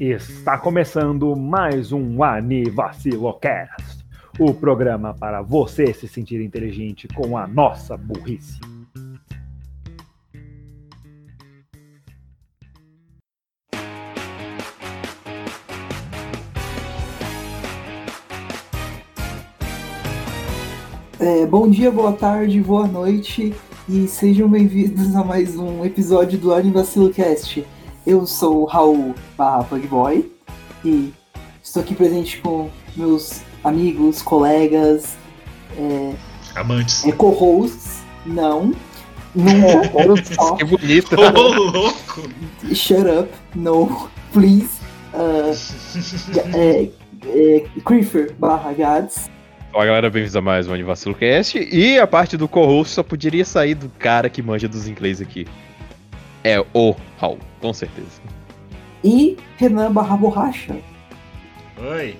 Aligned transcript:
Está 0.00 0.58
começando 0.58 1.36
mais 1.36 1.92
um 1.92 2.24
Anivacilocast, 2.24 4.04
o 4.36 4.52
programa 4.52 5.14
para 5.14 5.40
você 5.40 5.94
se 5.94 6.08
sentir 6.08 6.40
inteligente 6.40 7.06
com 7.06 7.38
a 7.38 7.46
nossa 7.46 7.96
burrice. 7.96 8.58
É, 21.20 21.46
bom 21.46 21.70
dia, 21.70 21.92
boa 21.92 22.14
tarde, 22.14 22.60
boa 22.60 22.88
noite 22.88 23.54
e 23.92 24.06
sejam 24.06 24.48
bem-vindos 24.48 25.16
a 25.16 25.24
mais 25.24 25.56
um 25.56 25.84
episódio 25.84 26.38
do 26.38 26.54
Anivacilocast. 26.54 27.66
Eu 28.06 28.24
sou 28.24 28.62
o 28.62 28.64
Raul 28.64 29.16
barra 29.36 29.64
Pugboy 29.64 30.30
e 30.84 31.12
estou 31.60 31.82
aqui 31.82 31.96
presente 31.96 32.38
com 32.38 32.70
meus 32.96 33.40
amigos, 33.64 34.22
colegas, 34.22 35.16
é, 35.76 36.14
Amantes. 36.54 37.04
é, 37.04 37.10
co-hosts, 37.10 38.02
não, 38.24 38.72
não 39.34 40.16
só, 40.22 40.54
Que 40.54 40.64
bonito. 40.64 41.16
Ô, 41.16 41.70
louco! 41.70 42.22
shut 42.72 43.08
up, 43.08 43.28
no, 43.56 44.08
please, 44.32 44.70
uh, 45.14 45.50
é, 46.56 46.88
é, 47.26 47.64
Creeper 47.84 48.32
barra 48.38 48.72
Gads, 48.72 49.28
Olá 49.72 49.86
galera, 49.86 50.10
bem-vindos 50.10 50.34
a 50.34 50.40
mais 50.40 50.66
um 50.66 50.74
Anivacilo 50.74 51.14
Cast. 51.14 51.56
E 51.58 51.98
a 51.98 52.06
parte 52.06 52.36
do 52.36 52.48
co-host 52.48 52.92
só 52.94 53.02
poderia 53.04 53.44
sair 53.44 53.74
do 53.74 53.88
cara 53.88 54.28
que 54.28 54.42
manja 54.42 54.66
dos 54.66 54.88
inglês 54.88 55.20
aqui. 55.20 55.46
É 56.42 56.58
o 56.74 56.94
Raul, 57.18 57.38
com 57.60 57.72
certeza. 57.72 58.20
e 59.04 59.36
Renan 59.56 59.92
barra 59.92 60.16
Borracha. 60.16 60.76
Oi. 61.78 62.16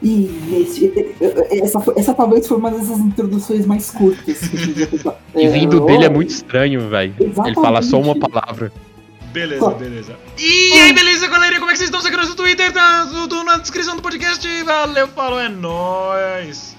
E 0.00 0.28
esse, 0.60 1.16
essa, 1.50 1.78
essa 1.96 2.14
talvez 2.14 2.46
foi 2.46 2.56
uma 2.58 2.70
dessas 2.70 2.98
introduções 2.98 3.66
mais 3.66 3.90
curtas 3.90 4.38
que 4.48 4.82
eu. 5.06 5.14
E 5.34 5.48
vindo 5.48 5.82
É, 5.82 5.86
dele 5.86 6.04
é 6.04 6.08
muito 6.08 6.30
estranho, 6.30 6.88
velho. 6.88 7.14
Ele 7.18 7.54
fala 7.54 7.82
só 7.82 8.00
uma 8.00 8.14
palavra. 8.16 8.70
Beleza, 9.32 9.70
beleza. 9.70 10.16
E 10.38 10.72
aí, 10.74 10.92
beleza, 10.92 11.26
galera? 11.26 11.58
Como 11.58 11.70
é 11.70 11.72
que 11.72 11.78
vocês 11.78 11.88
estão? 11.88 12.00
Segue 12.02 12.16
no 12.16 12.34
Twitter, 12.34 12.70
tá 12.72 13.06
tudo 13.10 13.42
na 13.44 13.56
descrição 13.58 13.96
do 13.96 14.02
podcast. 14.02 14.46
Valeu, 14.64 15.08
falou, 15.08 15.40
é 15.40 15.48
nóis. 15.48 16.76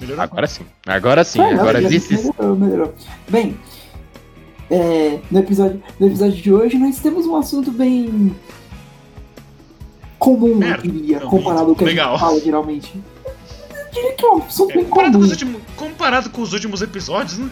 Melhorou? 0.00 0.22
Agora 0.22 0.46
sim. 0.46 0.64
Agora 0.86 1.24
sim. 1.24 1.40
Ah, 1.40 1.54
Agora 1.54 1.80
is... 1.82 2.08
melhorou, 2.10 2.56
melhorou. 2.56 2.94
Bem, 3.28 3.58
é, 4.70 5.18
no, 5.30 5.38
episódio, 5.40 5.82
no 5.98 6.06
episódio 6.06 6.36
de 6.40 6.52
hoje 6.52 6.76
nós 6.78 6.98
temos 7.00 7.26
um 7.26 7.34
assunto 7.36 7.70
bem 7.72 8.36
comum, 10.18 10.54
Merda. 10.56 10.86
eu 10.86 10.92
diria, 10.92 11.20
Não, 11.20 11.28
comparado 11.30 11.70
ao 11.70 11.74
que 11.74 11.84
a 11.84 11.86
legal. 11.86 12.10
gente 12.12 12.20
fala 12.20 12.40
geralmente. 12.40 13.02
Eu 13.74 13.90
diria 13.92 14.12
que 14.14 14.24
é 14.24 14.28
um 14.30 14.38
assunto 14.42 14.70
É, 14.72 14.74
bem 14.74 14.84
comparado, 14.84 15.12
com 15.12 15.18
comum. 15.18 15.24
os 15.24 15.30
últimos, 15.30 15.62
comparado 15.74 16.30
com 16.30 16.42
os 16.42 16.52
últimos 16.52 16.82
episódios, 16.82 17.38
né? 17.38 17.50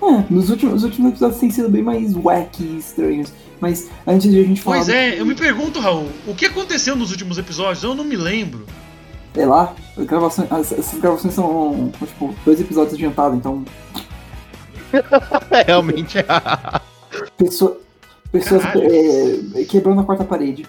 É, 0.00 0.32
nos 0.32 0.48
últimos, 0.48 0.76
os 0.76 0.84
últimos 0.84 1.10
episódios 1.10 1.40
têm 1.40 1.50
sido 1.50 1.68
bem 1.68 1.82
mais 1.82 2.14
wacky 2.14 2.62
e 2.62 2.78
estranhos. 2.78 3.32
Mas 3.60 3.88
antes 4.06 4.30
de 4.30 4.38
a 4.40 4.44
gente 4.44 4.60
falar. 4.60 4.76
Pois 4.76 4.88
é, 4.88 5.18
eu 5.20 5.26
me 5.26 5.34
pergunto, 5.34 5.80
Raul, 5.80 6.08
o 6.26 6.34
que 6.34 6.46
aconteceu 6.46 6.94
nos 6.96 7.10
últimos 7.10 7.38
episódios? 7.38 7.82
Eu 7.82 7.94
não 7.94 8.04
me 8.04 8.16
lembro. 8.16 8.66
Sei 9.34 9.44
lá, 9.46 9.74
as 9.96 10.04
gravações, 10.06 10.50
as- 10.50 10.72
essas 10.72 11.00
gravações 11.00 11.34
são 11.34 11.92
tipo 12.04 12.34
dois 12.44 12.60
episódios 12.60 12.94
adiantados, 12.94 13.36
então 13.36 13.64
Realmente. 15.66 16.18
pessoa, 17.36 17.78
pessoas 18.32 18.62
Caralho. 18.62 18.88
é, 19.54 19.64
quebrando 19.64 20.00
a 20.00 20.04
quarta 20.04 20.24
parede. 20.24 20.66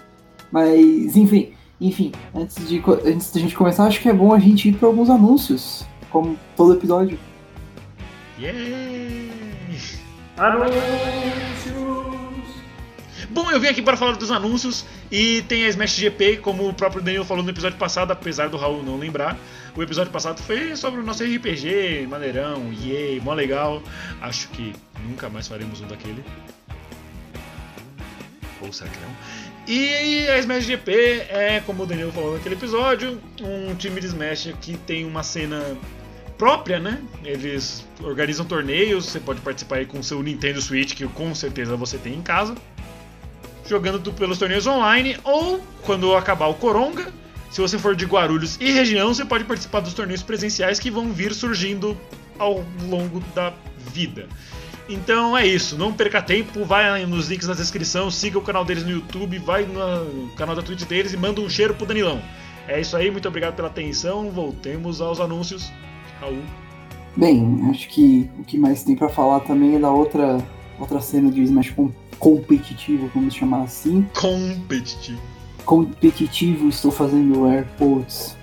Mas, 0.52 1.16
enfim, 1.16 1.52
enfim, 1.80 2.12
antes 2.34 2.68
de, 2.68 2.82
antes 3.06 3.32
de 3.32 3.38
a 3.38 3.42
gente 3.42 3.54
começar, 3.56 3.84
acho 3.86 4.00
que 4.00 4.08
é 4.08 4.12
bom 4.12 4.34
a 4.34 4.38
gente 4.38 4.68
ir 4.68 4.72
para 4.74 4.88
alguns 4.88 5.08
anúncios, 5.08 5.84
como 6.10 6.36
todo 6.56 6.74
episódio. 6.74 7.18
Yay! 8.38 9.30
Anúncios! 10.36 11.99
Bom, 13.32 13.48
eu 13.48 13.60
vim 13.60 13.68
aqui 13.68 13.80
para 13.80 13.96
falar 13.96 14.16
dos 14.16 14.32
anúncios 14.32 14.84
e 15.08 15.42
tem 15.42 15.64
a 15.64 15.68
Smash 15.68 15.94
GP, 15.94 16.38
como 16.38 16.68
o 16.68 16.74
próprio 16.74 17.00
Daniel 17.00 17.24
falou 17.24 17.44
no 17.44 17.50
episódio 17.50 17.78
passado, 17.78 18.10
apesar 18.10 18.48
do 18.48 18.56
Raul 18.56 18.82
não 18.82 18.98
lembrar. 18.98 19.38
O 19.76 19.82
episódio 19.82 20.10
passado 20.10 20.42
foi 20.42 20.74
sobre 20.74 20.98
o 20.98 21.04
nosso 21.04 21.22
RPG, 21.22 22.08
maneirão, 22.08 22.72
yay, 22.72 23.20
mó 23.20 23.32
legal. 23.32 23.84
Acho 24.20 24.48
que 24.48 24.72
nunca 25.06 25.28
mais 25.28 25.46
faremos 25.46 25.80
um 25.80 25.86
daquele. 25.86 26.24
Ou 28.60 28.72
será 28.72 28.90
que 28.90 28.98
não? 28.98 29.16
E 29.68 30.26
a 30.28 30.38
Smash 30.38 30.64
GP 30.64 30.92
é, 31.28 31.62
como 31.64 31.84
o 31.84 31.86
Daniel 31.86 32.10
falou 32.10 32.34
naquele 32.34 32.56
episódio, 32.56 33.20
um 33.40 33.76
time 33.76 34.00
de 34.00 34.08
Smash 34.08 34.52
que 34.60 34.76
tem 34.76 35.04
uma 35.04 35.22
cena 35.22 35.78
própria, 36.36 36.80
né? 36.80 37.00
Eles 37.24 37.86
organizam 38.02 38.44
torneios, 38.44 39.06
você 39.06 39.20
pode 39.20 39.40
participar 39.40 39.76
aí 39.76 39.86
com 39.86 40.00
o 40.00 40.02
seu 40.02 40.20
Nintendo 40.20 40.60
Switch, 40.60 40.94
que 40.94 41.06
com 41.06 41.32
certeza 41.32 41.76
você 41.76 41.96
tem 41.96 42.14
em 42.14 42.22
casa 42.22 42.56
jogando 43.70 44.12
pelos 44.12 44.36
torneios 44.36 44.66
online, 44.66 45.16
ou 45.22 45.60
quando 45.82 46.16
acabar 46.16 46.48
o 46.48 46.54
Coronga, 46.54 47.06
se 47.52 47.60
você 47.60 47.78
for 47.78 47.94
de 47.94 48.04
Guarulhos 48.04 48.58
e 48.60 48.72
região, 48.72 49.14
você 49.14 49.24
pode 49.24 49.44
participar 49.44 49.78
dos 49.78 49.94
torneios 49.94 50.22
presenciais 50.24 50.80
que 50.80 50.90
vão 50.90 51.12
vir 51.12 51.32
surgindo 51.32 51.96
ao 52.36 52.64
longo 52.88 53.20
da 53.32 53.52
vida. 53.92 54.26
Então 54.88 55.38
é 55.38 55.46
isso, 55.46 55.78
não 55.78 55.92
perca 55.92 56.20
tempo, 56.20 56.64
vai 56.64 57.06
nos 57.06 57.28
links 57.28 57.46
na 57.46 57.54
descrição, 57.54 58.10
siga 58.10 58.38
o 58.38 58.42
canal 58.42 58.64
deles 58.64 58.82
no 58.84 58.90
YouTube, 58.90 59.38
vai 59.38 59.64
no 59.64 60.28
canal 60.36 60.56
da 60.56 60.62
Twitch 60.62 60.82
deles 60.82 61.12
e 61.12 61.16
manda 61.16 61.40
um 61.40 61.48
cheiro 61.48 61.72
pro 61.74 61.86
Danilão. 61.86 62.20
É 62.66 62.80
isso 62.80 62.96
aí, 62.96 63.08
muito 63.08 63.28
obrigado 63.28 63.54
pela 63.54 63.68
atenção, 63.68 64.30
voltemos 64.30 65.00
aos 65.00 65.20
anúncios. 65.20 65.70
Raul. 66.20 66.42
Bem, 67.16 67.68
acho 67.70 67.88
que 67.88 68.28
o 68.36 68.42
que 68.42 68.58
mais 68.58 68.82
tem 68.82 68.96
para 68.96 69.08
falar 69.08 69.40
também 69.40 69.76
é 69.76 69.78
da 69.78 69.90
outra, 69.90 70.38
outra 70.78 71.00
cena 71.00 71.30
de 71.30 71.40
Smash 71.42 71.70
com- 71.70 71.92
competitivo, 72.20 73.10
vamos 73.12 73.34
chamar 73.34 73.62
assim. 73.62 74.06
Competitivo. 74.14 75.20
Competitivo, 75.64 76.68
estou 76.68 76.92
fazendo 76.92 77.46
air 77.46 77.66
quotes 77.78 78.36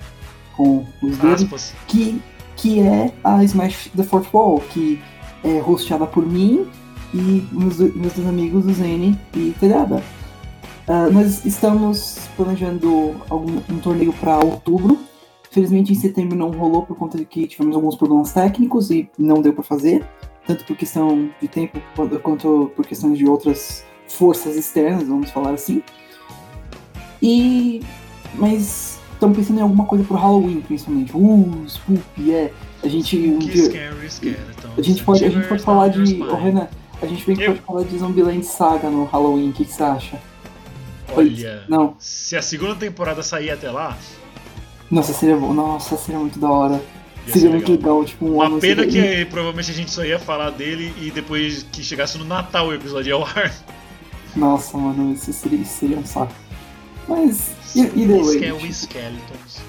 com 0.55 0.85
os 1.01 1.17
dedos. 1.17 1.73
Que, 1.87 2.21
que 2.55 2.81
é 2.81 3.13
a 3.23 3.43
Smash 3.43 3.89
The 3.95 4.03
Fourth 4.03 4.27
Wall, 4.33 4.59
que 4.71 4.99
é 5.43 5.61
hosteada 5.61 6.05
por 6.05 6.25
mim 6.25 6.67
e 7.13 7.47
meus, 7.51 7.77
meus 7.79 8.13
dois 8.13 8.27
amigos, 8.27 8.65
o 8.65 8.73
Zene 8.73 9.17
e 9.35 9.53
Telhada. 9.59 10.03
Ah, 10.87 11.09
nós 11.11 11.45
estamos 11.45 12.17
planejando 12.35 13.15
algum, 13.29 13.57
um 13.69 13.79
torneio 13.79 14.13
para 14.13 14.37
outubro. 14.39 14.97
Felizmente 15.51 15.91
em 15.91 15.95
setembro 15.95 16.37
não 16.37 16.51
rolou 16.51 16.83
por 16.83 16.97
conta 16.97 17.17
de 17.17 17.25
que 17.25 17.47
tivemos 17.47 17.75
alguns 17.75 17.95
problemas 17.95 18.31
técnicos 18.31 18.89
e 18.89 19.09
não 19.17 19.41
deu 19.41 19.53
para 19.53 19.63
fazer, 19.63 20.05
tanto 20.47 20.63
por 20.65 20.75
questão 20.77 21.29
de 21.41 21.47
tempo 21.47 21.79
quanto, 22.23 22.71
por 22.75 22.85
questões 22.87 23.17
de 23.17 23.27
outras 23.27 23.85
forças 24.07 24.55
externas, 24.55 25.07
vamos 25.07 25.29
falar 25.29 25.51
assim. 25.51 25.83
E 27.21 27.81
mas 28.35 28.99
estamos 29.13 29.37
pensando 29.37 29.59
em 29.59 29.61
alguma 29.61 29.85
coisa 29.85 30.03
pro 30.03 30.15
Halloween, 30.15 30.61
principalmente. 30.61 31.11
Uh, 31.15 31.63
Spoop, 31.67 32.31
é. 32.31 32.51
A 32.83 32.87
gente. 32.87 33.17
um 33.17 33.39
dia- 33.39 33.65
scary, 33.65 34.05
skeleton. 34.07 34.69
a 34.77 34.81
gente 34.81 35.03
pode, 35.03 35.25
a 35.25 35.29
gente 35.29 35.47
pode 35.47 35.63
falar 35.63 35.87
de. 35.89 36.21
Ô, 36.21 36.35
Renan, 36.35 36.67
a 37.01 37.05
gente 37.05 37.25
bem 37.25 37.35
que 37.35 37.43
Eu- 37.43 37.53
pode 37.53 37.61
falar 37.61 37.83
de 37.83 37.97
Zombieland 37.97 38.43
Saga 38.45 38.89
no 38.89 39.05
Halloween, 39.05 39.49
o 39.49 39.53
que, 39.53 39.65
que 39.65 39.73
você 39.73 39.83
acha? 39.83 40.19
Olha, 41.15 41.63
Não. 41.69 41.95
se 41.99 42.35
a 42.35 42.41
segunda 42.41 42.75
temporada 42.75 43.23
sair 43.23 43.49
até 43.49 43.71
lá, 43.71 43.97
Nossa, 44.91 45.13
seria 45.13 45.35
bom. 45.35 45.53
Nossa, 45.53 45.97
seria 45.97 46.19
muito 46.19 46.37
da 46.37 46.49
hora. 46.49 46.81
Ia 47.27 47.33
seria 47.33 47.49
ser 47.49 47.49
muito 47.49 47.71
legal. 47.71 48.05
tipo, 48.05 48.25
um 48.25 48.33
Uma 48.41 48.59
pena 48.59 48.81
assim, 48.83 48.91
que 48.91 48.99
eh, 48.99 49.25
provavelmente 49.25 49.71
a 49.71 49.73
gente 49.73 49.91
só 49.91 50.03
ia 50.05 50.19
falar 50.19 50.49
dele 50.51 50.93
e 51.01 51.11
depois 51.11 51.63
que 51.71 51.83
chegasse 51.83 52.17
no 52.17 52.25
Natal 52.25 52.67
o 52.67 52.73
episódio 52.73 53.15
ao 53.15 53.23
ar. 53.25 53.53
Nossa, 54.35 54.77
mano, 54.77 55.13
isso 55.13 55.31
seria, 55.33 55.63
seria 55.65 55.97
um 55.97 56.05
saco. 56.05 56.33
Mas, 57.07 57.51
either 57.75 58.21
way. 58.23 58.37
Scary 58.37 58.57
tipo, 58.59 58.73
Skeletons. 58.73 59.61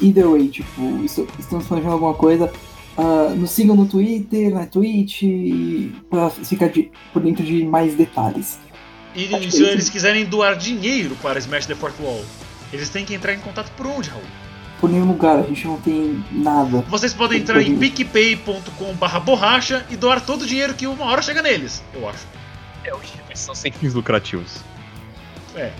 Either 0.00 0.28
way, 0.30 0.48
tipo, 0.48 1.04
isso- 1.04 1.26
estamos 1.38 1.66
planejando 1.66 1.94
alguma 1.94 2.14
coisa. 2.14 2.50
ah, 2.96 3.32
nos 3.36 3.50
sigam 3.52 3.76
no 3.76 3.86
Twitter, 3.86 4.52
na 4.52 4.66
Twitch, 4.66 5.22
pra 6.10 6.30
ficar 6.30 6.68
de- 6.68 6.90
por 7.12 7.22
dentro 7.22 7.44
de 7.44 7.64
mais 7.64 7.94
detalhes. 7.94 8.58
E 9.14 9.26
Acho 9.34 9.46
que 9.46 9.50
se 9.52 9.62
eles 9.64 9.88
quiserem 9.88 10.24
doar 10.24 10.56
dinheiro 10.56 11.16
para 11.22 11.38
Smash 11.38 11.66
the 11.66 11.74
Fourth 11.74 11.94
Wall, 12.00 12.24
eles 12.72 12.88
têm 12.88 13.04
que 13.04 13.14
entrar 13.14 13.32
em 13.34 13.38
contato 13.38 13.70
por 13.76 13.86
onde, 13.86 14.10
Raul? 14.10 14.22
Por 14.80 14.88
nenhum 14.88 15.06
lugar, 15.06 15.38
a 15.38 15.42
gente 15.42 15.66
não 15.66 15.76
tem 15.80 16.24
nada. 16.30 16.84
Vocês 16.88 17.12
podem 17.12 17.40
entrar 17.40 17.60
em 17.60 17.76
picpay.com 17.76 18.94
borracha 19.24 19.84
e 19.90 19.96
doar 19.96 20.20
todo 20.20 20.42
o 20.42 20.46
dinheiro 20.46 20.74
que 20.74 20.86
uma 20.86 21.06
hora 21.06 21.20
chega 21.20 21.42
neles, 21.42 21.82
eu 21.92 22.08
acho. 22.08 22.26
É 22.84 22.94
uma 22.94 23.02
instituição 23.02 23.54
sem 23.54 23.72
fins 23.72 23.92
lucrativos. 23.92 24.58
É. 25.56 25.72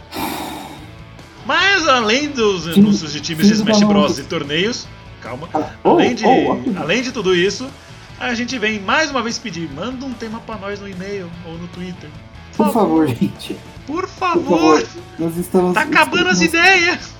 Mas 1.47 1.87
além 1.89 2.29
dos 2.29 2.65
Sim, 2.65 2.81
anúncios 2.81 3.13
de 3.13 3.21
times 3.21 3.47
de 3.47 3.55
Smash 3.55 3.81
não, 3.81 3.89
Bros 3.89 4.19
e 4.19 4.25
torneios, 4.25 4.87
calma. 5.23 5.49
Ah, 5.55 5.71
oh, 5.85 5.91
Além 5.91 6.15
de, 6.15 6.25
oh, 6.27 6.59
além 6.79 7.03
de 7.03 7.13
tudo 7.13 7.35
isso, 7.35 7.71
a 8.19 8.35
gente 8.35 8.59
vem 8.59 8.81
mais 8.81 9.11
uma 9.11 9.23
vez 9.23 9.39
pedir, 9.39 9.71
manda 9.73 10.05
um 10.05 10.13
tema 10.13 10.41
pra 10.41 10.57
nós 10.57 10.81
no 10.81 10.89
e-mail 10.89 11.31
ou 11.47 11.55
no 11.55 11.69
Twitter. 11.69 12.11
Por 12.57 12.73
favor, 12.73 13.07
gente. 13.07 13.57
Por 13.87 14.03
Por 14.03 14.09
favor, 14.09 14.83
favor. 14.83 15.03
Nós 15.19 15.37
estamos. 15.37 15.73
tá 15.73 15.83
acabando 15.83 16.29
as 16.29 16.41
nós, 16.41 16.49
ideias. 16.49 17.18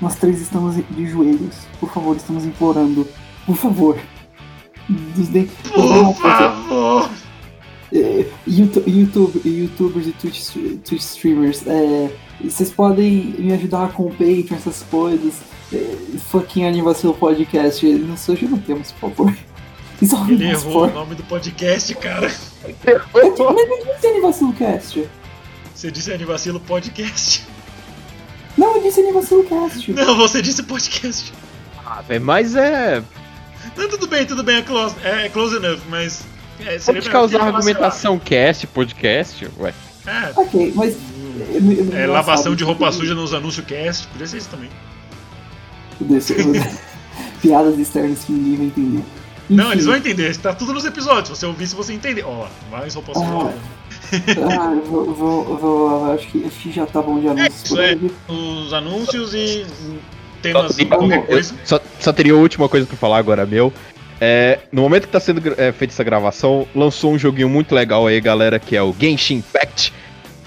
Nós 0.00 0.14
três 0.16 0.40
estamos 0.40 0.76
de 0.76 1.06
joelhos. 1.06 1.56
Por 1.80 1.90
favor, 1.92 2.16
estamos 2.16 2.44
implorando. 2.44 3.06
Por 3.44 3.56
favor. 3.56 3.98
Nos 4.88 5.28
Por 5.72 6.14
favor. 6.14 7.10
É, 7.92 8.26
YouTube, 8.46 8.90
YouTube, 8.90 9.40
YouTubers 9.44 10.06
e 10.06 10.12
Twitch, 10.12 10.52
Twitch 10.84 11.00
streamers, 11.00 11.66
é, 11.66 12.10
vocês 12.42 12.70
podem 12.70 13.34
me 13.38 13.52
ajudar 13.54 13.92
com 13.92 14.04
o 14.04 14.10
Patreon, 14.10 14.56
essas 14.56 14.82
coisas. 14.82 15.34
É, 15.72 15.96
fucking 16.30 16.64
Anivacilo 16.64 17.14
Podcast, 17.14 17.86
não 17.86 18.16
sugiramos, 18.16 18.92
por 18.92 19.10
favor. 19.10 19.36
Resolve 20.00 20.34
Ele 20.34 20.50
errou 20.50 20.84
o 20.84 20.92
nome 20.92 21.14
do 21.14 21.24
podcast, 21.24 21.94
cara. 21.96 22.30
Mas 23.12 23.38
não 23.38 23.94
disse 23.94 24.06
Anivacilo 24.06 24.52
Cast. 24.52 25.08
Você 25.74 25.90
disse 25.90 26.12
Anivacilo 26.12 26.60
Podcast. 26.60 27.44
Não, 28.58 28.76
eu 28.76 28.82
disse 28.82 29.00
Anivacilo 29.00 29.44
Cast. 29.44 29.90
Não, 29.94 30.16
você 30.16 30.42
disse 30.42 30.62
podcast. 30.64 31.32
Ah, 31.86 32.02
velho, 32.02 32.24
mas 32.24 32.56
é. 32.56 33.02
Não, 33.76 33.88
tudo 33.88 34.08
bem, 34.08 34.26
tudo 34.26 34.42
bem, 34.42 34.56
é 34.56 34.62
close, 34.62 34.96
é, 35.04 35.26
é 35.26 35.28
close 35.28 35.56
enough, 35.56 35.78
mas. 35.88 36.22
É, 36.60 36.76
Pode 36.78 37.08
causar 37.08 37.40
argumentação 37.40 38.18
cast, 38.18 38.66
podcast, 38.66 39.48
ué. 39.58 39.72
É, 40.04 40.32
Ok, 40.34 40.72
mas. 40.74 40.96
É, 41.94 42.06
lavação 42.06 42.56
de 42.56 42.64
roupa 42.64 42.90
suja 42.90 43.14
nos 43.14 43.32
anúncios 43.32 43.64
cast, 43.64 44.08
podia 44.08 44.26
ser 44.26 44.38
isso 44.38 44.48
também. 44.50 44.68
Piadas 47.40 47.78
externas 47.78 48.24
que 48.24 48.32
ninguém 48.32 48.56
vai 48.56 48.66
entender. 48.66 49.04
Não, 49.48 49.64
Enfim. 49.66 49.72
eles 49.72 49.86
vão 49.86 49.96
entender, 49.96 50.36
tá 50.36 50.54
tudo 50.54 50.74
nos 50.74 50.84
episódios. 50.84 51.28
Se 51.28 51.34
você 51.36 51.46
ouvir, 51.46 51.66
se 51.66 51.74
você 51.74 51.92
entender. 51.92 52.24
Ó, 52.24 52.48
mais 52.70 52.94
roupa 52.94 53.14
suja. 53.14 53.26
Ah, 53.26 53.52
eu 54.12 54.82
vou, 54.84 55.14
vou, 55.14 55.56
vou- 55.58 56.12
acho, 56.12 56.26
que, 56.28 56.44
acho 56.44 56.58
que 56.60 56.72
já 56.72 56.86
tá 56.86 57.00
bom 57.02 57.18
de 57.20 57.28
anúncios 57.28 57.64
isso, 57.64 57.74
por 57.74 57.84
é. 57.84 57.98
Os 58.28 58.72
anúncios 58.72 59.34
e 59.34 59.66
temas, 60.42 60.74
Só- 60.74 60.84
qualquer 60.86 61.18
eu- 61.18 61.22
coisa. 61.22 61.54
Só, 61.64 61.80
só 62.00 62.12
teria 62.12 62.32
a 62.32 62.36
última 62.36 62.68
coisa 62.68 62.86
pra 62.86 62.96
falar 62.96 63.18
agora, 63.18 63.44
meu. 63.46 63.72
É, 64.20 64.58
no 64.72 64.82
momento 64.82 65.06
que 65.06 65.12
tá 65.12 65.20
sendo 65.20 65.40
é, 65.56 65.70
feita 65.72 65.94
essa 65.94 66.02
gravação, 66.02 66.66
lançou 66.74 67.12
um 67.12 67.18
joguinho 67.18 67.48
muito 67.48 67.74
legal 67.74 68.06
aí, 68.06 68.20
galera, 68.20 68.58
que 68.58 68.76
é 68.76 68.82
o 68.82 68.92
Genshin 68.98 69.36
Impact. 69.36 69.92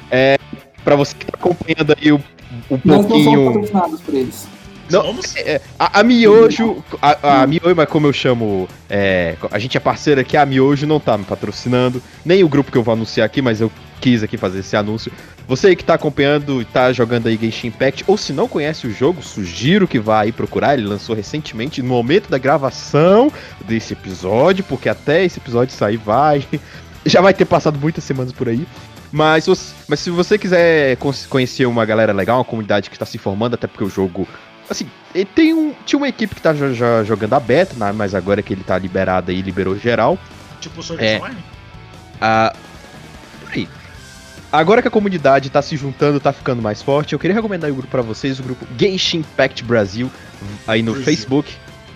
É, 0.09 0.37
pra 0.83 0.95
você 0.95 1.15
que 1.15 1.25
tá 1.25 1.33
acompanhando 1.37 1.95
aí 1.97 2.11
um, 2.11 2.19
um 2.69 2.79
Nós 2.83 3.05
não 3.05 3.09
somos 3.09 3.23
pouquinho. 3.23 3.45
patrocinados 3.53 4.01
por 4.01 4.13
eles. 4.13 4.47
Não, 4.91 5.03
Somos? 5.03 5.35
É, 5.35 5.61
a, 5.79 5.99
a 5.99 6.03
Miojo, 6.03 6.83
a, 7.01 7.41
a 7.43 7.47
Miojo, 7.47 7.75
mas 7.75 7.87
como 7.89 8.07
eu 8.07 8.13
chamo, 8.13 8.67
é, 8.89 9.35
a 9.51 9.57
gente 9.59 9.77
é 9.77 9.79
parceiro 9.79 10.21
aqui, 10.21 10.35
a 10.37 10.45
Miojo 10.45 10.85
não 10.85 10.99
tá 10.99 11.17
me 11.17 11.23
patrocinando, 11.25 12.01
nem 12.25 12.43
o 12.43 12.49
grupo 12.49 12.71
que 12.71 12.77
eu 12.77 12.83
vou 12.83 12.93
anunciar 12.93 13.25
aqui, 13.25 13.41
mas 13.41 13.61
eu 13.61 13.71
quis 13.99 14.23
aqui 14.23 14.37
fazer 14.37 14.59
esse 14.59 14.75
anúncio. 14.75 15.11
Você 15.47 15.67
aí 15.67 15.75
que 15.75 15.83
tá 15.83 15.93
acompanhando 15.95 16.61
e 16.61 16.65
tá 16.65 16.91
jogando 16.93 17.27
aí 17.27 17.37
Genshin 17.37 17.67
Impact, 17.67 18.03
ou 18.07 18.17
se 18.17 18.31
não 18.33 18.47
conhece 18.47 18.87
o 18.87 18.91
jogo, 18.93 19.21
sugiro 19.21 19.87
que 19.87 19.99
vá 19.99 20.21
aí 20.21 20.31
procurar, 20.31 20.73
ele 20.75 20.87
lançou 20.87 21.15
recentemente, 21.15 21.81
no 21.81 21.89
momento 21.89 22.29
da 22.29 22.37
gravação 22.37 23.31
desse 23.65 23.93
episódio, 23.93 24.63
porque 24.63 24.87
até 24.89 25.23
esse 25.25 25.39
episódio 25.39 25.73
sair 25.75 25.97
vai, 25.97 26.43
já 27.05 27.21
vai 27.21 27.33
ter 27.33 27.45
passado 27.45 27.77
muitas 27.79 28.03
semanas 28.03 28.31
por 28.31 28.47
aí. 28.49 28.65
Mas, 29.11 29.43
se 29.43 29.49
você- 29.49 29.73
mas 29.89 29.99
se 29.99 30.09
você 30.09 30.37
quiser 30.37 30.95
con- 30.95 31.11
conhecer 31.29 31.65
uma 31.65 31.83
galera 31.85 32.13
legal, 32.13 32.37
uma 32.37 32.45
comunidade 32.45 32.89
que 32.89 32.95
está 32.95 33.05
se 33.05 33.17
formando, 33.17 33.55
até 33.55 33.67
porque 33.67 33.83
o 33.83 33.89
jogo 33.89 34.25
Assim, 34.71 34.87
ele 35.13 35.25
tem 35.25 35.53
um, 35.53 35.73
tinha 35.85 35.97
uma 35.97 36.07
equipe 36.07 36.33
que 36.33 36.41
tá 36.41 36.53
já, 36.53 36.71
já 36.71 37.03
jogando 37.03 37.33
a 37.33 37.39
beta, 37.41 37.75
né, 37.75 37.91
mas 37.91 38.15
agora 38.15 38.41
que 38.41 38.53
ele 38.53 38.63
tá 38.63 38.77
liberado 38.77 39.29
aí, 39.29 39.41
liberou 39.41 39.77
geral. 39.77 40.17
Tipo 40.61 40.81
Sword 40.81 41.03
É. 41.03 41.17
Online? 41.17 41.43
Ah, 42.21 42.55
aí. 43.53 43.67
Agora 44.49 44.81
que 44.81 44.87
a 44.87 44.91
comunidade 44.91 45.49
tá 45.49 45.61
se 45.61 45.75
juntando, 45.75 46.21
tá 46.21 46.31
ficando 46.31 46.61
mais 46.61 46.81
forte, 46.81 47.11
eu 47.11 47.19
queria 47.19 47.35
recomendar 47.35 47.69
o 47.69 47.73
grupo 47.73 47.89
pra 47.89 48.01
vocês, 48.01 48.39
o 48.39 48.43
grupo 48.43 48.65
Genshin 48.79 49.17
Impact 49.17 49.61
Brasil, 49.65 50.09
aí 50.65 50.81
no 50.81 50.91
Brasil. 50.93 51.05
Facebook. 51.05 51.53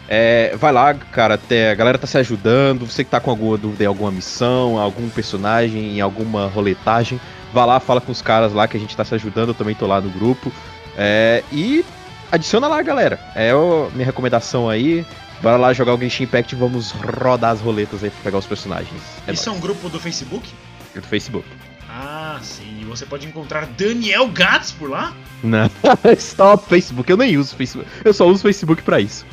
É, 0.10 0.56
vai 0.58 0.74
lá, 0.74 0.94
cara, 0.94 1.36
até, 1.36 1.72
a 1.72 1.76
galera 1.76 1.98
tá 1.98 2.06
se 2.06 2.18
ajudando. 2.18 2.86
Você 2.86 3.04
que 3.06 3.10
tá 3.10 3.20
com 3.22 3.32
alguma 3.32 3.58
dúvida 3.58 3.86
em 3.86 3.88
alguma 3.88 4.12
missão, 4.12 4.78
algum 4.78 5.10
personagem, 5.10 5.98
em 5.98 6.02
alguma 6.02 6.48
roletagem, 6.48 7.20
vai 7.54 7.66
lá, 7.66 7.80
fala 7.80 8.02
com 8.02 8.12
os 8.12 8.22
caras 8.22 8.54
lá 8.54 8.68
que 8.68 8.76
a 8.76 8.80
gente 8.80 8.96
tá 8.96 9.06
se 9.06 9.16
ajudando, 9.16 9.50
eu 9.50 9.56
também 9.56 9.74
tô 9.76 9.88
lá 9.88 10.02
no 10.02 10.10
grupo. 10.10 10.52
É, 10.98 11.44
e 11.52 11.84
adiciona 12.32 12.68
lá, 12.68 12.82
galera. 12.82 13.20
É 13.36 13.52
a 13.52 13.90
minha 13.94 14.06
recomendação 14.06 14.70
aí. 14.70 15.06
Bora 15.42 15.58
lá 15.58 15.74
jogar 15.74 15.94
o 15.94 16.00
Genshin 16.00 16.24
Impact 16.24 16.56
e 16.56 16.58
vamos 16.58 16.92
rodar 16.92 17.52
as 17.52 17.60
roletas 17.62 18.04
aí 18.04 18.10
pra 18.10 18.20
pegar 18.24 18.38
os 18.38 18.46
personagens. 18.46 19.02
É 19.28 19.34
Isso 19.34 19.50
é 19.50 19.52
um 19.52 19.60
grupo 19.60 19.90
do 19.90 20.00
Facebook? 20.00 20.48
nóis. 20.94 21.04
do 21.04 21.08
Facebook. 21.10 21.48
Ah, 21.90 22.40
sim. 22.42 22.80
E 22.82 22.86
você 22.86 23.06
pode 23.06 23.28
encontrar 23.28 23.66
Daniel 23.68 24.28
Gats 24.30 24.72
por 24.72 24.90
lá? 24.90 25.14
Não, 25.44 25.70
stop 26.18 26.68
Facebook, 26.68 27.10
eu 27.10 27.18
nem 27.18 27.38
uso 27.38 27.56
Facebook. 27.56 27.90
Eu 28.04 28.14
só 28.14 28.26
uso 28.28 28.42
Facebook 28.42 28.82
pra 28.82 29.00
isso. 29.00 29.26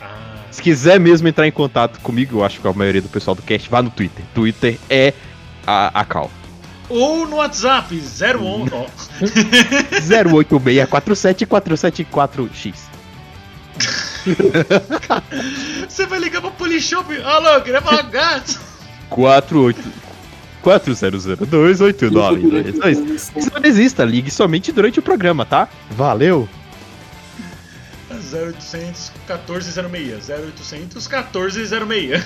Ah, 0.00 0.44
Se 0.50 0.60
quiser 0.62 0.98
mesmo 0.98 1.28
entrar 1.28 1.46
em 1.46 1.52
contato 1.52 2.00
comigo, 2.00 2.38
eu 2.38 2.44
acho 2.44 2.60
que 2.60 2.66
a 2.66 2.72
maioria 2.72 3.00
do 3.02 3.08
pessoal 3.08 3.34
do 3.34 3.42
cast 3.42 3.68
vá 3.70 3.80
no 3.82 3.90
Twitter. 3.90 4.24
Twitter 4.34 4.78
é 4.88 5.14
a, 5.66 6.00
a 6.00 6.04
Cal. 6.04 6.30
Ou 6.90 7.26
no 7.26 7.36
WhatsApp, 7.36 7.94
011. 7.94 8.70
Ó, 8.74 8.86
086474774X. 10.02 12.74
você 15.88 16.04
vai 16.04 16.18
ligar 16.18 16.42
pra 16.42 16.50
Polishop. 16.50 17.16
Alô, 17.22 17.62
queria 17.62 17.80
falar 17.80 18.02
Gats. 18.02 18.60
48 19.08 20.10
40028922. 20.62 23.50
Não 23.52 23.60
desista, 23.60 24.04
ligue 24.04 24.30
somente 24.30 24.70
durante 24.72 24.98
o 24.98 25.02
programa, 25.02 25.46
tá? 25.46 25.68
Valeu! 25.90 26.48
0800 28.10 29.12
1406. 29.26 30.28
0800 30.28 31.08
1406. 31.08 32.24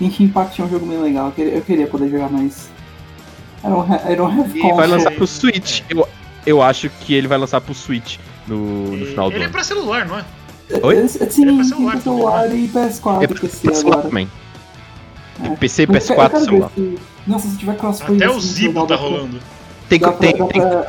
Genshin 0.00 0.24
Impact 0.24 0.60
é 0.60 0.64
um 0.64 0.68
jogo 0.68 0.86
bem 0.86 1.00
legal, 1.00 1.32
eu 1.36 1.48
eu 1.48 1.62
queria 1.62 1.86
poder 1.86 2.10
jogar 2.10 2.28
mais. 2.28 2.68
I 3.64 3.68
don't 3.68 3.90
have, 3.92 4.12
I 4.12 4.16
don't 4.16 4.40
have 4.40 4.58
E 4.58 4.72
vai 4.72 4.86
lançar 4.86 5.10
pro 5.12 5.26
Switch. 5.26 5.80
Eu, 5.88 6.06
eu 6.46 6.60
acho 6.62 6.90
que 7.00 7.14
ele 7.14 7.26
vai 7.26 7.38
lançar 7.38 7.60
pro 7.60 7.74
Switch 7.74 8.18
no, 8.46 8.94
no 8.96 9.06
final 9.06 9.30
do 9.30 9.34
Ele 9.36 9.42
é 9.44 9.46
ano. 9.46 9.52
pra 9.52 9.64
celular, 9.64 10.06
não 10.06 10.18
é? 10.18 10.24
Oi? 10.82 10.96
É, 10.96 11.06
Sim, 11.08 11.42
Ele 11.42 11.50
é 11.50 11.54
pra 11.54 11.62
tem 11.62 11.64
celular 11.64 12.00
celular 12.00 12.54
e 12.54 12.68
PS4 12.68 13.20
É 13.20 13.24
e 13.24 13.28
pra 13.28 13.40
PC 13.40 13.60
pra 13.62 13.74
celular 13.74 13.94
agora. 13.98 14.08
também. 14.08 14.28
É. 15.42 15.48
PC, 15.56 15.82
Eu 15.82 15.86
quero- 15.88 15.98
eu 15.98 16.00
PS4, 16.00 16.16
quero 16.16 16.38
ver 16.38 16.44
celular. 16.44 16.70
se- 16.74 16.98
Nossa, 17.26 17.48
se 17.48 17.56
tiver 17.56 17.76
crossplay 17.76 18.16
Até 18.16 18.28
o 18.28 18.36
assim, 18.36 18.40
Zibo 18.48 18.68
legal, 18.82 18.86
tá 18.86 18.96
Tem, 18.98 19.10
rolando. 19.10 19.40
Dá 19.90 19.98
pra, 19.98 20.12
tem, 20.12 20.32
tem, 20.32 20.46
pra, 20.46 20.82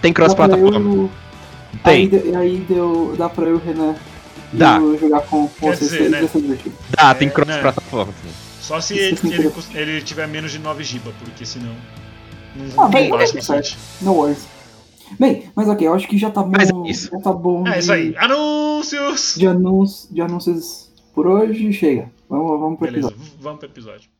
tem 0.00 0.12
pra 0.12 0.12
cross-plataforma. 0.12 0.78
eu, 0.78 1.10
aí, 1.84 2.08
Tem, 2.08 2.20
de- 2.22 2.36
aí 2.36 2.66
deu, 2.68 3.14
dá 3.18 3.28
pra 3.28 3.44
eu, 3.46 3.58
Renan, 3.58 3.94
Dá. 4.52 4.76
eu 4.78 4.98
jogar 4.98 5.20
com, 5.22 5.48
com 5.48 5.70
Quer 5.70 5.76
vocês, 5.76 5.90
dizer, 5.90 6.10
né? 6.10 6.28
dá, 6.90 7.14
tem 7.14 7.28
É, 7.28 7.30
cross-plataforma. 7.30 8.12
sim. 8.22 8.30
Só 8.60 8.80
se 8.80 8.96
ele, 8.96 9.18
ele, 9.24 9.52
ele 9.74 10.00
tiver 10.02 10.26
menos 10.28 10.52
de 10.52 10.58
9 10.58 10.84
GB, 10.84 11.10
porque 11.18 11.44
senão. 11.44 11.72
Não, 12.56 12.84
Ah, 12.84 12.88
baixa 12.88 13.10
dar 13.10 13.18
bastante. 13.18 13.44
certo. 13.76 13.78
No 14.04 14.12
worries. 14.14 14.46
Bem, 15.18 15.50
mas 15.54 15.68
ok, 15.68 15.86
eu 15.86 15.94
acho 15.94 16.08
que 16.08 16.16
já 16.16 16.30
tá 16.30 16.42
bom. 16.42 16.52
Mas 16.56 16.70
é 16.70 16.90
isso. 16.90 17.10
Já 17.10 17.20
tá 17.20 17.32
bom 17.32 17.66
É 17.66 17.72
de, 17.72 17.78
isso 17.80 17.92
aí. 17.92 18.14
Anúncios! 18.16 19.34
de, 19.36 19.46
anúncios, 19.46 20.08
de 20.10 20.20
anúncios 20.22 20.90
por 21.14 21.26
hoje. 21.26 21.72
Chega. 21.72 22.10
Vamos, 22.28 22.60
vamos 22.60 22.78
pro 22.78 22.86
Beleza, 22.86 23.08
episódio. 23.08 23.32
vamos 23.40 23.58
pro 23.60 23.68
episódio. 23.68 24.10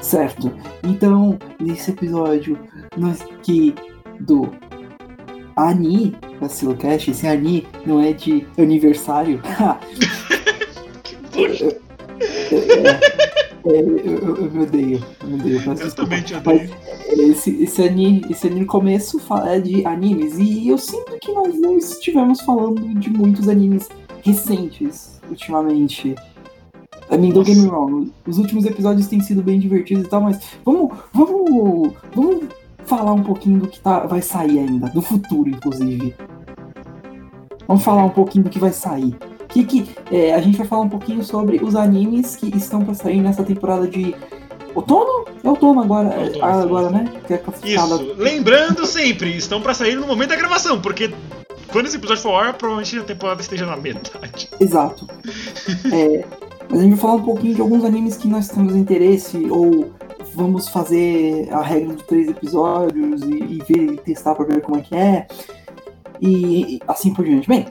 Certo. 0.00 0.52
Então, 0.84 1.38
nesse 1.60 1.90
episódio 1.90 2.58
nós 2.96 3.20
que 3.42 3.74
do 4.20 4.48
Ani, 5.56 6.10
da 6.40 6.48
Silocast, 6.48 7.10
esse 7.10 7.26
Ani 7.26 7.66
não 7.86 8.00
é 8.00 8.12
de 8.12 8.46
aniversário. 8.58 9.40
É, 12.54 12.54
é, 12.54 13.51
eu, 13.64 13.98
eu, 13.98 14.36
eu 14.36 14.50
me 14.50 14.62
odeio, 14.62 15.04
eu 15.22 15.28
me 15.28 15.34
odeio. 15.34 15.62
Eu 15.64 15.74
desculpa. 15.74 15.94
também 15.96 16.22
te 16.22 16.34
Mas 16.34 16.44
odeio. 16.44 17.30
esse, 17.30 17.62
esse, 17.62 17.82
ani, 17.82 18.24
esse 18.28 18.46
ani 18.46 18.60
no 18.60 18.66
começo 18.66 19.18
fala 19.18 19.60
de 19.60 19.84
animes, 19.86 20.38
e 20.38 20.68
eu 20.68 20.78
sinto 20.78 21.18
que 21.20 21.32
nós 21.32 21.58
não 21.60 21.76
estivemos 21.76 22.40
falando 22.40 22.82
de 22.98 23.10
muitos 23.10 23.48
animes 23.48 23.88
recentes 24.22 25.20
ultimamente. 25.28 26.14
I 27.10 27.18
mean, 27.18 27.32
don't 27.32 27.44
get 27.44 27.62
me 27.62 27.68
wrong, 27.68 28.10
os 28.26 28.38
últimos 28.38 28.64
episódios 28.64 29.06
têm 29.06 29.20
sido 29.20 29.42
bem 29.42 29.58
divertidos 29.58 30.06
e 30.06 30.08
tal, 30.08 30.22
mas 30.22 30.40
vamos, 30.64 30.96
vamos, 31.12 31.92
vamos 32.14 32.44
falar 32.84 33.12
um 33.12 33.22
pouquinho 33.22 33.60
do 33.60 33.68
que 33.68 33.80
tá, 33.80 34.06
vai 34.06 34.22
sair 34.22 34.58
ainda, 34.60 34.88
do 34.88 35.02
futuro, 35.02 35.48
inclusive. 35.48 36.14
Vamos 37.66 37.84
falar 37.84 38.04
um 38.04 38.10
pouquinho 38.10 38.44
do 38.44 38.50
que 38.50 38.58
vai 38.58 38.72
sair. 38.72 39.16
Que, 39.52 39.64
que, 39.64 39.90
é, 40.10 40.34
a 40.34 40.40
gente 40.40 40.56
vai 40.56 40.66
falar 40.66 40.82
um 40.82 40.88
pouquinho 40.88 41.22
sobre 41.22 41.62
os 41.62 41.76
animes 41.76 42.34
que 42.34 42.56
estão 42.56 42.84
pra 42.84 42.94
sair 42.94 43.20
nessa 43.20 43.44
temporada 43.44 43.86
de 43.86 44.14
outono? 44.74 45.26
É 45.44 45.48
outono 45.48 45.82
agora, 45.82 46.08
é, 46.08 46.24
Outono, 46.24 46.44
agora 46.44 46.88
sim, 46.88 46.94
né? 46.94 47.12
Que 47.26 47.34
é 47.34 47.38
classificada. 47.38 47.94
Isso. 47.96 48.14
Lembrando 48.16 48.86
sempre, 48.86 49.36
estão 49.36 49.60
pra 49.60 49.74
sair 49.74 49.94
no 49.94 50.06
momento 50.06 50.30
da 50.30 50.36
gravação, 50.36 50.80
porque 50.80 51.12
quando 51.70 51.86
esse 51.86 51.96
episódio 51.96 52.22
for 52.22 52.34
ar, 52.34 52.54
provavelmente 52.54 52.98
a 52.98 53.04
temporada 53.04 53.40
esteja 53.42 53.66
na 53.66 53.76
metade. 53.76 54.48
Exato. 54.58 55.06
É, 55.92 56.24
Mas 56.70 56.80
a 56.80 56.82
gente 56.82 56.92
vai 56.92 56.98
falar 56.98 57.14
um 57.14 57.22
pouquinho 57.22 57.54
de 57.54 57.60
alguns 57.60 57.84
animes 57.84 58.16
que 58.16 58.28
nós 58.28 58.48
temos 58.48 58.74
interesse, 58.74 59.46
ou 59.50 59.92
vamos 60.34 60.68
fazer 60.68 61.48
a 61.52 61.60
regra 61.60 61.94
de 61.94 62.04
três 62.04 62.28
episódios 62.28 63.22
e, 63.22 63.34
e 63.34 63.62
ver 63.68 63.92
e 63.92 63.96
testar 63.98 64.34
pra 64.34 64.46
ver 64.46 64.62
como 64.62 64.78
é 64.78 64.80
que 64.80 64.94
é. 64.94 65.26
E, 66.20 66.76
e 66.76 66.80
assim 66.86 67.12
por 67.12 67.24
diante. 67.24 67.48
Bem, 67.48 67.66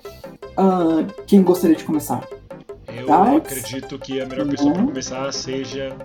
ah, 0.62 1.06
quem 1.25 1.41
gostaria 1.41 1.75
de 1.75 1.84
começar? 1.84 2.22
Eu 2.96 3.06
Tá. 3.08 3.36
acredito 3.38 3.98
que 3.98 4.22
a 4.22 4.25
melhor 4.25 4.48
pessoa 4.48 4.72
pra 4.74 4.82
Uhum. 4.82 4.88
começar 4.88 5.32
seja 5.34 5.96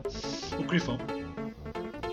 o 0.59 0.63
Grifão. 0.63 0.99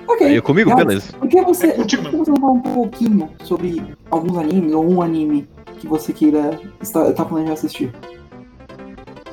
Ok. 0.07 0.27
Aí 0.27 0.41
comigo, 0.41 0.69
Gabs, 0.69 0.85
beleza. 0.85 1.13
Por 1.13 1.27
que 1.29 1.41
você, 1.41 1.67
É 1.67 1.71
contigo 1.71 2.03
você 2.03 2.31
falar 2.39 2.51
um 2.51 2.61
pouquinho 2.61 3.29
sobre 3.43 3.95
alguns 4.11 4.37
animes 4.37 4.73
ou 4.73 4.85
um 4.89 5.01
anime 5.01 5.47
que 5.79 5.87
você 5.87 6.11
queira 6.11 6.59
estar 6.81 7.11
tá 7.13 7.23
planejando 7.25 7.53
assistir? 7.53 7.93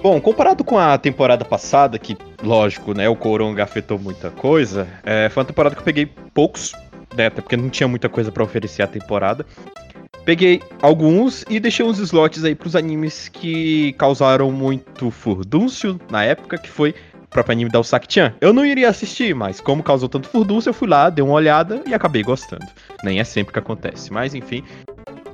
Bom, 0.02 0.18
comparado 0.20 0.64
com 0.64 0.78
a 0.78 0.96
temporada 0.96 1.44
passada, 1.44 1.98
que, 1.98 2.16
lógico, 2.42 2.94
né, 2.94 3.08
o 3.08 3.16
Coronga 3.16 3.62
afetou 3.64 3.98
muita 3.98 4.30
coisa, 4.30 4.88
é, 5.04 5.28
foi 5.28 5.42
uma 5.42 5.46
temporada 5.46 5.74
que 5.74 5.80
eu 5.80 5.84
peguei 5.84 6.06
poucos, 6.32 6.72
né, 7.14 7.26
até 7.26 7.42
porque 7.42 7.56
não 7.56 7.68
tinha 7.68 7.86
muita 7.86 8.08
coisa 8.08 8.32
pra 8.32 8.42
oferecer 8.42 8.82
a 8.82 8.86
temporada. 8.86 9.44
Peguei 10.30 10.62
alguns 10.80 11.44
e 11.50 11.58
deixei 11.58 11.84
uns 11.84 11.98
slots 11.98 12.44
aí 12.44 12.54
pros 12.54 12.76
animes 12.76 13.28
que 13.28 13.92
causaram 13.94 14.52
muito 14.52 15.10
furdúncio 15.10 16.00
na 16.08 16.22
época, 16.22 16.56
que 16.56 16.70
foi 16.70 16.94
o 17.20 17.26
próprio 17.26 17.52
anime 17.52 17.68
da 17.68 17.80
Usaki-chan. 17.80 18.32
Eu 18.40 18.52
não 18.52 18.64
iria 18.64 18.88
assistir, 18.88 19.34
mas 19.34 19.60
como 19.60 19.82
causou 19.82 20.08
tanto 20.08 20.28
furdúncio, 20.28 20.70
eu 20.70 20.72
fui 20.72 20.86
lá, 20.86 21.10
dei 21.10 21.24
uma 21.24 21.34
olhada 21.34 21.82
e 21.84 21.92
acabei 21.92 22.22
gostando. 22.22 22.64
Nem 23.02 23.18
é 23.18 23.24
sempre 23.24 23.52
que 23.52 23.58
acontece, 23.58 24.12
mas 24.12 24.32
enfim. 24.32 24.62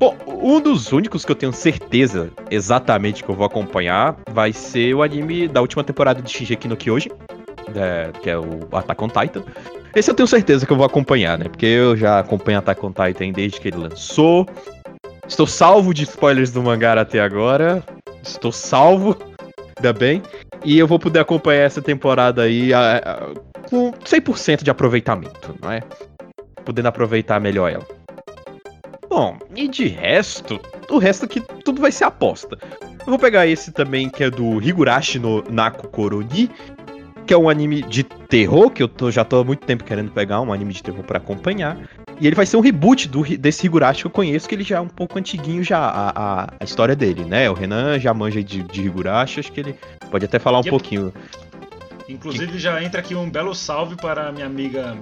Bom, 0.01 0.17
um 0.27 0.59
dos 0.63 0.91
únicos 0.93 1.27
que 1.27 1.33
eu 1.33 1.37
tenho 1.37 1.53
certeza 1.53 2.31
exatamente 2.51 3.23
que 3.23 3.29
eu 3.29 3.35
vou 3.35 3.45
acompanhar 3.45 4.17
vai 4.31 4.51
ser 4.51 4.95
o 4.95 5.03
anime 5.03 5.47
da 5.47 5.61
última 5.61 5.85
temporada 5.85 6.23
de 6.23 6.31
Shingeki 6.31 6.69
no 6.69 6.75
Kyojin, 6.75 7.11
é, 7.75 8.13
que 8.23 8.31
é 8.31 8.39
o 8.39 8.61
Attack 8.73 9.05
on 9.05 9.09
Titan. 9.09 9.43
Esse 9.97 10.11
eu 10.11 10.15
tenho 10.15 10.27
certeza 10.27 10.67
que 10.67 10.73
eu 10.73 10.77
vou 10.77 10.85
acompanhar, 10.85 11.39
né? 11.39 11.49
Porque 11.49 11.65
eu 11.65 11.97
já 11.97 12.19
acompanho 12.19 12.59
Attack 12.59 12.85
on 12.85 12.93
Titan 12.93 13.33
desde 13.33 13.59
que 13.59 13.69
ele 13.69 13.79
lançou. 13.79 14.47
Estou 15.29 15.47
salvo 15.47 15.93
de 15.93 16.05
spoilers 16.05 16.51
do 16.51 16.63
mangá 16.63 16.99
até 17.01 17.21
agora. 17.21 17.83
Estou 18.23 18.53
salvo, 18.53 19.17
ainda 19.77 19.93
bem. 19.93 20.23
E 20.65 20.79
eu 20.79 20.87
vou 20.87 20.99
poder 20.99 21.21
acompanhar 21.21 21.63
essa 21.63 21.83
temporada 21.83 22.43
aí 22.43 22.73
a- 22.73 22.97
a- 22.99 23.69
com 23.69 23.93
100% 24.05 24.63
de 24.65 24.71
aproveitamento, 24.71 25.55
não 25.61 25.71
é? 25.71 25.81
Podendo 26.65 26.89
aproveitar 26.89 27.41
melhor 27.41 27.71
ela. 27.71 27.87
Bom, 29.09 29.39
e 29.55 29.69
de 29.69 29.87
resto, 29.87 30.61
o 30.91 30.99
resto 30.99 31.27
que 31.29 31.41
tudo 31.41 31.81
vai 31.81 31.93
ser 31.93 32.05
aposta. 32.05 32.59
Eu 33.01 33.07
vou 33.07 33.19
pegar 33.19 33.47
esse 33.47 33.71
também 33.73 34.09
que 34.09 34.25
é 34.25 34.31
do 34.31 34.61
Higurashi 34.61 35.19
no 35.19 35.43
Naku 35.49 35.89
Koroni, 35.89 36.51
que 37.27 37.35
é 37.35 37.37
um 37.37 37.49
anime 37.49 37.83
de 37.83 38.03
terror, 38.05 38.71
que 38.71 38.83
eu 38.83 38.89
tô- 38.89 39.11
já 39.11 39.25
tô 39.25 39.41
há 39.41 39.45
muito 39.45 39.67
tempo 39.67 39.83
querendo 39.85 40.11
pegar 40.11 40.41
um 40.41 40.53
anime 40.53 40.73
de 40.73 40.83
terror 40.83 41.03
pra 41.03 41.19
acompanhar. 41.19 41.77
E 42.21 42.27
ele 42.27 42.37
vai 42.37 42.47
ser 42.47 42.57
um 42.57 42.61
reboot 42.61 43.09
do, 43.09 43.23
desse 43.37 43.67
Higurashi 43.67 44.01
que 44.03 44.07
eu 44.07 44.11
conheço, 44.11 44.49
que 44.49 44.55
ele 44.55 44.63
já 44.65 44.77
é 44.77 44.81
um 44.81 44.89
pouco 44.89 45.19
antiguinho 45.19 45.63
já, 45.63 45.79
a, 45.79 46.11
a, 46.11 46.49
a 46.61 46.65
história 46.65 46.97
dele, 46.97 47.25
né? 47.25 47.51
O 47.51 47.53
Renan 47.55 47.99
já 47.99 48.15
manja 48.15 48.43
de, 48.43 48.63
de 48.63 48.83
Higurashi, 48.87 49.41
acho 49.41 49.53
que 49.53 49.61
ele 49.61 49.75
pode 50.11 50.25
até 50.25 50.39
falar 50.39 50.59
um 50.59 50.63
Yep. 50.63 50.71
pouquinho. 50.71 51.13
Inclusive 52.09 52.59
já 52.59 52.83
entra 52.83 53.01
aqui 53.01 53.15
um 53.15 53.29
belo 53.29 53.55
salve 53.55 53.97
para 53.97 54.29
a 54.29 54.33
minha 54.33 54.47
amiga 54.47 54.97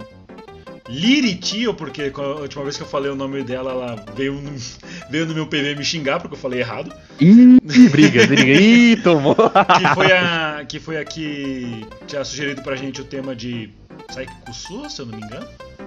Liritio, 0.88 1.72
porque 1.72 2.12
a 2.14 2.20
última 2.40 2.62
vez 2.62 2.76
que 2.76 2.82
eu 2.82 2.86
falei 2.86 3.10
o 3.10 3.14
nome 3.14 3.42
dela, 3.42 3.70
ela 3.70 4.04
veio 4.14 4.34
no, 4.34 4.52
veio 5.10 5.26
no 5.26 5.34
meu 5.34 5.46
PV 5.46 5.76
me 5.76 5.84
xingar 5.84 6.20
porque 6.20 6.34
eu 6.34 6.38
falei 6.38 6.60
errado. 6.60 6.92
Ih, 7.20 7.58
briga, 7.88 8.26
briga. 8.26 8.52
Ih, 8.60 8.96
tomou. 8.96 9.34
Que 9.34 9.94
foi 9.94 10.12
a 10.12 10.64
que 10.68 10.80
foi 10.80 10.98
a 10.98 11.04
que 11.04 11.86
tinha 12.06 12.24
sugerido 12.24 12.62
pra 12.62 12.76
gente 12.76 13.00
o 13.00 13.04
tema 13.04 13.34
de 13.34 13.70
Saikusu, 14.10 14.88
se 14.90 15.00
eu 15.02 15.06
não 15.06 15.18
me 15.18 15.24
engano. 15.24 15.46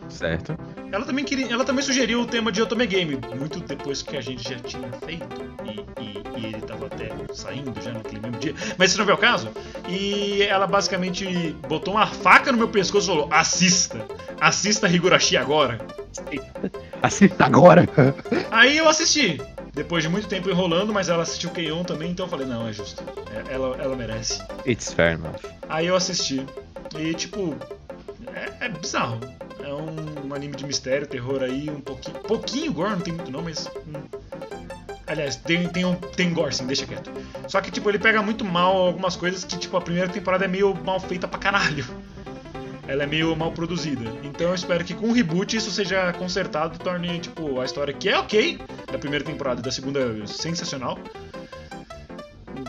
certo. 0.09 0.57
Ela 0.91 1.05
também, 1.05 1.23
queria, 1.25 1.51
ela 1.51 1.65
também 1.65 1.83
sugeriu 1.83 2.21
o 2.21 2.25
tema 2.25 2.51
de 2.51 2.61
Otome 2.61 2.87
Game, 2.87 3.19
muito 3.37 3.59
depois 3.59 4.01
que 4.01 4.15
a 4.17 4.21
gente 4.21 4.47
já 4.49 4.57
tinha 4.59 4.89
feito. 5.05 5.25
E, 5.65 6.01
e- 6.01 6.23
e 6.39 6.45
ele 6.45 6.61
tava 6.61 6.85
até 6.85 7.09
saindo 7.33 7.73
já 7.81 7.91
naquele 7.91 8.21
mesmo 8.21 8.37
dia. 8.39 8.53
Mas 8.77 8.91
isso 8.91 9.03
não 9.03 9.09
é 9.09 9.13
o 9.13 9.17
caso. 9.17 9.49
E 9.87 10.43
ela 10.43 10.65
basicamente 10.67 11.55
botou 11.67 11.95
uma 11.95 12.07
faca 12.07 12.51
no 12.51 12.57
meu 12.57 12.67
pescoço 12.69 13.11
e 13.11 13.13
falou: 13.15 13.29
assista! 13.33 14.05
Assista 14.39 14.87
Higurashi 14.87 15.35
agora! 15.35 15.79
Assista 17.01 17.45
agora. 17.45 17.87
Aí 18.51 18.77
eu 18.77 18.87
assisti. 18.87 19.41
Depois 19.73 20.03
de 20.03 20.09
muito 20.09 20.27
tempo 20.27 20.49
enrolando, 20.49 20.91
mas 20.91 21.07
ela 21.07 21.21
assistiu 21.21 21.51
Keion 21.51 21.83
também, 21.83 22.09
então 22.09 22.25
eu 22.25 22.29
falei, 22.29 22.47
não, 22.47 22.67
é 22.67 22.73
justo. 22.73 23.03
É- 23.31 23.53
ela, 23.53 23.75
ela 23.77 23.95
merece. 23.95 24.41
It's 24.65 24.91
fair 24.91 25.13
enough. 25.13 25.35
Aí 25.69 25.85
eu 25.85 25.95
assisti. 25.95 26.43
E 26.95 27.13
tipo. 27.13 27.55
É, 28.33 28.65
é 28.65 28.69
bizarro. 28.69 29.19
É 29.59 29.73
um 29.73 30.33
anime 30.33 30.55
de 30.55 30.65
mistério, 30.65 31.07
terror 31.07 31.43
aí, 31.43 31.69
um 31.69 31.81
pouquinho. 31.81 32.19
Pouquinho 32.19 32.73
gore, 32.73 32.91
não 32.91 32.99
tem 32.99 33.13
muito 33.13 33.31
não, 33.31 33.41
mas. 33.41 33.67
hum. 33.67 34.03
Aliás, 35.07 35.37
tem, 35.37 35.67
tem, 35.69 35.85
um, 35.85 35.95
tem 35.95 36.33
gore 36.33 36.53
sim, 36.53 36.67
deixa 36.67 36.85
quieto. 36.85 37.09
Só 37.47 37.61
que, 37.61 37.71
tipo, 37.71 37.89
ele 37.89 37.97
pega 37.97 38.21
muito 38.21 38.43
mal 38.43 38.75
algumas 38.75 39.15
coisas 39.15 39.45
que, 39.45 39.57
tipo, 39.57 39.77
a 39.77 39.81
primeira 39.81 40.09
temporada 40.09 40.43
é 40.43 40.47
meio 40.49 40.75
mal 40.83 40.99
feita 40.99 41.27
pra 41.27 41.39
caralho. 41.39 41.85
Ela 42.87 43.03
é 43.03 43.05
meio 43.05 43.33
mal 43.35 43.51
produzida. 43.53 44.03
Então 44.23 44.49
eu 44.49 44.55
espero 44.55 44.83
que 44.83 44.93
com 44.93 45.09
o 45.09 45.13
reboot 45.13 45.55
isso 45.55 45.71
seja 45.71 46.11
consertado 46.13 46.77
torne, 46.79 47.19
tipo, 47.19 47.59
a 47.59 47.65
história 47.65 47.93
que 47.93 48.09
é 48.09 48.17
ok 48.17 48.59
da 48.91 48.97
primeira 48.97 49.23
temporada 49.23 49.61
e 49.61 49.63
da 49.63 49.71
segunda 49.71 50.27
sensacional. 50.27 50.99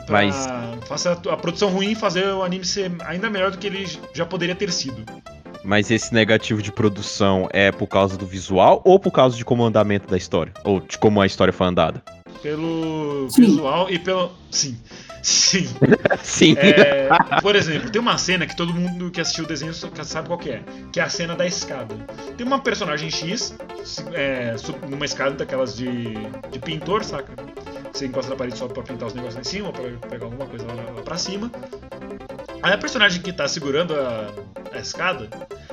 Pra- 0.09 0.23
Mas- 0.25 0.49
Faça 0.89 1.13
a 1.13 1.37
produção 1.37 1.69
ruim 1.69 1.93
e 1.93 1.95
fazer 1.95 2.27
o 2.27 2.43
anime 2.43 2.65
ser 2.65 2.91
ainda 3.01 3.29
melhor 3.29 3.51
do 3.51 3.59
que 3.59 3.67
ele 3.67 3.87
já 4.15 4.25
poderia 4.25 4.55
ter 4.55 4.73
sido. 4.73 5.05
Mas 5.63 5.91
esse 5.91 6.15
negativo 6.15 6.63
de 6.63 6.73
produção 6.73 7.49
é 7.53 7.71
por 7.71 7.87
causa 7.87 8.17
do 8.17 8.27
visual 8.27 8.81
ou 8.85 8.99
por 8.99 9.11
causa 9.11 9.37
de 9.37 9.45
como 9.45 9.63
o 9.63 9.67
andamento 9.67 10.09
da 10.09 10.17
história? 10.17 10.53
Ou 10.65 10.81
de 10.81 10.97
como 10.97 11.21
a 11.21 11.27
história 11.27 11.53
foi 11.53 11.67
andada? 11.67 12.03
Pelo 12.43 13.29
Sim. 13.29 13.43
visual 13.43 13.91
e 13.91 13.99
pelo. 13.99 14.31
Sim. 14.51 14.79
Sim. 15.23 15.69
Sim. 16.23 16.55
É, 16.57 17.09
por 17.43 17.55
exemplo, 17.57 17.91
tem 17.91 18.01
uma 18.01 18.17
cena 18.17 18.47
que 18.47 18.57
todo 18.57 18.73
mundo 18.73 19.11
que 19.11 19.21
assistiu 19.21 19.45
o 19.45 19.47
desenho 19.47 19.75
sabe 19.75 20.29
qual 20.29 20.39
que 20.39 20.51
é, 20.51 20.63
que 20.93 21.01
é 21.01 21.03
a 21.03 21.09
cena 21.09 21.35
da 21.35 21.47
escada. 21.47 21.95
Tem 22.37 22.47
uma 22.47 22.61
personagem 22.61 23.11
X 23.11 23.55
é, 24.15 24.55
numa 24.89 25.05
escada 25.05 25.33
daquelas 25.33 25.77
de, 25.77 26.15
de 26.51 26.59
pintor, 26.61 27.05
saca? 27.05 27.33
Você 27.93 28.07
encosta 28.07 28.31
na 28.31 28.37
parede 28.37 28.59
só 28.59 28.69
pra 28.69 28.83
pintar 28.83 29.09
os 29.09 29.15
negócios 29.15 29.35
lá 29.35 29.41
em 29.41 29.45
cima, 29.45 29.73
pra 29.73 30.09
pegar 30.09 30.27
alguma 30.27 30.47
coisa 30.47 30.67
lá, 30.67 30.75
lá 30.75 31.03
pra 31.03 31.17
cima. 31.17 31.51
Aí 32.63 32.73
a 32.73 32.79
personagem 32.79 33.23
que 33.23 33.33
tá 33.33 33.47
segurando 33.47 33.95
a, 33.95 34.31
a 34.73 34.79
escada, 34.79 35.29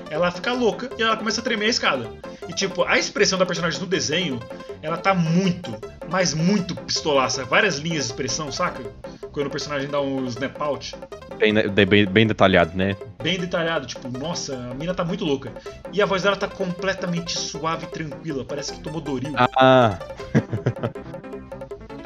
ela 0.09 0.31
fica 0.31 0.53
louca 0.53 0.89
e 0.97 1.03
ela 1.03 1.17
começa 1.17 1.41
a 1.41 1.43
tremer 1.43 1.65
a 1.65 1.69
escada. 1.69 2.09
E 2.47 2.53
tipo, 2.53 2.83
a 2.83 2.97
expressão 2.97 3.39
da 3.39 3.45
personagem 3.45 3.79
no 3.79 3.87
desenho, 3.87 4.39
ela 4.81 4.97
tá 4.97 5.13
muito, 5.13 5.71
mas 6.09 6.33
muito 6.33 6.75
pistolaça. 6.75 7.43
Várias 7.43 7.77
linhas 7.77 8.05
de 8.05 8.11
expressão, 8.11 8.51
saca? 8.51 8.83
Quando 9.31 9.47
o 9.47 9.49
personagem 9.49 9.89
dá 9.89 9.99
um 9.99 10.25
snap 10.27 10.61
out. 10.61 10.95
Bem, 11.37 11.53
bem, 11.85 12.05
bem 12.05 12.27
detalhado, 12.27 12.77
né? 12.77 12.95
Bem 13.21 13.39
detalhado, 13.39 13.85
tipo, 13.87 14.07
nossa, 14.07 14.55
a 14.55 14.73
mina 14.73 14.93
tá 14.93 15.03
muito 15.03 15.25
louca. 15.25 15.51
E 15.91 16.01
a 16.01 16.05
voz 16.05 16.23
dela 16.23 16.35
tá 16.35 16.47
completamente 16.47 17.37
suave 17.37 17.85
e 17.85 17.89
tranquila, 17.89 18.45
parece 18.45 18.73
que 18.73 18.79
tomou 18.79 19.01
Doril. 19.01 19.33
Ah. 19.57 19.97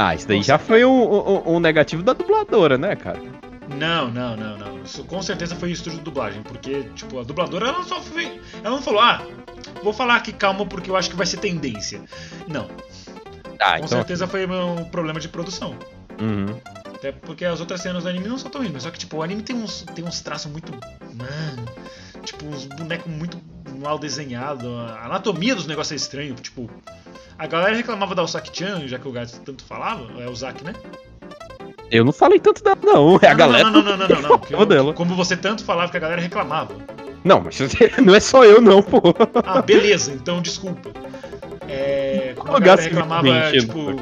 ah, 0.01 0.15
isso 0.15 0.27
daí 0.27 0.37
Nossa. 0.37 0.47
já 0.47 0.57
foi 0.57 0.85
um, 0.85 0.91
um- 1.03 1.55
um 1.55 1.59
negativo 1.59 2.01
da 2.01 2.13
dubladora, 2.13 2.77
né, 2.77 2.95
cara? 2.95 3.19
Não, 3.77 4.09
não, 4.09 4.35
não, 4.35 4.57
não. 4.57 4.83
Isso 4.83 5.03
com 5.03 5.21
certeza 5.21 5.55
foi 5.55 5.69
o 5.69 5.71
estúdio 5.73 5.99
de 5.99 6.05
dublagem, 6.05 6.41
porque, 6.41 6.83
tipo, 6.95 7.19
a 7.19 7.23
dubladora 7.23 7.67
ela 7.67 7.83
só 7.83 8.01
foi. 8.01 8.39
Ela 8.63 8.75
não 8.75 8.81
falou, 8.81 9.01
ah, 9.01 9.21
vou 9.83 9.93
falar 9.93 10.15
aqui 10.15 10.31
calma 10.33 10.65
porque 10.65 10.89
eu 10.89 10.95
acho 10.95 11.09
que 11.09 11.15
vai 11.15 11.25
ser 11.25 11.37
tendência. 11.37 12.01
Não, 12.47 12.67
Ah, 13.59 13.71
com 13.73 13.85
então. 13.85 13.87
certeza 13.89 14.25
foi 14.25 14.45
um 14.47 14.85
problema 14.85 15.19
de 15.19 15.27
produção. 15.27 15.75
Uhum. 16.19 16.59
Até 16.99 17.11
porque 17.13 17.45
as 17.45 17.59
outras 17.61 17.81
cenas 17.81 18.03
do 18.03 18.09
anime 18.09 18.27
não 18.27 18.37
são 18.37 18.51
tão 18.51 18.59
ruins, 18.61 18.73
mas 18.73 18.83
só 18.83 18.91
que, 18.91 18.99
tipo, 18.99 19.17
o 19.17 19.23
anime 19.23 19.41
tem 19.41 19.55
uns, 19.55 19.83
tem 19.95 20.03
uns 20.05 20.19
traços 20.21 20.51
muito. 20.51 20.71
Mano. 21.15 21.65
Tipo, 22.23 22.45
uns 22.45 22.65
bonecos 22.65 23.09
muito 23.11 23.37
mal 23.79 23.97
desenhados. 23.97 24.65
A 24.65 25.05
anatomia 25.05 25.55
dos 25.55 25.65
negócios 25.65 25.93
é 25.93 25.95
estranho. 25.95 26.35
Tipo, 26.35 26.69
a 27.37 27.47
galera 27.47 27.75
reclamava 27.75 28.13
da 28.13 28.21
Osaki-chan, 28.21 28.85
já 28.87 28.99
que 28.99 29.07
o 29.07 29.11
Gato 29.13 29.39
tanto 29.45 29.63
falava. 29.63 30.21
É 30.21 30.27
o 30.27 30.35
Zaki, 30.35 30.63
né? 30.65 30.73
Eu 31.89 32.03
não 32.03 32.11
falei 32.11 32.37
tanto 32.39 32.61
dela, 32.63 32.77
não. 32.83 33.17
É 33.21 33.27
a 33.27 33.29
não, 33.29 33.37
galera. 33.37 33.63
Não, 33.71 33.81
não, 33.81 33.97
não, 33.97 33.97
não, 33.97 34.07
não. 34.07 34.21
não, 34.21 34.39
falou 34.39 34.61
eu- 34.61 34.65
dela. 34.65 34.93
como 34.93 35.15
você 35.15 35.37
tanto 35.37 35.63
falava 35.63 35.89
que 35.89 35.97
a 35.97 36.01
galera 36.01 36.21
reclamava. 36.21 36.75
Não, 37.23 37.39
mas 37.41 37.57
não 38.05 38.13
é 38.13 38.19
só 38.19 38.43
eu, 38.43 38.59
não, 38.61 38.83
pô. 38.83 39.01
Ah, 39.45 39.61
beleza, 39.61 40.11
então 40.11 40.41
desculpa. 40.41 40.91
É, 41.67 42.33
como 42.37 42.53
a 42.53 42.57
O 42.57 42.61
galera 42.61 42.81
reclamava, 42.81 43.51
tipo, 43.51 43.95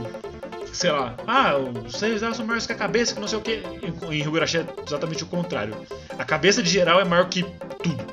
sei 0.77 0.91
lá, 0.91 1.15
ah, 1.25 1.57
os 1.57 1.93
seis 1.93 2.21
elas 2.21 2.37
são 2.37 2.45
maiores 2.45 2.67
que 2.67 2.73
a 2.73 2.75
cabeça, 2.75 3.13
que 3.13 3.19
não 3.19 3.27
sei 3.27 3.39
o 3.39 3.41
que. 3.41 3.63
Em 4.11 4.21
Higurashi 4.21 4.59
é 4.59 4.65
exatamente 4.85 5.23
o 5.23 5.27
contrário. 5.27 5.75
A 6.17 6.23
cabeça 6.23 6.61
de 6.61 6.69
geral 6.69 7.01
é 7.01 7.03
maior 7.03 7.27
que 7.27 7.43
tudo. 7.81 8.05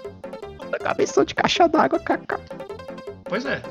Cabeção 0.80 1.25
de 1.25 1.35
caixa 1.35 1.66
d'água, 1.66 1.99
kaká. 1.99 2.38
Pois 3.25 3.47
é. 3.47 3.62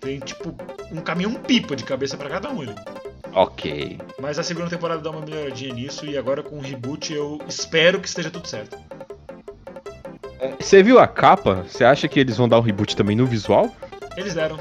Tem 0.00 0.18
tipo 0.20 0.54
um 0.90 1.00
caminhão 1.00 1.34
pipa 1.34 1.76
de 1.76 1.84
cabeça 1.84 2.16
pra 2.16 2.28
cada 2.28 2.50
um 2.50 2.62
ali. 2.62 2.74
Ok. 3.32 3.98
Mas 4.20 4.38
a 4.38 4.42
segunda 4.42 4.68
temporada 4.68 5.00
dá 5.00 5.10
uma 5.10 5.20
melhoradinha 5.20 5.74
nisso 5.74 6.06
e 6.06 6.16
agora 6.16 6.42
com 6.42 6.56
o 6.56 6.60
reboot 6.60 7.12
eu 7.12 7.40
espero 7.46 8.00
que 8.00 8.08
esteja 8.08 8.30
tudo 8.30 8.48
certo. 8.48 8.76
Você 10.60 10.82
viu 10.82 10.98
a 10.98 11.06
capa? 11.06 11.64
Você 11.68 11.84
acha 11.84 12.08
que 12.08 12.18
eles 12.18 12.36
vão 12.36 12.48
dar 12.48 12.58
um 12.58 12.62
reboot 12.62 12.96
também 12.96 13.16
no 13.16 13.26
visual? 13.26 13.74
Eles 14.16 14.34
deram, 14.34 14.58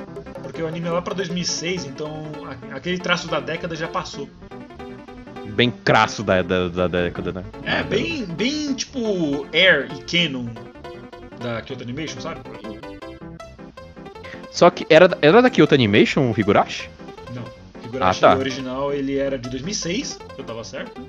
porque 0.56 0.64
o 0.64 0.68
anime 0.68 0.88
é 0.88 0.92
lá 0.92 1.02
pra 1.02 1.14
2006, 1.14 1.84
então 1.84 2.32
aquele 2.72 2.98
traço 2.98 3.28
da 3.28 3.42
década 3.42 3.76
já 3.76 3.90
passou. 3.90 4.30
Bem 5.48 5.70
crasso 5.70 6.24
da, 6.24 6.42
da, 6.42 6.70
da 6.70 6.88
década, 6.88 7.34
né? 7.34 7.44
É, 7.64 7.84
bem, 7.84 8.24
bem 8.24 8.74
tipo 8.74 9.46
Air 9.54 9.90
e 9.94 10.02
Canon 10.04 10.46
da 11.42 11.62
Kyoto 11.62 11.84
Animation, 11.84 12.22
sabe? 12.22 12.40
Só 14.50 14.70
que 14.70 14.88
era, 14.90 15.18
era 15.22 15.42
da 15.42 15.50
Kyoto 15.50 15.76
Animation 15.76 16.32
o 16.32 16.40
Higurashi? 16.40 16.90
Não. 17.34 17.44
Higurashi 17.84 18.24
Ah, 18.24 18.30
tá. 18.30 18.38
original 18.38 18.94
ele 18.94 19.18
era 19.18 19.38
de 19.38 19.50
2006, 19.50 20.20
eu 20.38 20.44
tava 20.46 20.64
certo. 20.64 21.06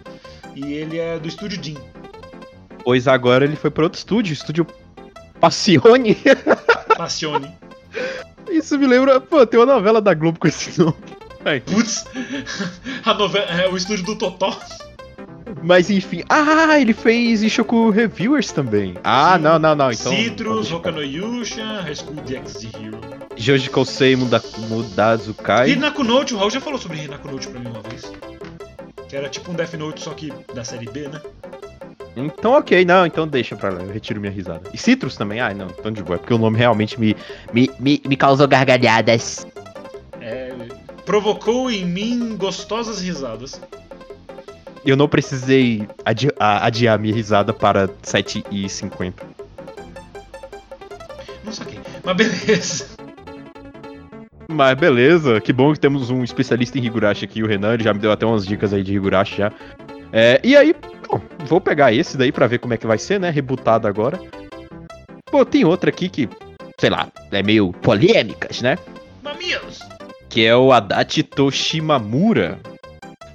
E 0.57 0.73
ele 0.73 0.99
é 0.99 1.21
do 1.21 1.29
estúdio 1.29 1.63
Jin. 1.63 1.79
Pois 2.83 3.07
agora 3.07 3.45
ele 3.45 3.55
foi 3.55 3.71
pra 3.71 3.85
outro 3.85 3.97
estúdio, 3.99 4.33
estúdio 4.33 4.67
Passione. 5.39 6.17
Passione. 6.99 7.55
Isso 8.67 8.77
me 8.77 8.87
lembra, 8.89 9.21
pô, 9.21 9.47
tem 9.47 9.61
uma 9.61 9.75
novela 9.75 10.01
da 10.01 10.13
Globo 10.13 10.41
com 10.41 10.49
esse 10.49 10.77
nome. 10.81 10.97
Aí. 11.45 11.61
Putz! 11.61 12.05
A 13.07 13.15
novela, 13.15 13.47
é 13.53 13.69
o 13.69 13.77
estúdio 13.77 14.05
do 14.05 14.17
Totó. 14.17 14.59
Mas 15.63 15.89
enfim, 15.89 16.25
ah, 16.29 16.77
ele 16.77 16.93
fez 16.93 17.45
Ishoku 17.45 17.91
Reviewers 17.91 18.51
também. 18.51 18.97
Ah, 19.05 19.37
Sim. 19.37 19.43
não, 19.45 19.59
não, 19.61 19.77
não, 19.77 19.93
então. 19.93 20.13
Citrus, 20.13 20.67
então 20.67 20.79
Hoka 20.79 20.91
no 20.91 21.01
Yusha, 21.01 21.63
High 21.83 21.95
School 21.95 22.17
DxD 22.17 22.71
Hero. 22.77 23.01
Joji 23.37 23.71
Kosei 23.71 24.17
Muda, 24.17 24.43
Mudazukai. 24.69 25.71
Hinaku 25.71 26.03
Note, 26.03 26.35
o 26.35 26.37
Raul 26.37 26.51
já 26.51 26.61
falou 26.61 26.81
sobre 26.81 27.05
Hinaku 27.05 27.31
Note 27.31 27.47
pra 27.47 27.61
mim 27.61 27.69
uma 27.69 27.83
vez. 27.83 28.03
Que 29.09 29.15
era 29.15 29.29
tipo 29.29 29.53
um 29.53 29.55
Death 29.55 29.75
Note, 29.75 30.03
só 30.03 30.11
que 30.11 30.33
da 30.53 30.65
série 30.65 30.87
B, 30.87 31.07
né? 31.07 31.23
Então 32.17 32.53
ok, 32.53 32.83
não, 32.85 33.05
então 33.05 33.29
deixa 33.29 33.55
pra 33.55 33.69
lá, 33.69 33.83
eu 33.83 33.93
retiro 33.93 34.19
minha 34.19 34.33
risada. 34.33 34.63
E 34.73 34.79
Citrus 34.79 35.17
também? 35.17 35.39
Ah, 35.39 35.53
não, 35.53 35.67
então 35.67 35.93
de 35.93 36.03
boa, 36.03 36.17
é 36.17 36.19
porque 36.19 36.33
o 36.33 36.39
nome 36.39 36.57
realmente 36.57 36.99
me, 36.99 37.15
me, 37.53 37.71
me, 37.79 38.01
me 38.07 38.17
causou 38.17 38.49
gargalhadas. 38.49 39.47
É, 40.21 40.55
provocou 41.05 41.71
em 41.71 41.85
mim 41.85 42.35
gostosas 42.37 43.03
risadas. 43.03 43.61
Eu 44.85 44.97
não 44.97 45.09
precisei 45.09 45.87
adi 46.05 46.29
adiar 46.39 46.99
minha 46.99 47.15
risada 47.15 47.53
para 47.53 47.89
7h50. 47.89 49.13
Não 51.45 51.53
saquei. 51.53 51.81
Mas 52.03 52.17
beleza. 52.17 52.87
Mas 54.49 54.79
beleza, 54.79 55.41
que 55.41 55.53
bom 55.53 55.73
que 55.73 55.81
temos 55.81 56.09
um 56.09 56.23
especialista 56.23 56.79
em 56.79 56.85
Higurashi 56.85 57.25
aqui, 57.25 57.43
o 57.43 57.47
Renan, 57.47 57.75
ele 57.75 57.85
já 57.85 57.93
me 57.93 57.99
deu 57.99 58.13
até 58.13 58.25
umas 58.25 58.47
dicas 58.47 58.73
aí 58.73 58.83
de 58.83 58.95
Higurashi 58.95 59.39
já. 59.39 59.53
É, 60.13 60.41
e 60.43 60.57
aí, 60.57 60.75
bom, 61.09 61.21
vou 61.47 61.61
pegar 61.61 61.93
esse 61.93 62.17
daí 62.17 62.33
pra 62.33 62.47
ver 62.47 62.59
como 62.59 62.75
é 62.75 62.77
que 62.77 62.87
vai 62.87 62.99
ser, 62.99 63.21
né, 63.21 63.31
rebutado 63.31 63.87
agora. 63.87 64.21
Pô, 65.31 65.45
tem 65.45 65.65
outra 65.65 65.91
aqui 65.91 66.09
que, 66.09 66.29
sei 66.79 66.91
lá, 66.91 67.09
é 67.31 67.43
meio 67.43 67.73
polêmicas, 67.73 68.63
né? 68.63 68.79
Mamilos! 69.23 69.81
que 70.37 70.45
é 70.45 70.55
o 70.55 70.71
Adachi 70.71 71.23
Toshimamura. 71.23 72.61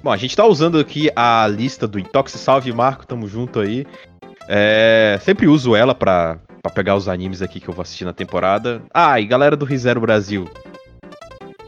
Bom, 0.04 0.12
a 0.12 0.16
gente 0.16 0.36
tá 0.36 0.46
usando 0.46 0.78
aqui 0.78 1.10
a 1.16 1.48
lista 1.48 1.88
do 1.88 1.98
Intox. 1.98 2.30
Salve, 2.30 2.72
Marco, 2.72 3.04
tamo 3.04 3.26
junto 3.26 3.58
aí. 3.58 3.84
É, 4.48 5.18
sempre 5.20 5.48
uso 5.48 5.74
ela 5.74 5.96
pra, 5.96 6.38
pra 6.62 6.70
pegar 6.70 6.94
os 6.94 7.08
animes 7.08 7.42
aqui 7.42 7.58
que 7.58 7.68
eu 7.68 7.74
vou 7.74 7.82
assistir 7.82 8.04
na 8.04 8.12
temporada. 8.12 8.80
Ah, 8.94 9.20
e 9.20 9.26
galera 9.26 9.56
do 9.56 9.64
Rizero 9.64 10.00
Brasil. 10.00 10.48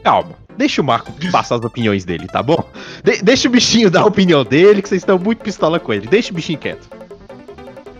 Calma, 0.01 0.35
deixa 0.57 0.81
o 0.81 0.85
Marco 0.85 1.11
passar 1.31 1.55
as 1.55 1.61
opiniões 1.63 2.05
dele, 2.05 2.27
tá 2.27 2.41
bom? 2.43 2.63
De- 3.03 3.21
deixa 3.21 3.47
o 3.47 3.51
bichinho 3.51 3.89
dar 3.89 4.01
a 4.01 4.05
opinião 4.05 4.43
dele, 4.43 4.81
que 4.81 4.89
vocês 4.89 5.01
estão 5.01 5.17
muito 5.19 5.43
pistola 5.43 5.79
com 5.79 5.93
ele. 5.93 6.07
Deixa 6.07 6.31
o 6.31 6.35
bichinho 6.35 6.59
quieto. 6.59 6.87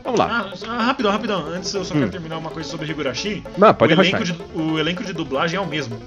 Vamos 0.04 0.20
lá. 0.20 0.48
Ah, 0.50 0.54
ah, 0.70 0.84
rapidão, 0.84 1.12
rapidão. 1.12 1.46
Antes 1.48 1.74
eu 1.74 1.84
só 1.84 1.94
Hum. 1.96 2.00
quero 2.00 2.12
terminar 2.12 2.38
uma 2.38 2.50
coisa 2.52 2.70
sobre 2.70 2.90
Higurashi. 2.92 3.44
Não, 3.58 3.70
O 3.72 3.74
pode 3.74 3.94
elenco, 3.94 4.16
arrochar. 4.18 4.36
de, 4.36 4.44
o 4.60 4.78
elenco 4.80 5.04
de 5.04 5.14
dublagem 5.14 5.58
é 5.58 5.62
o 5.62 5.66
mesmo. 5.66 5.98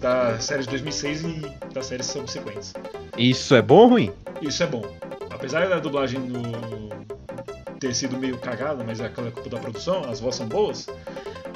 Da 0.00 0.38
série 0.40 0.62
de 0.62 0.68
2006 0.70 1.22
e 1.24 1.42
das 1.72 1.86
séries 1.86 2.06
subsequentes. 2.06 2.72
Isso 3.16 3.54
é 3.54 3.62
bom 3.62 3.76
ou 3.82 3.88
ruim? 3.90 4.10
Isso 4.42 4.62
é 4.62 4.66
bom. 4.66 4.82
Apesar 5.30 5.68
da 5.68 5.78
dublagem 5.78 6.18
no... 6.18 6.40
ter 7.80 7.94
sido 7.94 8.18
meio 8.18 8.36
cagada, 8.36 8.84
mas 8.84 9.00
é 9.00 9.06
aquela 9.06 9.30
culpa 9.30 9.48
da 9.48 9.58
produção, 9.58 10.04
as 10.08 10.20
vozes 10.20 10.36
são 10.36 10.46
boas. 10.46 10.86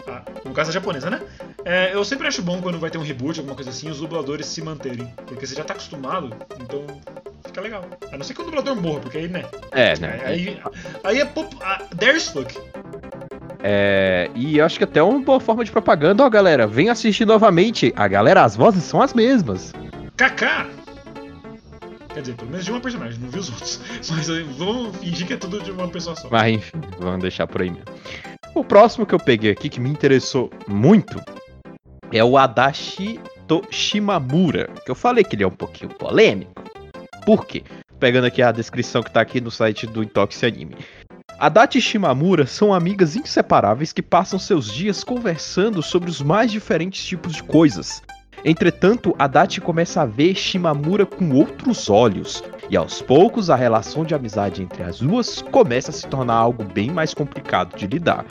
Ah, 0.09 0.23
no 0.45 0.53
caso 0.53 0.71
a 0.71 0.73
japonesa, 0.73 1.11
né? 1.11 1.21
É, 1.65 1.95
eu 1.95 2.05
sempre 2.05 2.27
acho 2.27 2.43
bom 2.43 2.61
quando 2.61 2.79
vai 2.79 2.91
ter 2.91 2.99
um 2.99 3.03
reboot, 3.03 3.39
alguma 3.39 3.55
coisa 3.55 3.71
assim, 3.71 3.91
os 3.91 4.01
dubladores 4.01 4.47
se 4.47 4.63
manterem. 4.63 5.07
Porque 5.27 5.47
você 5.47 5.55
já 5.55 5.63
tá 5.63 5.75
acostumado, 5.75 6.35
então 6.61 6.87
fica 7.47 7.61
legal. 7.61 7.85
A 8.11 8.17
não 8.17 8.25
ser 8.25 8.35
que 8.35 8.41
o 8.41 8.45
dublador 8.45 8.75
morra, 8.75 9.01
porque 9.01 9.19
aí, 9.19 9.29
né? 9.29 9.45
É, 9.71 9.99
né? 9.99 10.23
Aí, 10.25 10.61
aí 11.05 11.21
é 11.21 11.25
pop. 11.25 11.55
ah, 11.63 11.83
there's 11.99 12.29
fuck. 12.29 12.59
É, 13.63 14.31
e 14.35 14.59
eu 14.59 14.65
acho 14.65 14.77
que 14.77 14.85
até 14.85 15.03
uma 15.03 15.21
boa 15.21 15.41
forma 15.41 15.65
de 15.65 15.71
propaganda, 15.71 16.23
ó, 16.23 16.29
galera. 16.29 16.67
Vem 16.67 16.91
assistir 16.91 17.27
novamente. 17.27 17.93
A 17.97 18.09
galera, 18.09 18.45
as 18.45 18.57
vozes 18.57 18.85
são 18.85 19.01
as 19.01 19.15
mesmas. 19.15 19.73
Kaká! 20.17 20.67
Quer 22.15 22.21
dizer, 22.21 22.37
pelo 22.37 22.51
menos 22.51 22.65
de 22.65 22.71
uma 22.71 22.81
personagem, 22.81 23.19
não 23.19 23.29
vi 23.29 23.41
os 23.41 23.51
outros. 23.51 23.81
Mas 24.09 24.29
vamos 24.57 24.97
fingir 24.99 25.27
que 25.27 25.33
é 25.33 25.37
tudo 25.37 25.61
de 25.61 25.73
uma 25.73 25.89
pessoa 25.89 26.15
só. 26.15 26.29
Mas 26.31 26.55
enfim, 26.55 26.81
vamos 27.01 27.21
deixar 27.21 27.47
por 27.49 27.61
aí 27.61 27.71
mesmo. 27.71 27.85
O 28.55 28.65
próximo 28.65 29.05
que 29.05 29.13
eu 29.13 29.19
peguei 29.19 29.51
aqui, 29.51 29.69
que 29.69 29.81
me 29.81 29.91
interessou 29.91 30.49
muito, 30.69 31.21
é 32.13 32.23
o 32.23 32.39
Adachi 32.39 33.19
Toshimamura. 33.49 34.71
Que 34.85 34.93
eu 34.93 34.95
falei 34.95 35.25
que 35.25 35.35
ele 35.35 35.43
é 35.43 35.47
um 35.47 35.51
pouquinho 35.51 35.91
polêmico. 35.91 36.63
Por 37.27 37.45
quê? 37.47 37.65
Pegando 37.99 38.27
aqui 38.27 38.41
a 38.43 38.53
descrição 38.53 39.03
que 39.03 39.11
tá 39.11 39.21
aqui 39.21 39.41
no 39.41 39.51
site 39.51 39.85
do 39.85 40.01
Intox 40.01 40.45
Anime. 40.45 40.77
Adachi 41.41 41.79
e 41.79 41.83
Shimamura 41.83 42.47
são 42.47 42.73
amigas 42.73 43.17
inseparáveis 43.17 43.93
que 43.93 44.03
passam 44.03 44.39
seus 44.39 44.73
dias 44.73 45.03
conversando 45.03 45.83
sobre 45.83 46.09
os 46.09 46.23
mais 46.23 46.53
diferentes 46.53 47.05
tipos 47.05 47.33
de 47.35 47.43
coisas. 47.43 48.01
Entretanto, 48.45 49.15
Adachi 49.19 49.61
começa 49.61 50.03
a 50.03 50.07
ver 50.07 50.35
Shimamura 50.35 51.07
com 51.07 51.31
outros 51.31 51.89
olhos, 51.89 52.43
e 52.69 52.77
aos 52.77 53.01
poucos 53.01 53.49
a 53.49 53.57
relação 53.57 54.05
de 54.05 54.15
amizade 54.15 54.63
entre 54.63 54.83
as 54.83 54.99
duas 54.99 55.41
começa 55.41 55.91
a 55.91 55.95
se 55.95 56.07
tornar 56.07 56.35
algo 56.35 56.63
bem 56.65 56.91
mais 56.91 57.15
complicado 57.15 57.77
de 57.77 57.87
lidar. 57.87 58.25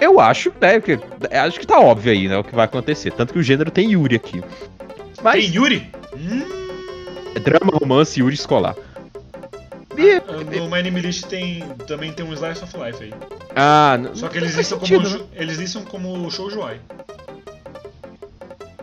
Eu 0.00 0.18
acho, 0.20 0.52
né, 0.60 0.80
que, 0.80 0.98
acho 1.32 1.60
que 1.60 1.66
tá 1.66 1.78
óbvio 1.80 2.12
aí, 2.12 2.28
né, 2.28 2.36
o 2.36 2.44
que 2.44 2.54
vai 2.54 2.64
acontecer. 2.64 3.12
Tanto 3.12 3.32
que 3.32 3.38
o 3.38 3.42
gênero 3.42 3.70
tem 3.70 3.92
Yuri 3.92 4.16
aqui. 4.16 4.42
Mas 5.22 5.44
Tem 5.44 5.54
Yuri? 5.54 5.90
Hum, 6.14 6.42
é 7.34 7.38
drama, 7.40 7.72
romance, 7.80 8.18
Yuri 8.20 8.34
escolar. 8.34 8.74
E- 9.96 10.16
ah, 10.28 10.60
no 10.60 10.64
My 10.68 10.82
Name 10.82 11.00
List 11.00 11.24
tem, 11.26 11.62
também 11.86 12.12
tem 12.12 12.26
um 12.26 12.32
Slice 12.34 12.62
of 12.64 12.76
Life 12.76 13.02
aí. 13.02 13.14
ah, 13.54 13.98
Só 14.12 14.28
que 14.28 14.36
eles 14.38 14.54
listam 14.56 14.78
como, 14.78 14.86
sentido, 14.88 15.08
né? 15.10 15.16
shou- 15.18 15.28
eles 15.34 15.56
listam 15.56 15.84
como 15.84 16.30
Shoujoai. 16.30 16.78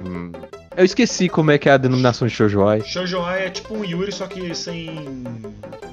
Hum. 0.05 0.31
Eu 0.75 0.85
esqueci 0.85 1.29
como 1.29 1.51
é 1.51 1.57
que 1.57 1.69
é 1.69 1.73
a 1.73 1.77
denominação 1.77 2.27
de 2.27 2.33
Shoujoai. 2.33 2.81
Shoujoai 2.81 3.45
é 3.45 3.49
tipo 3.49 3.75
um 3.75 3.83
Yuri, 3.85 4.11
só 4.11 4.25
que 4.27 4.53
sem 4.55 4.89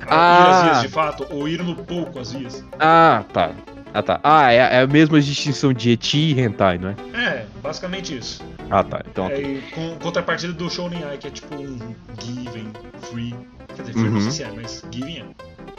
Ah. 0.08 0.40
ir 0.46 0.50
às 0.50 0.62
vias 0.62 0.80
de 0.82 0.88
fato, 0.88 1.26
ou 1.30 1.46
ir 1.48 1.62
no 1.62 1.74
pouco 1.76 2.18
às 2.18 2.32
vias. 2.32 2.64
Ah, 2.78 3.24
tá. 3.32 3.52
Ah, 3.92 4.02
tá. 4.02 4.20
Ah, 4.22 4.52
é, 4.52 4.56
é 4.56 4.80
a 4.82 4.86
mesma 4.86 5.20
distinção 5.20 5.72
de 5.72 5.90
eti 5.90 6.16
e 6.32 6.40
hentai, 6.40 6.78
não 6.78 6.90
é? 6.90 6.94
É, 7.12 7.46
basicamente 7.62 8.16
isso. 8.16 8.42
Ah, 8.70 8.82
tá. 8.84 9.02
Então, 9.06 9.26
É, 9.26 9.34
ok. 9.34 9.44
e 9.68 9.70
com 9.74 9.96
contrapartida 9.98 10.52
do 10.52 10.70
Shounen 10.70 11.02
Ai, 11.04 11.18
que 11.18 11.26
é 11.26 11.30
tipo 11.30 11.54
um 11.56 11.76
Given, 12.20 12.70
Free. 13.02 13.34
Quer 13.74 13.82
dizer, 13.82 13.92
Free 13.94 14.04
Uhum. 14.04 14.10
não 14.12 14.20
sei 14.20 14.30
se 14.30 14.42
é, 14.44 14.50
mas 14.54 14.82
Given 14.90 15.18
é. 15.18 15.24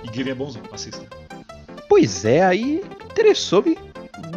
E 0.03 0.13
Given 0.15 0.31
é 0.33 0.35
bonzão, 0.35 0.61
assista. 0.71 1.01
Pois 1.89 2.23
é, 2.25 2.43
aí 2.43 2.81
me 2.83 3.05
interessou, 3.11 3.63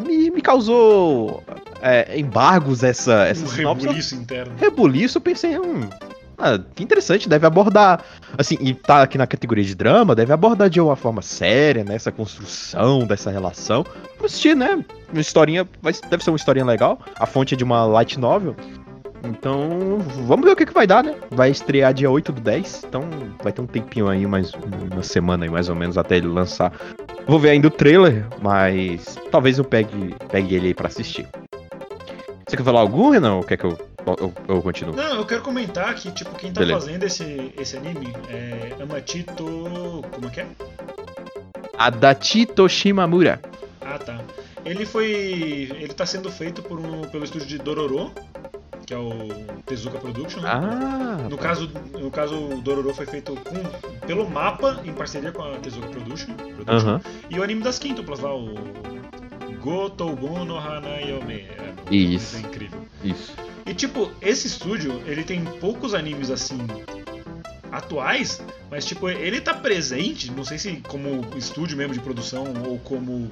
me, 0.06 0.30
me, 0.30 0.40
causou 0.40 1.42
é, 1.82 2.18
embargos 2.18 2.82
essa, 2.82 3.26
essa 3.26 3.44
Um 3.44 3.48
sinopse. 3.48 3.86
rebuliço 3.86 4.14
interno. 4.14 4.52
Rebuliço, 4.58 5.18
eu 5.18 5.22
pensei, 5.22 5.58
hum, 5.58 5.88
ah, 6.38 6.58
que 6.74 6.82
interessante, 6.82 7.28
deve 7.28 7.46
abordar, 7.46 8.02
assim, 8.36 8.56
e 8.60 8.74
tá 8.74 9.02
aqui 9.02 9.16
na 9.16 9.26
categoria 9.26 9.64
de 9.64 9.74
drama, 9.74 10.14
deve 10.14 10.32
abordar 10.32 10.68
de 10.68 10.80
uma 10.80 10.96
forma 10.96 11.22
séria, 11.22 11.84
né, 11.84 11.94
essa 11.94 12.10
construção 12.10 13.06
dessa 13.06 13.30
relação. 13.30 13.84
Vou 14.18 14.26
assistir, 14.26 14.56
né, 14.56 14.84
uma 15.12 15.20
historinha, 15.20 15.68
deve 16.10 16.24
ser 16.24 16.30
uma 16.30 16.36
historinha 16.36 16.64
legal, 16.64 16.98
a 17.18 17.26
fonte 17.26 17.54
é 17.54 17.56
de 17.56 17.64
uma 17.64 17.84
light 17.84 18.18
novel, 18.18 18.56
então 19.24 19.98
vamos 20.26 20.44
ver 20.44 20.52
o 20.52 20.56
que, 20.56 20.66
que 20.66 20.74
vai 20.74 20.86
dar, 20.86 21.02
né, 21.02 21.14
vai 21.30 21.50
estrear 21.50 21.92
dia 21.92 22.10
8 22.10 22.32
do 22.32 22.40
10, 22.40 22.84
então 22.84 23.02
vai 23.42 23.52
ter 23.52 23.60
um 23.60 23.66
tempinho 23.66 24.08
aí, 24.08 24.26
mais 24.26 24.52
uma 24.92 25.02
semana 25.02 25.44
aí, 25.44 25.50
mais 25.50 25.68
ou 25.68 25.74
menos, 25.74 25.96
até 25.98 26.16
ele 26.16 26.28
lançar. 26.28 26.72
Vou 27.26 27.38
ver 27.38 27.50
ainda 27.50 27.68
o 27.68 27.70
trailer, 27.70 28.26
mas 28.42 29.18
talvez 29.30 29.58
eu 29.58 29.64
pegue, 29.64 30.14
pegue 30.30 30.54
ele 30.54 30.68
aí 30.68 30.74
pra 30.74 30.88
assistir. 30.88 31.26
Você 32.46 32.56
quer 32.56 32.64
falar 32.64 32.80
algum, 32.80 33.10
Renan, 33.10 33.36
ou 33.36 33.42
quer 33.42 33.56
que 33.56 33.64
eu, 33.64 33.78
eu, 34.06 34.32
eu 34.48 34.62
continuo? 34.62 34.94
Não, 34.94 35.16
eu 35.16 35.24
quero 35.24 35.40
comentar 35.42 35.94
que, 35.94 36.10
tipo, 36.12 36.34
quem 36.34 36.52
tá 36.52 36.60
Beleza. 36.60 36.80
fazendo 36.80 37.02
esse, 37.04 37.52
esse 37.58 37.76
anime 37.76 38.12
é 38.28 38.82
Amachito. 38.82 40.04
Como 40.12 40.26
é 40.26 40.30
que 40.30 40.40
é? 40.40 40.46
Adachi 41.78 42.46
Toshimamura. 42.46 43.40
Ah, 43.80 43.98
tá. 43.98 44.20
Ele 44.64 44.86
foi. 44.86 45.68
Ele 45.74 45.92
tá 45.92 46.06
sendo 46.06 46.30
feito 46.30 46.62
por 46.62 46.78
um, 46.78 47.02
pelo 47.02 47.24
estúdio 47.24 47.46
de 47.46 47.58
Dororo. 47.58 48.12
Que 48.86 48.92
é 48.94 48.98
o 48.98 49.10
Tezuka 49.66 49.98
Production. 49.98 50.40
Ah, 50.44 51.26
No 51.30 51.38
caso, 51.38 51.70
no 51.98 52.10
caso, 52.10 52.34
o 52.36 52.60
Dororo 52.60 52.92
foi 52.94 53.06
feito 53.06 53.34
com, 53.34 54.06
pelo 54.06 54.28
mapa, 54.28 54.80
em 54.84 54.92
parceria 54.92 55.32
com 55.32 55.42
a 55.42 55.52
Tezuka 55.56 55.88
Production. 55.88 56.34
Production. 56.34 56.88
aham. 56.90 57.00
E 57.30 57.38
o 57.38 57.42
anime 57.42 57.62
das 57.62 57.78
quíntuplas 57.78 58.20
lá, 58.20 58.34
o 58.34 58.54
Gotobun 59.62 60.44
no 60.44 60.58
Hanayome. 60.58 61.46
É, 61.90 61.94
Isso. 61.94 62.36
é 62.36 62.40
incrível. 62.40 62.80
Isso. 63.02 63.32
E 63.66 63.72
tipo, 63.72 64.10
esse 64.20 64.46
estúdio, 64.46 65.00
ele 65.06 65.24
tem 65.24 65.42
poucos 65.44 65.94
animes 65.94 66.30
assim 66.30 66.58
atuais, 67.74 68.40
mas 68.70 68.84
tipo, 68.84 69.08
ele 69.08 69.40
tá 69.40 69.52
presente, 69.52 70.30
não 70.30 70.44
sei 70.44 70.58
se 70.58 70.76
como 70.88 71.26
estúdio 71.36 71.76
mesmo 71.76 71.92
de 71.92 72.00
produção 72.00 72.44
ou 72.66 72.78
como 72.78 73.30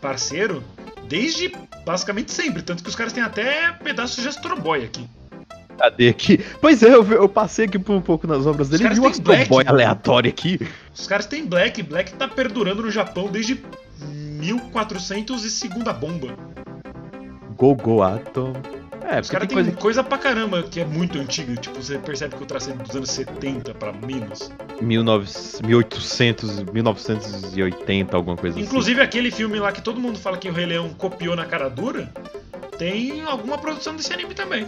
parceiro, 0.00 0.62
desde 1.08 1.52
basicamente 1.84 2.32
sempre, 2.32 2.62
tanto 2.62 2.82
que 2.82 2.88
os 2.88 2.96
caras 2.96 3.12
têm 3.12 3.22
até 3.22 3.72
pedaços 3.72 4.22
de 4.22 4.28
Astro 4.28 4.60
Boy 4.60 4.84
aqui. 4.84 5.06
Cadê 5.78 6.08
aqui? 6.08 6.44
Pois 6.60 6.82
é, 6.82 6.92
eu, 6.92 7.04
eu 7.10 7.28
passei 7.28 7.64
aqui 7.64 7.78
por 7.78 7.94
um 7.94 8.02
pouco 8.02 8.26
nas 8.26 8.44
obras 8.44 8.68
dele 8.68 8.84
e 8.84 8.88
vi 8.88 9.00
um 9.00 9.10
têm 9.10 9.22
Black. 9.22 9.42
Astro 9.42 9.54
Boy 9.54 9.64
aleatório 9.66 10.28
aqui. 10.28 10.60
Os 10.94 11.06
caras 11.06 11.26
têm 11.26 11.46
Black, 11.46 11.82
Black 11.82 12.12
tá 12.14 12.28
perdurando 12.28 12.82
no 12.82 12.90
Japão 12.90 13.28
desde 13.30 13.62
1400 13.98 15.44
e 15.44 15.50
segunda 15.50 15.92
bomba. 15.92 16.36
Gogo 17.56 18.02
Atom. 18.02 18.52
É, 19.10 19.20
Os 19.20 19.28
caras 19.28 19.48
tem 19.48 19.56
coisa 19.56 19.72
coisa 19.72 20.04
pra 20.04 20.16
caramba 20.18 20.62
que 20.62 20.78
é 20.80 20.84
muito 20.84 21.18
antiga, 21.18 21.56
tipo, 21.56 21.82
você 21.82 21.98
percebe 21.98 22.36
que 22.36 22.42
o 22.42 22.46
traço 22.46 22.70
é 22.70 22.74
dos 22.74 22.94
anos 22.94 23.10
70 23.10 23.74
pra 23.74 23.92
menos. 23.92 24.52
que 24.78 24.84
19 24.84 25.26
1800, 25.64 26.62
1980, 26.62 28.16
alguma 28.16 28.36
coisa 28.36 28.60
Inclusive 28.60 29.00
aquele 29.00 29.30
filme 29.32 29.58
lá 29.58 29.72
que 29.72 29.82
todo 29.82 29.98
mundo 30.00 30.16
fala 30.18 30.36
que 30.38 30.48
o 30.48 30.52
Rei 30.52 30.66
Leão 30.66 30.90
copiou 30.90 31.34
na 31.34 31.44
cara 31.44 31.68
dura, 31.68 32.08
tem 32.78 33.22
alguma 33.22 33.58
produção 33.58 33.96
desse 33.96 34.12
anime 34.12 34.32
também. 34.34 34.66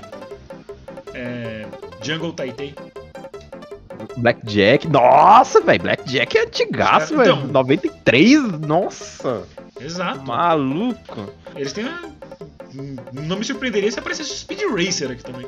É. 1.14 1.64
Jungle 2.02 2.32
Taitei. 2.32 2.74
assim. 2.76 4.20
Blackjack. 4.20 4.88
Nossa, 4.88 5.60
velho. 5.60 5.82
Blackjack 5.82 6.36
é 6.36 6.42
antigaço, 6.42 7.14
Então. 7.14 7.36
velho. 7.42 7.52
93, 7.52 8.42
nossa. 8.60 9.44
Exato. 9.80 10.22
Maluco. 10.26 11.32
Eles 11.54 11.72
têm. 11.72 11.88
Não 13.12 13.36
me 13.36 13.44
surpreenderia 13.44 13.90
se 13.90 13.98
aparecesse 13.98 14.30
o 14.32 14.36
Speed 14.36 14.60
Racer 14.74 15.10
aqui 15.10 15.22
também. 15.22 15.46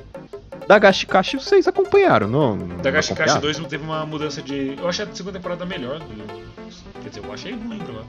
Da 0.66 0.78
Gashikashi 0.78 1.36
vocês 1.36 1.68
acompanharam, 1.68 2.26
não? 2.28 2.56
Da 2.56 2.64
não 2.66 2.76
Gashikashi 2.82 3.12
acompanharam? 3.12 3.40
2 3.40 3.58
teve 3.68 3.84
uma 3.84 4.06
mudança 4.06 4.40
de. 4.42 4.76
Eu 4.78 4.88
achei 4.88 5.04
a 5.04 5.14
segunda 5.14 5.38
temporada 5.38 5.64
melhor. 5.66 6.00
Quer 7.02 7.08
dizer, 7.08 7.22
eu 7.24 7.32
achei, 7.32 7.52
não 7.52 7.68
lembro 7.68 7.94
lá. 7.94 8.04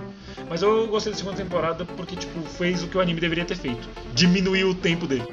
Mas 0.49 0.61
eu 0.61 0.87
gostei 0.87 1.11
da 1.11 1.17
segunda 1.17 1.37
temporada 1.37 1.83
porque, 1.85 2.15
tipo, 2.15 2.41
fez 2.43 2.81
o 2.83 2.87
que 2.87 2.97
o 2.97 3.01
anime 3.01 3.19
deveria 3.19 3.43
ter 3.45 3.57
feito. 3.57 3.87
Diminuiu 4.13 4.69
o 4.69 4.75
tempo 4.75 5.05
dele. 5.07 5.27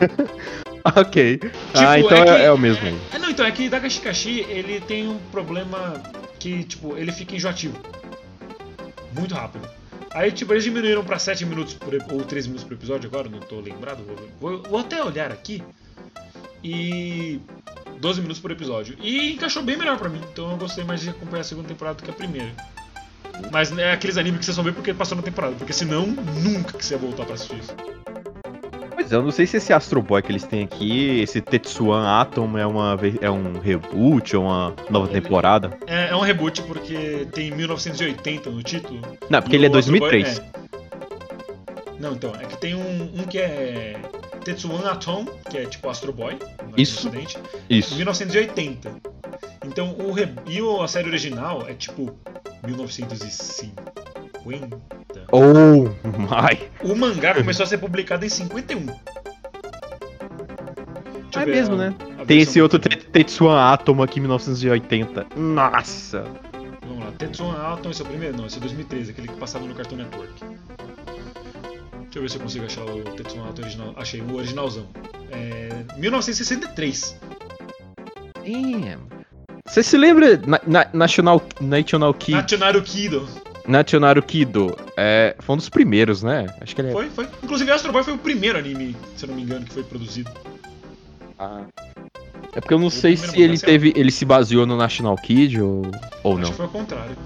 Ok. 0.96 1.40
ah, 1.74 1.98
então 1.98 2.18
é 2.18 2.20
é, 2.20 2.24
que- 2.24 2.42
é 2.44 2.52
o 2.52 2.58
mesmo. 2.58 2.86
É, 3.10 3.18
não, 3.18 3.30
então, 3.30 3.46
é 3.46 3.50
que 3.50 3.70
Dagashikashi, 3.70 4.40
ele 4.50 4.80
tem 4.82 5.08
um 5.08 5.18
problema 5.32 5.94
que, 6.38 6.62
tipo, 6.64 6.94
ele 6.98 7.10
fica 7.10 7.34
enjoativo. 7.34 7.78
Muito 9.14 9.34
rápido. 9.34 9.66
Aí, 10.14 10.30
tipo, 10.30 10.52
eles 10.52 10.62
diminuíram 10.64 11.04
pra 11.04 11.18
7 11.18 11.44
minutos 11.44 11.74
por, 11.74 11.92
ou 12.12 12.24
13 12.24 12.48
minutos 12.48 12.64
por 12.64 12.74
episódio 12.74 13.08
agora, 13.08 13.28
não 13.28 13.40
tô 13.40 13.60
lembrado. 13.60 14.04
Vou, 14.04 14.16
vou- 14.40 14.62
vou 14.70 14.78
até 14.78 15.02
olhar 15.02 15.32
aqui. 15.32 15.62
E. 16.62 17.40
12 18.00 18.20
minutos 18.20 18.40
por 18.40 18.50
episódio. 18.50 18.96
E 19.00 19.32
encaixou 19.32 19.62
bem 19.62 19.76
melhor 19.76 19.98
pra 19.98 20.08
mim. 20.08 20.20
Então 20.32 20.50
eu 20.50 20.56
gostei 20.56 20.84
mais 20.84 21.00
de 21.00 21.10
acompanhar 21.10 21.40
a 21.40 21.44
segunda 21.44 21.68
temporada 21.68 21.96
do 21.96 22.02
que 22.04 22.10
a 22.10 22.14
primeira. 22.14 22.52
Mas 23.52 23.76
é 23.76 23.92
aqueles 23.92 24.16
animes 24.16 24.40
que 24.40 24.46
você 24.46 24.52
só 24.52 24.62
vê 24.62 24.72
porque 24.72 24.94
passou 24.94 25.16
na 25.16 25.22
temporada. 25.22 25.54
Porque 25.56 25.72
senão, 25.72 26.06
nunca 26.06 26.76
que 26.78 26.84
você 26.84 26.94
ia 26.94 26.98
voltar 26.98 27.24
pra 27.24 27.34
assistir 27.34 27.58
isso. 27.58 27.74
Pois 29.04 29.12
é, 29.12 29.16
eu 29.16 29.22
não 29.22 29.30
sei 29.30 29.46
se 29.46 29.58
esse 29.58 29.70
Astro 29.70 30.00
Boy 30.00 30.22
que 30.22 30.32
eles 30.32 30.44
têm 30.44 30.64
aqui, 30.64 31.20
esse 31.20 31.38
Tetsuan 31.38 32.08
Atom 32.08 32.56
é, 32.56 32.64
uma, 32.64 32.98
é 33.20 33.30
um 33.30 33.60
reboot 33.60 34.34
ou 34.34 34.44
uma 34.44 34.74
nova 34.88 35.06
temporada. 35.08 35.76
É, 35.86 36.08
é 36.08 36.16
um 36.16 36.20
reboot 36.20 36.62
porque 36.62 37.28
tem 37.30 37.50
1980 37.50 38.48
no 38.48 38.62
título. 38.62 39.02
Não, 39.28 39.42
porque 39.42 39.56
ele 39.56 39.66
é 39.66 39.68
o 39.68 39.76
Astro 39.76 39.98
Boy- 39.98 40.10
2003. 40.10 40.38
é. 40.38 40.64
Não, 42.00 42.12
então, 42.14 42.34
é 42.34 42.46
que 42.46 42.56
tem 42.56 42.74
um, 42.74 43.02
um 43.14 43.24
que 43.24 43.38
é 43.38 43.96
Tetsuan 44.42 44.90
Atom, 44.90 45.26
que 45.50 45.58
é 45.58 45.66
tipo 45.66 45.86
Astro 45.90 46.10
Boy, 46.10 46.38
no 46.70 46.80
Isso. 46.80 47.06
Ocidente, 47.06 47.38
Isso. 47.68 47.94
1980. 47.96 48.90
Então, 49.66 49.94
o 49.98 50.12
re... 50.12 50.28
e 50.46 50.60
a 50.82 50.88
série 50.88 51.08
original 51.08 51.66
é 51.68 51.74
tipo 51.74 52.16
1950. 54.46 55.26
Oh 55.32 55.88
my. 56.18 56.90
O 56.90 56.94
mangá 56.94 57.34
começou 57.34 57.64
a 57.64 57.66
ser 57.66 57.78
publicado 57.78 58.24
em 58.24 58.28
51. 58.28 58.86
Deixa 58.86 59.00
É 61.42 61.46
mesmo, 61.46 61.74
a- 61.74 61.78
né? 61.78 61.94
a 62.20 62.24
Tem 62.24 62.38
esse 62.40 62.60
outro 62.60 62.78
Tetsuan 62.78 63.58
Atom 63.60 64.02
aqui, 64.02 64.20
1980. 64.20 65.26
Nossa. 65.36 66.24
Vamos 66.86 67.04
lá, 67.04 67.10
Tetsuan 67.12 67.54
Atom, 67.72 67.90
esse 67.90 68.02
é 68.02 68.04
o 68.04 68.08
primeiro? 68.08 68.36
Não, 68.36 68.46
esse 68.46 68.58
é 68.58 68.60
2013, 68.60 69.10
aquele 69.10 69.28
que 69.28 69.36
passava 69.36 69.64
no 69.66 69.74
Cartoon 69.74 69.96
Network. 69.96 70.32
Deixa 70.44 72.18
eu 72.18 72.22
ver 72.22 72.30
se 72.30 72.36
eu 72.36 72.42
consigo 72.42 72.64
achar 72.66 72.84
o 72.84 73.02
Tetsuan 73.16 73.48
Atom 73.48 73.62
original. 73.62 73.94
Achei, 73.96 74.20
o 74.20 74.34
originalzão. 74.36 74.86
É. 75.32 75.70
1963. 75.98 77.18
Damn. 78.44 79.00
Você 79.66 79.82
se 79.82 79.96
lembra 79.96 80.36
na, 80.46 80.60
na- 80.66 80.86
National, 80.92 81.42
National 81.60 82.12
Kid, 82.14 82.36
Nationaru 82.36 82.82
Kido. 82.82 83.26
National 83.66 84.20
Kido? 84.22 84.76
É, 84.96 85.34
foi 85.40 85.54
um 85.54 85.56
dos 85.56 85.68
primeiros, 85.68 86.22
né? 86.22 86.46
Acho 86.60 86.74
que 86.74 86.80
ele 86.80 86.88
é. 86.88 86.92
Foi, 86.92 87.08
foi. 87.10 87.28
Inclusive, 87.42 87.70
Astro 87.70 87.92
Boy 87.92 88.02
foi 88.02 88.14
o 88.14 88.18
primeiro 88.18 88.58
anime, 88.58 88.96
se 89.16 89.24
eu 89.24 89.28
não 89.28 89.36
me 89.36 89.42
engano, 89.42 89.64
que 89.64 89.72
foi 89.72 89.82
produzido. 89.82 90.30
Ah. 91.38 91.62
É 92.54 92.60
porque 92.60 92.74
eu 92.74 92.78
não 92.78 92.86
O 92.86 92.90
sei 92.90 93.16
se 93.16 93.40
ele 93.40 93.58
teve. 93.58 93.92
Ele 93.96 94.10
se 94.10 94.24
baseou 94.24 94.64
no 94.66 94.76
National 94.76 95.16
Kid 95.16 95.60
ou, 95.60 95.82
ou 96.22 96.34
Acho 96.34 96.42
não. 96.42 96.50
que 96.50 96.56
foi 96.56 96.66
o 96.66 96.68
contrário. 96.68 97.16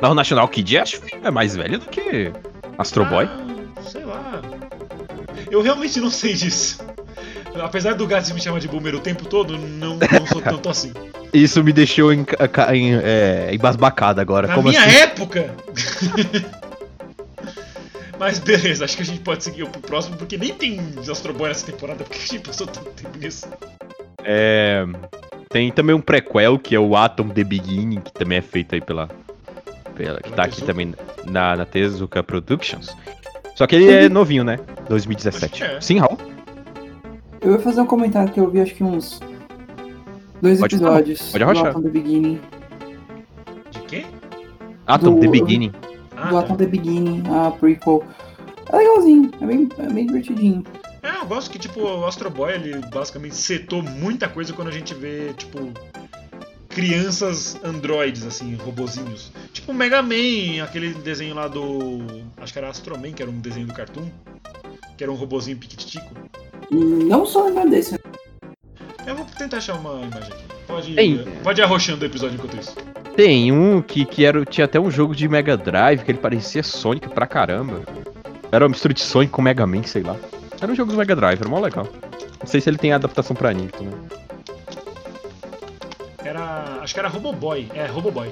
Não, 0.00 0.10
o 0.12 0.14
National 0.14 0.46
Kid 0.48 0.78
acho 0.78 1.00
que 1.00 1.16
é 1.16 1.30
mais 1.30 1.56
velho 1.56 1.78
do 1.78 1.86
que 1.86 2.30
Astro 2.78 3.04
Boy. 3.06 3.26
Ah, 3.26 3.82
sei 3.82 4.04
lá. 4.04 4.42
Eu 5.50 5.62
realmente 5.62 6.00
não 6.00 6.10
sei 6.10 6.34
disso. 6.34 6.78
Apesar 7.60 7.94
do 7.94 8.06
Gats 8.06 8.30
me 8.32 8.40
chamar 8.40 8.58
de 8.58 8.68
boomer 8.68 8.94
o 8.94 9.00
tempo 9.00 9.24
todo, 9.26 9.56
não, 9.56 9.96
não 9.96 10.26
sou 10.26 10.42
tanto 10.42 10.68
assim. 10.68 10.92
Isso 11.34 11.64
me 11.64 11.72
deixou 11.72 12.12
em, 12.12 12.24
em, 12.72 12.94
é, 12.94 13.50
embasbacado 13.52 14.20
agora. 14.20 14.46
Na 14.46 14.54
Como 14.54 14.68
minha 14.68 14.80
assim? 14.80 14.96
época! 14.98 15.52
Mas 18.18 18.38
beleza, 18.38 18.84
acho 18.84 18.96
que 18.96 19.02
a 19.02 19.06
gente 19.06 19.18
pode 19.20 19.42
seguir 19.42 19.68
pro 19.68 19.80
próximo, 19.80 20.16
porque 20.16 20.38
nem 20.38 20.54
tem 20.54 20.80
Astro 21.10 21.34
Boy 21.34 21.48
nessa 21.48 21.66
temporada, 21.66 22.04
porque 22.04 22.18
a 22.22 22.26
gente 22.26 22.46
passou 22.46 22.68
tanto 22.68 22.88
tempo 22.90 23.18
nisso. 23.18 23.48
É, 24.22 24.86
tem 25.50 25.72
também 25.72 25.94
um 25.96 26.00
prequel 26.00 26.56
que 26.56 26.76
é 26.76 26.78
o 26.78 26.96
Atom 26.96 27.28
The 27.28 27.42
Beginning, 27.42 28.00
que 28.00 28.12
também 28.12 28.38
é 28.38 28.42
feito 28.42 28.76
aí 28.76 28.80
pela. 28.80 29.08
pela 29.96 30.20
que 30.20 30.22
Pela 30.22 30.36
tá 30.36 30.44
aqui 30.44 30.54
Tezuka? 30.60 30.72
também 30.72 30.94
na, 31.26 31.56
na 31.56 31.66
Tezuka 31.66 32.22
Productions. 32.22 32.96
Só 33.56 33.66
que 33.66 33.74
ele 33.74 33.90
é 33.90 34.08
novinho, 34.08 34.44
né? 34.44 34.58
2017. 34.88 35.44
Acho 35.44 35.54
que 35.54 35.76
é. 35.76 35.80
Sim, 35.80 35.98
Raul? 35.98 36.16
Eu 37.40 37.52
ia 37.52 37.58
fazer 37.58 37.80
um 37.80 37.86
comentário 37.86 38.32
que 38.32 38.38
eu 38.40 38.48
vi 38.48 38.60
acho 38.60 38.74
que 38.74 38.82
uns 38.84 39.20
dois 40.44 40.60
Pode- 40.60 40.74
episódios 40.76 41.32
pode 41.32 41.42
arrochar. 41.44 41.64
do 41.64 41.70
Atom 41.70 41.82
The 41.82 41.88
Beginning. 41.88 42.40
De 43.70 43.78
quê? 43.80 44.06
Atom 44.86 45.14
Do- 45.14 45.20
The 45.20 45.28
Beginning. 45.28 45.72
Ah, 46.16 46.26
do 46.28 46.32
tá. 46.34 46.38
Atom 46.40 46.56
The 46.56 46.66
Beginning, 46.66 47.22
a 47.28 47.50
prequel. 47.50 48.04
É 48.70 48.76
legalzinho, 48.76 49.30
é 49.40 49.46
bem, 49.46 49.68
é 49.78 49.92
bem 49.92 50.06
divertidinho. 50.06 50.64
É, 51.02 51.20
eu 51.20 51.26
gosto 51.26 51.50
que, 51.50 51.58
tipo, 51.58 51.80
o 51.80 52.06
Astro 52.06 52.30
Boy, 52.30 52.52
ele 52.54 52.78
basicamente 52.92 53.34
setou 53.36 53.82
muita 53.82 54.26
coisa 54.28 54.52
quando 54.52 54.68
a 54.68 54.70
gente 54.70 54.94
vê, 54.94 55.32
tipo, 55.36 55.70
crianças 56.68 57.58
androides, 57.62 58.24
assim, 58.26 58.54
robozinhos. 58.54 59.30
Tipo 59.52 59.72
o 59.72 59.74
Mega 59.74 60.02
Man, 60.02 60.62
aquele 60.62 60.92
desenho 60.94 61.34
lá 61.34 61.46
do... 61.46 61.98
Acho 62.38 62.52
que 62.52 62.58
era 62.58 62.68
Astro 62.68 62.98
Man, 62.98 63.12
que 63.12 63.22
era 63.22 63.30
um 63.30 63.38
desenho 63.38 63.66
do 63.66 63.74
Cartoon. 63.74 64.08
Que 64.96 65.04
era 65.04 65.12
um 65.12 65.14
robozinho 65.14 65.56
piquititico. 65.58 66.10
Não 66.70 67.26
só 67.26 67.44
lembrar 67.44 67.66
desse, 67.66 67.98
Eu 69.06 69.14
vou 69.16 69.26
tentar 69.36 69.58
achar 69.58 69.74
uma 69.74 70.00
imagem 70.02 70.32
aqui. 70.32 70.44
Pode, 70.66 70.94
Tem. 70.94 71.24
pode 71.42 71.60
ir 71.60 71.64
arrochando 71.64 72.02
o 72.02 72.06
episódio 72.06 72.36
enquanto 72.36 72.56
isso. 72.58 72.74
Tem 73.16 73.52
um 73.52 73.80
que, 73.82 74.04
que 74.04 74.24
era, 74.24 74.44
tinha 74.44 74.64
até 74.64 74.80
um 74.80 74.90
jogo 74.90 75.14
de 75.14 75.28
Mega 75.28 75.56
Drive 75.56 76.02
que 76.02 76.10
ele 76.10 76.18
parecia 76.18 76.62
Sonic 76.62 77.08
pra 77.10 77.26
caramba. 77.26 77.82
Era 78.50 78.64
uma 78.64 78.70
mistura 78.70 78.94
de 78.94 79.00
Sonic 79.02 79.30
com 79.32 79.42
Mega 79.42 79.66
Man, 79.66 79.82
sei 79.84 80.02
lá. 80.02 80.16
Era 80.60 80.72
um 80.72 80.74
jogo 80.74 80.90
do 80.92 80.98
Mega 80.98 81.14
Drive, 81.14 81.40
era 81.40 81.48
mó 81.48 81.60
legal. 81.60 81.86
Não 82.40 82.46
sei 82.46 82.60
se 82.60 82.68
ele 82.70 82.78
tem 82.78 82.92
adaptação 82.92 83.36
pra 83.36 83.50
anime 83.50 83.68
também. 83.68 83.92
Era... 86.24 86.78
Acho 86.82 86.94
que 86.94 87.00
era 87.00 87.08
Roboboy. 87.08 87.68
É, 87.74 87.86
Roboboy. 87.86 88.30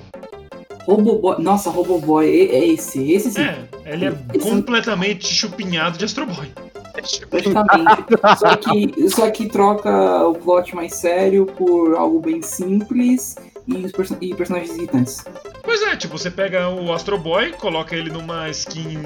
Roboboy. 0.86 1.36
Nossa, 1.42 1.70
Roboboy, 1.70 2.26
é, 2.26 2.56
é 2.56 2.66
esse. 2.68 3.12
Esse 3.12 3.30
sim. 3.30 3.42
É, 3.42 3.64
ele 3.84 4.06
é 4.06 4.12
Esse- 4.34 4.48
completamente 4.48 5.26
chupinhado 5.32 5.98
de 5.98 6.04
Astro 6.04 6.26
Boy. 6.26 6.48
Praticamente. 6.92 8.04
só, 8.38 8.56
que, 8.56 9.10
só 9.10 9.30
que 9.30 9.48
troca 9.48 10.26
o 10.26 10.34
plot 10.34 10.74
mais 10.74 10.94
sério 10.94 11.46
por 11.46 11.94
algo 11.94 12.20
bem 12.20 12.42
simples 12.42 13.36
e, 13.66 13.76
os 13.86 13.92
perso- 13.92 14.16
e 14.20 14.34
personagens 14.34 14.76
irritantes. 14.76 15.24
Pois 15.62 15.80
é, 15.82 15.96
tipo, 15.96 16.18
você 16.18 16.30
pega 16.30 16.68
o 16.68 16.92
Astro 16.92 17.16
Boy, 17.18 17.52
coloca 17.52 17.94
ele 17.94 18.10
numa 18.10 18.48
skin 18.50 19.00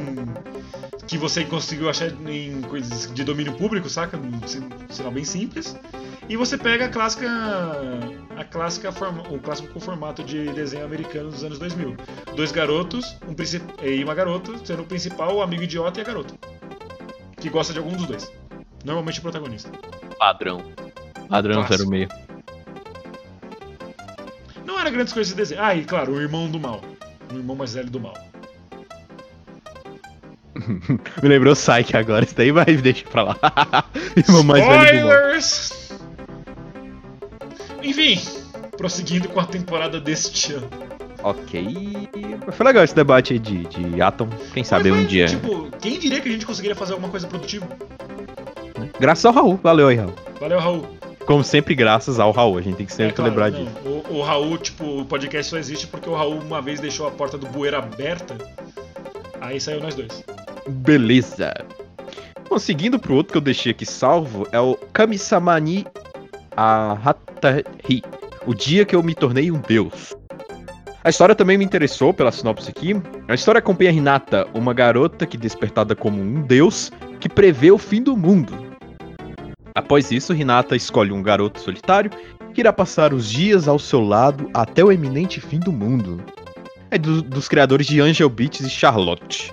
que 1.06 1.16
você 1.16 1.44
conseguiu 1.44 1.88
achar 1.88 2.10
em 2.28 2.62
coisas 2.62 3.12
de 3.12 3.22
domínio 3.22 3.52
público, 3.52 3.88
saca? 3.88 4.16
Um 4.16 4.46
sin- 4.46 4.68
sinal 4.90 5.12
bem 5.12 5.24
simples. 5.24 5.76
E 6.28 6.36
você 6.36 6.58
pega 6.58 6.86
a 6.86 6.88
clássica. 6.88 7.28
A 8.36 8.44
clássica 8.44 8.90
forma, 8.90 9.22
o 9.30 9.38
clássico 9.38 9.78
formato 9.78 10.24
de 10.24 10.50
desenho 10.52 10.84
americano 10.84 11.30
dos 11.30 11.44
anos 11.44 11.58
2000. 11.58 11.96
Dois 12.34 12.50
garotos 12.50 13.16
um 13.28 13.34
e 13.86 14.02
uma 14.02 14.14
garota, 14.14 14.52
sendo 14.64 14.82
o 14.82 14.86
principal, 14.86 15.36
o 15.36 15.42
amigo 15.42 15.62
idiota 15.62 16.00
e 16.00 16.02
a 16.02 16.04
garota. 16.04 16.34
Que 17.40 17.48
gosta 17.50 17.72
de 17.72 17.78
algum 17.78 17.96
dos 17.96 18.06
dois. 18.06 18.32
Normalmente 18.84 19.18
o 19.18 19.22
protagonista. 19.22 19.70
Padrão. 20.18 20.62
Padrão 21.28 21.64
Clássico. 21.64 21.90
06. 21.90 22.08
Não 24.64 24.78
era 24.78 24.90
grandes 24.90 25.12
coisas 25.12 25.32
de 25.32 25.36
desenho. 25.36 25.62
Ah, 25.62 25.74
e 25.74 25.84
claro, 25.84 26.12
o 26.12 26.20
irmão 26.20 26.48
do 26.48 26.58
mal. 26.58 26.80
O 27.32 27.36
irmão 27.36 27.56
mais 27.56 27.74
velho 27.74 27.90
do 27.90 28.00
mal. 28.00 28.14
Me 31.22 31.28
lembrou 31.28 31.52
o 31.52 31.56
Psyche 31.56 31.96
agora, 31.96 32.24
isso 32.24 32.34
daí, 32.34 32.50
mas 32.50 32.80
deixa 32.80 33.04
pra 33.06 33.22
lá. 33.24 33.36
Irmão 34.16 34.42
mais 34.42 34.64
velho 34.64 35.02
do. 35.02 35.38
Spoilers! 35.38 35.92
Enfim, 37.82 38.20
prosseguindo 38.76 39.28
com 39.28 39.40
a 39.40 39.46
temporada 39.46 40.00
deste 40.00 40.54
ano. 40.54 40.68
Ok. 41.26 42.08
Foi 42.52 42.66
legal 42.66 42.84
esse 42.84 42.94
debate 42.94 43.32
aí 43.32 43.38
de, 43.40 43.66
de 43.66 44.00
Atom. 44.00 44.28
Quem 44.54 44.62
sabe 44.62 44.90
Mas 44.90 44.92
um 44.92 45.02
foi, 45.02 45.08
dia. 45.08 45.26
Tipo, 45.26 45.68
quem 45.80 45.98
diria 45.98 46.20
que 46.20 46.28
a 46.28 46.32
gente 46.32 46.46
conseguiria 46.46 46.76
fazer 46.76 46.92
alguma 46.92 47.10
coisa 47.10 47.26
produtiva? 47.26 47.66
Graças 49.00 49.24
ao 49.24 49.32
Raul. 49.32 49.58
Valeu 49.60 49.88
aí, 49.88 49.96
Raul. 49.96 50.14
Valeu, 50.38 50.60
Raul. 50.60 50.86
Como 51.26 51.42
sempre, 51.42 51.74
graças 51.74 52.20
ao 52.20 52.30
Raul. 52.30 52.58
A 52.58 52.62
gente 52.62 52.76
tem 52.76 52.86
que 52.86 52.92
sempre 52.92 53.10
É 53.10 53.16
claro, 53.16 53.30
lembrar 53.30 53.50
não, 53.50 53.64
disso. 53.64 53.76
O, 54.08 54.18
o 54.18 54.22
Raul, 54.22 54.56
tipo, 54.56 55.00
o 55.00 55.04
podcast 55.04 55.50
só 55.50 55.58
existe 55.58 55.88
porque 55.88 56.08
o 56.08 56.14
Raul 56.14 56.38
uma 56.38 56.62
vez 56.62 56.78
deixou 56.78 57.08
a 57.08 57.10
porta 57.10 57.36
do 57.36 57.48
bueiro 57.48 57.76
aberta. 57.76 58.36
Aí 59.40 59.60
saiu 59.60 59.80
nós 59.80 59.96
dois. 59.96 60.22
Beleza. 60.68 61.52
Bom, 62.48 62.56
seguindo 62.56 63.00
pro 63.00 63.16
outro 63.16 63.32
que 63.32 63.38
eu 63.38 63.42
deixei 63.42 63.72
aqui 63.72 63.84
salvo, 63.84 64.46
é 64.52 64.60
o 64.60 64.76
Kamisamani 64.92 65.84
Ahatahi. 66.56 68.04
O 68.46 68.54
dia 68.54 68.84
que 68.84 68.94
eu 68.94 69.02
me 69.02 69.12
tornei 69.12 69.50
um 69.50 69.58
deus. 69.58 70.14
A 71.06 71.08
história 71.08 71.36
também 71.36 71.56
me 71.56 71.64
interessou 71.64 72.12
pela 72.12 72.32
sinopse 72.32 72.68
aqui. 72.68 73.00
A 73.28 73.34
história 73.34 73.60
acompanha 73.60 73.92
Hinata, 73.92 74.44
uma 74.52 74.74
garota 74.74 75.24
que 75.24 75.36
despertada 75.36 75.94
como 75.94 76.20
um 76.20 76.42
deus 76.42 76.90
que 77.20 77.28
prevê 77.28 77.70
o 77.70 77.78
fim 77.78 78.02
do 78.02 78.16
mundo. 78.16 78.52
Após 79.72 80.10
isso, 80.10 80.34
Hinata 80.34 80.74
escolhe 80.74 81.12
um 81.12 81.22
garoto 81.22 81.60
solitário 81.60 82.10
que 82.52 82.60
irá 82.60 82.72
passar 82.72 83.14
os 83.14 83.30
dias 83.30 83.68
ao 83.68 83.78
seu 83.78 84.00
lado 84.00 84.50
até 84.52 84.82
o 84.82 84.90
eminente 84.90 85.40
fim 85.40 85.60
do 85.60 85.70
mundo. 85.70 86.20
É 86.90 86.98
do- 86.98 87.22
dos 87.22 87.46
criadores 87.46 87.86
de 87.86 88.00
Angel 88.00 88.28
Beats 88.28 88.62
e 88.62 88.68
Charlotte. 88.68 89.52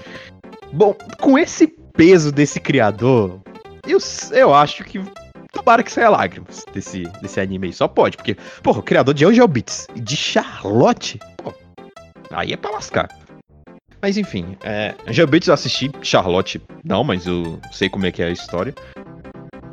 Bom, 0.71 0.95
com 1.21 1.37
esse 1.37 1.67
peso 1.67 2.31
desse 2.31 2.59
criador, 2.59 3.39
eu, 3.87 3.99
eu 4.31 4.55
acho 4.55 4.83
que. 4.83 4.99
Tomara 5.51 5.83
que 5.83 5.91
saia 5.91 6.09
lágrimas 6.09 6.65
desse, 6.73 7.03
desse 7.21 7.39
anime 7.39 7.67
aí. 7.67 7.73
Só 7.73 7.87
pode, 7.87 8.17
porque, 8.17 8.35
porra, 8.63 8.79
o 8.79 8.83
criador 8.83 9.13
de 9.13 9.23
Angel 9.23 9.47
Beats 9.47 9.85
e 9.95 10.01
de 10.01 10.17
Charlotte, 10.17 11.19
aí 12.33 12.53
é 12.53 12.57
pra 12.57 12.71
lascar. 12.71 13.09
Mas 14.01 14.17
enfim, 14.17 14.57
é, 14.63 14.93
Angel 15.07 15.27
Beats 15.27 15.47
eu 15.47 15.53
assisti, 15.53 15.91
Charlotte 16.01 16.61
não, 16.83 17.03
mas 17.03 17.25
eu 17.25 17.59
sei 17.71 17.87
como 17.87 18.05
é 18.05 18.11
que 18.11 18.21
é 18.21 18.25
a 18.25 18.31
história. 18.31 18.73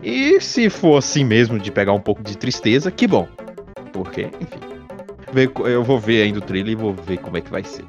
E 0.03 0.41
se 0.41 0.71
for 0.71 0.97
assim 0.97 1.25
mesmo, 1.25 1.59
de 1.59 1.71
pegar 1.71 1.93
um 1.93 2.01
pouco 2.01 2.23
de 2.23 2.39
tristeza, 2.39 2.91
que 2.91 3.07
bom. 3.07 3.29
Porque, 3.93 4.31
enfim. 4.41 4.61
Eu 5.65 5.85
vou 5.85 5.99
ver 5.99 6.23
ainda 6.23 6.39
o 6.39 6.43
trailer 6.43 6.73
e 6.73 6.75
vou 6.75 6.93
ver 6.93 7.19
como 7.19 7.37
é 7.37 7.41
que 7.41 7.51
vai 7.51 7.63
ser. 7.63 7.85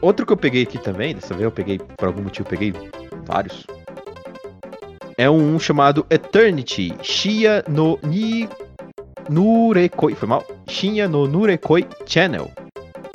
Outro 0.00 0.26
que 0.26 0.32
eu 0.32 0.36
peguei 0.36 0.62
aqui 0.62 0.78
também, 0.78 1.14
dessa 1.14 1.32
vez 1.32 1.44
eu 1.44 1.50
peguei, 1.50 1.78
por 1.78 2.08
algum 2.08 2.22
motivo, 2.22 2.46
eu 2.46 2.50
peguei 2.50 2.72
vários. 3.24 3.66
É 5.16 5.30
um 5.30 5.58
chamado 5.58 6.04
Eternity 6.10 6.94
Shia 7.02 7.64
no 7.66 7.98
Ni 8.02 8.48
Nurekoi. 9.30 10.14
Foi 10.14 10.28
mal? 10.28 10.44
Shinya 10.68 11.08
no 11.08 11.26
Nurekoi 11.26 11.86
Channel. 12.06 12.50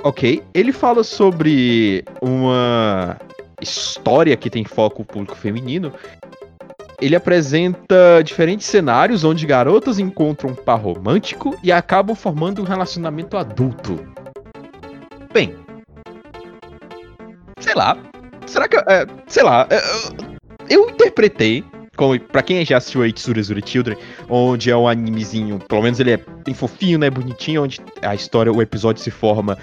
Ok. 0.04 0.44
Ele 0.54 0.72
fala 0.72 1.04
sobre 1.04 2.04
uma 2.22 3.18
história 3.62 4.36
que 4.36 4.50
tem 4.50 4.66
foco 4.66 5.06
público 5.06 5.36
feminino. 5.36 5.94
Ele 7.00 7.16
apresenta 7.16 8.22
diferentes 8.24 8.68
cenários 8.68 9.24
onde 9.24 9.46
garotas 9.46 10.00
encontram 10.00 10.52
um 10.52 10.56
par 10.56 10.80
romântico 10.80 11.58
e 11.64 11.72
acabam 11.72 12.16
formando 12.16 12.62
um 12.62 12.66
relacionamento 12.66 13.38
adulto. 13.38 14.00
Bem, 15.34 15.56
sei 17.60 17.74
lá. 17.74 17.98
Será 18.46 18.68
que. 18.68 18.78
é, 18.78 19.06
sei 19.28 19.44
lá. 19.44 19.68
é, 19.70 19.82
eu, 20.70 20.82
eu 20.82 20.90
interpretei. 20.90 21.64
Como, 21.98 22.18
pra 22.20 22.42
quem 22.42 22.66
já 22.66 22.78
assistiu 22.78 23.02
aí 23.02 23.12
Tsurezure 23.12 23.62
Children, 23.64 23.98
onde 24.30 24.72
é 24.72 24.78
um 24.78 24.88
animezinho, 24.88 25.60
pelo 25.60 25.84
menos 25.84 26.00
ele 26.00 26.12
é 26.12 26.18
bem 26.18 26.54
fofinho, 26.54 26.98
né? 26.98 27.10
Bonitinho, 27.10 27.64
onde 27.64 27.80
a 28.02 28.16
história, 28.16 28.52
o 28.52 28.62
episódio 28.62 29.04
se 29.04 29.12
forma 29.12 29.58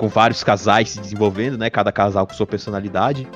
com 0.00 0.08
vários 0.08 0.42
casais 0.42 0.88
se 0.88 0.98
desenvolvendo, 0.98 1.58
né? 1.58 1.68
Cada 1.68 1.92
casal 1.92 2.26
com 2.26 2.32
sua 2.32 2.46
personalidade. 2.46 3.28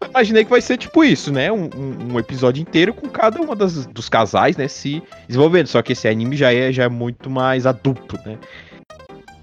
Eu 0.00 0.08
imaginei 0.10 0.42
que 0.44 0.50
vai 0.50 0.60
ser 0.60 0.76
tipo 0.76 1.04
isso, 1.04 1.32
né? 1.32 1.52
Um, 1.52 1.70
um- 1.76 2.14
um 2.14 2.18
episódio 2.18 2.60
inteiro 2.60 2.92
com 2.92 3.08
cada 3.08 3.38
das, 3.54 3.86
dos 3.86 4.08
casais, 4.08 4.56
né? 4.56 4.66
Se 4.66 5.00
desenvolvendo. 5.28 5.68
Só 5.68 5.80
que 5.80 5.92
esse 5.92 6.08
anime 6.08 6.36
já 6.36 6.52
é, 6.52 6.72
já 6.72 6.82
é 6.82 6.88
muito 6.88 7.30
mais 7.30 7.66
adulto, 7.66 8.18
né? 8.26 8.36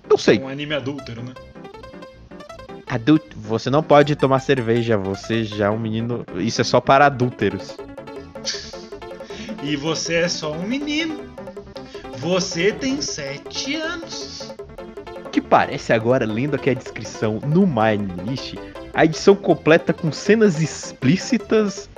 Não 0.10 0.17
sei. 0.17 0.38
Um 0.39 0.50
anime 0.50 0.76
adúltero, 0.76 1.24
né? 1.24 1.32
Adulto, 2.88 3.38
você 3.38 3.69
não 3.69 3.82
pode 3.82 4.13
tomar 4.17 4.39
cerveja, 4.41 4.98
você 4.98 5.45
já 5.45 5.67
é 5.67 5.69
um 5.69 5.80
menino. 5.80 6.26
Isso 6.36 6.60
é 6.60 6.63
só 6.65 6.82
para 6.82 7.06
adúlteros. 7.06 7.78
E 9.63 9.78
você 9.78 10.15
é 10.15 10.28
só 10.28 10.52
um 10.52 10.63
menino. 10.63 11.24
Você 12.17 12.74
tem 12.74 13.02
sete 13.02 13.76
anos. 13.78 14.54
Que 15.39 15.47
parece 15.47 15.93
agora, 15.93 16.25
lendo 16.25 16.56
aqui 16.56 16.69
a 16.69 16.73
descrição 16.73 17.39
no 17.47 17.65
MyAnimeList, 17.65 18.56
a 18.93 19.06
edição 19.06 19.34
completa 19.34 19.93
com 19.93 20.12
cenas 20.12 20.62
explícitas 20.62 21.89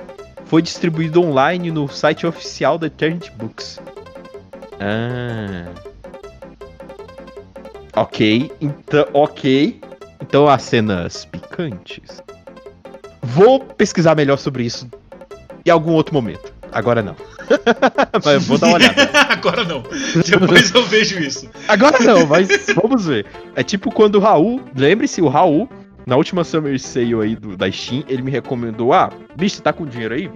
foi 0.44 0.62
distribuída 0.62 1.18
online 1.18 1.72
no 1.72 1.88
site 1.88 2.24
oficial 2.24 2.78
da 2.78 2.86
Eternity 2.86 3.32
Books. 3.32 3.80
Ah. 4.78 5.72
Ok, 7.96 8.52
então, 8.60 9.08
ok. 9.12 9.80
Então 10.20 10.46
as 10.46 10.62
cenas 10.62 11.24
picantes. 11.24 12.22
Vou 13.22 13.58
pesquisar 13.58 14.14
melhor 14.14 14.38
sobre 14.38 14.62
isso 14.62 14.88
em 15.66 15.70
algum 15.70 15.94
outro 15.94 16.14
momento. 16.14 16.54
Agora 16.70 17.02
não. 17.02 17.16
Mas 18.24 18.46
vou 18.46 18.58
dar 18.58 18.66
uma 18.68 18.76
olhada. 18.76 19.10
Agora 19.28 19.64
não. 19.64 19.82
Depois 20.26 20.72
eu 20.74 20.84
vejo 20.86 21.18
isso. 21.18 21.48
Agora 21.68 21.98
não, 22.00 22.26
mas 22.26 22.48
vamos 22.74 23.06
ver. 23.06 23.26
É 23.56 23.62
tipo 23.62 23.90
quando 23.90 24.16
o 24.16 24.20
Raul, 24.20 24.60
lembre-se, 24.76 25.20
o 25.22 25.28
Raul, 25.28 25.68
na 26.06 26.16
última 26.16 26.44
Summer 26.44 26.78
Sale 26.78 27.14
aí 27.22 27.36
do, 27.36 27.56
da 27.56 27.70
Steam, 27.70 28.04
ele 28.08 28.22
me 28.22 28.30
recomendou: 28.30 28.92
ah, 28.92 29.10
bicho, 29.36 29.56
você 29.56 29.62
tá 29.62 29.72
com 29.72 29.86
dinheiro 29.86 30.14
aí? 30.14 30.30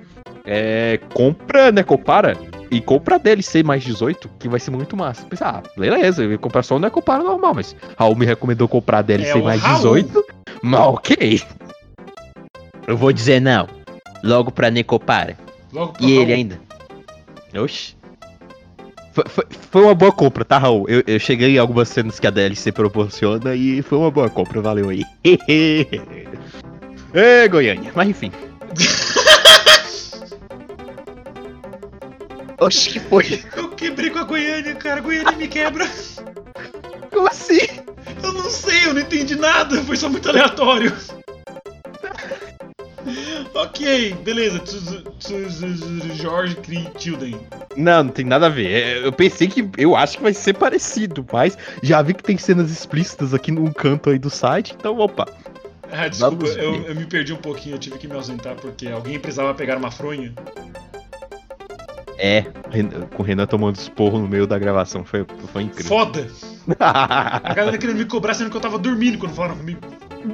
É. 0.44 0.98
Compra 1.12 1.72
Necopara 1.72 2.36
e 2.70 2.80
compra 2.80 3.16
a 3.16 3.18
DLC 3.18 3.62
mais 3.62 3.82
18, 3.84 4.28
que 4.38 4.48
vai 4.48 4.58
ser 4.60 4.70
muito 4.70 4.96
massa. 4.96 5.22
Eu 5.22 5.28
Pensei, 5.28 5.46
ah, 5.46 5.62
beleza, 5.76 6.22
eu 6.24 6.30
ia 6.32 6.38
comprar 6.38 6.62
só 6.62 6.76
o 6.76 6.78
Necopara 6.78 7.22
normal, 7.22 7.54
mas 7.54 7.74
Raul 7.98 8.16
me 8.16 8.26
recomendou 8.26 8.66
comprar 8.68 8.98
a 8.98 9.02
DLC 9.02 9.38
É 9.38 9.42
mais 9.42 9.60
Raul. 9.60 9.76
18. 9.76 10.24
Mas 10.62 10.80
ok. 10.80 11.42
Eu 12.86 12.96
vou 12.96 13.12
dizer 13.12 13.40
não. 13.40 13.68
Logo 14.22 14.50
pra 14.50 14.70
Necopara. 14.70 15.36
Logo 15.72 15.92
pro 15.92 16.04
E 16.04 16.12
ele 16.12 16.24
Raul. 16.24 16.34
ainda. 16.34 16.60
Oxi. 17.54 17.96
Foi, 19.12 19.24
foi, 19.28 19.44
foi 19.70 19.82
uma 19.82 19.94
boa 19.94 20.12
compra, 20.12 20.44
tá, 20.44 20.58
Raul? 20.58 20.86
Eu, 20.88 21.02
eu 21.06 21.18
cheguei 21.18 21.56
em 21.56 21.58
algumas 21.58 21.88
cenas 21.88 22.20
que 22.20 22.26
a 22.26 22.30
DLC 22.30 22.70
proporciona 22.70 23.54
e 23.54 23.80
foi 23.80 23.96
uma 23.96 24.10
boa 24.10 24.28
compra, 24.28 24.60
valeu 24.60 24.90
aí. 24.90 25.02
Ê, 27.14 27.48
Goiânia. 27.48 27.92
Mas 27.94 28.10
enfim. 28.10 28.30
Oxi, 32.60 32.90
que 32.90 33.00
foi? 33.00 33.42
Eu 33.56 33.70
quebrei 33.70 34.10
com 34.10 34.18
a 34.18 34.24
Goiânia, 34.24 34.74
cara. 34.74 35.00
A 35.00 35.02
Goiânia 35.02 35.32
me 35.32 35.48
quebra. 35.48 35.88
Como 37.10 37.28
assim? 37.28 37.60
Eu 38.22 38.32
não 38.32 38.50
sei, 38.50 38.86
eu 38.86 38.94
não 38.94 39.00
entendi 39.00 39.36
nada. 39.36 39.82
Foi 39.82 39.96
só 39.96 40.08
muito 40.08 40.28
aleatório. 40.28 40.92
ok, 43.54 44.14
beleza. 44.24 44.62
George 46.14 46.56
Tilden. 46.96 47.36
Não, 47.76 48.04
não 48.04 48.10
tem 48.10 48.24
nada 48.24 48.46
a 48.46 48.50
ver. 48.50 48.70
É, 48.70 49.06
Eu 49.06 49.12
pensei 49.12 49.48
que. 49.48 49.68
Eu 49.76 49.96
acho 49.96 50.16
que 50.16 50.22
vai 50.22 50.34
ser 50.34 50.54
parecido, 50.54 51.24
mas 51.32 51.56
já 51.82 52.02
vi 52.02 52.14
que 52.14 52.22
tem 52.22 52.36
cenas 52.36 52.70
explícitas 52.70 53.32
aqui 53.34 53.50
num 53.50 53.72
canto 53.72 54.10
aí 54.10 54.18
do 54.18 54.30
site, 54.30 54.74
então 54.78 54.98
opa. 54.98 55.26
Ah, 55.92 56.08
desculpa, 56.08 56.46
eu, 56.46 56.82
eu 56.82 56.94
me 56.94 57.06
perdi 57.06 57.32
um 57.32 57.36
pouquinho. 57.36 57.76
Eu 57.76 57.78
tive 57.78 57.98
que 57.98 58.08
me 58.08 58.14
ausentar 58.14 58.56
porque 58.56 58.88
alguém 58.88 59.18
precisava 59.18 59.54
pegar 59.54 59.76
uma 59.76 59.90
fronha. 59.90 60.34
É, 62.18 62.42
com 63.14 63.22
o 63.22 63.26
Renan 63.26 63.46
tomando 63.46 63.76
esporro 63.76 64.18
no 64.18 64.26
meio 64.26 64.46
da 64.46 64.58
gravação. 64.58 65.04
Foi, 65.04 65.24
foi 65.52 65.62
incrível. 65.62 65.86
Foda! 65.86 66.26
A 66.80 67.54
galera 67.54 67.78
querendo 67.78 67.98
me 67.98 68.04
cobrar 68.06 68.34
sendo 68.34 68.50
que 68.50 68.56
eu 68.56 68.60
tava 68.60 68.78
dormindo 68.78 69.18
quando 69.18 69.34
falaram 69.34 69.56
comigo. 69.56 69.80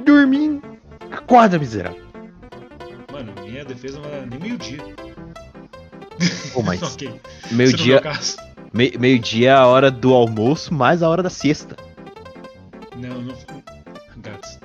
Dormindo. 0.05 0.63
Acorda, 1.11 1.59
miserável. 1.59 2.12
Mano, 3.53 3.65
minha 3.65 3.65
defesa 3.65 3.99
não 3.99 4.05
era 4.09 4.25
nem 4.25 4.39
meio-dia. 4.39 4.79
Pô, 6.53 6.61
mas 6.61 6.81
ok. 6.93 7.19
meio-dia 7.51 7.97
é 8.03 8.53
me, 8.73 8.93
meio-dia 8.99 9.49
é 9.49 9.53
a 9.53 9.65
hora 9.67 9.91
do 9.91 10.13
almoço 10.13 10.73
mais 10.73 11.03
a 11.03 11.09
hora 11.09 11.21
da 11.21 11.29
siesta. 11.29 11.75
Não, 12.95 13.21
não. 13.21 13.35
Gats. 14.17 14.59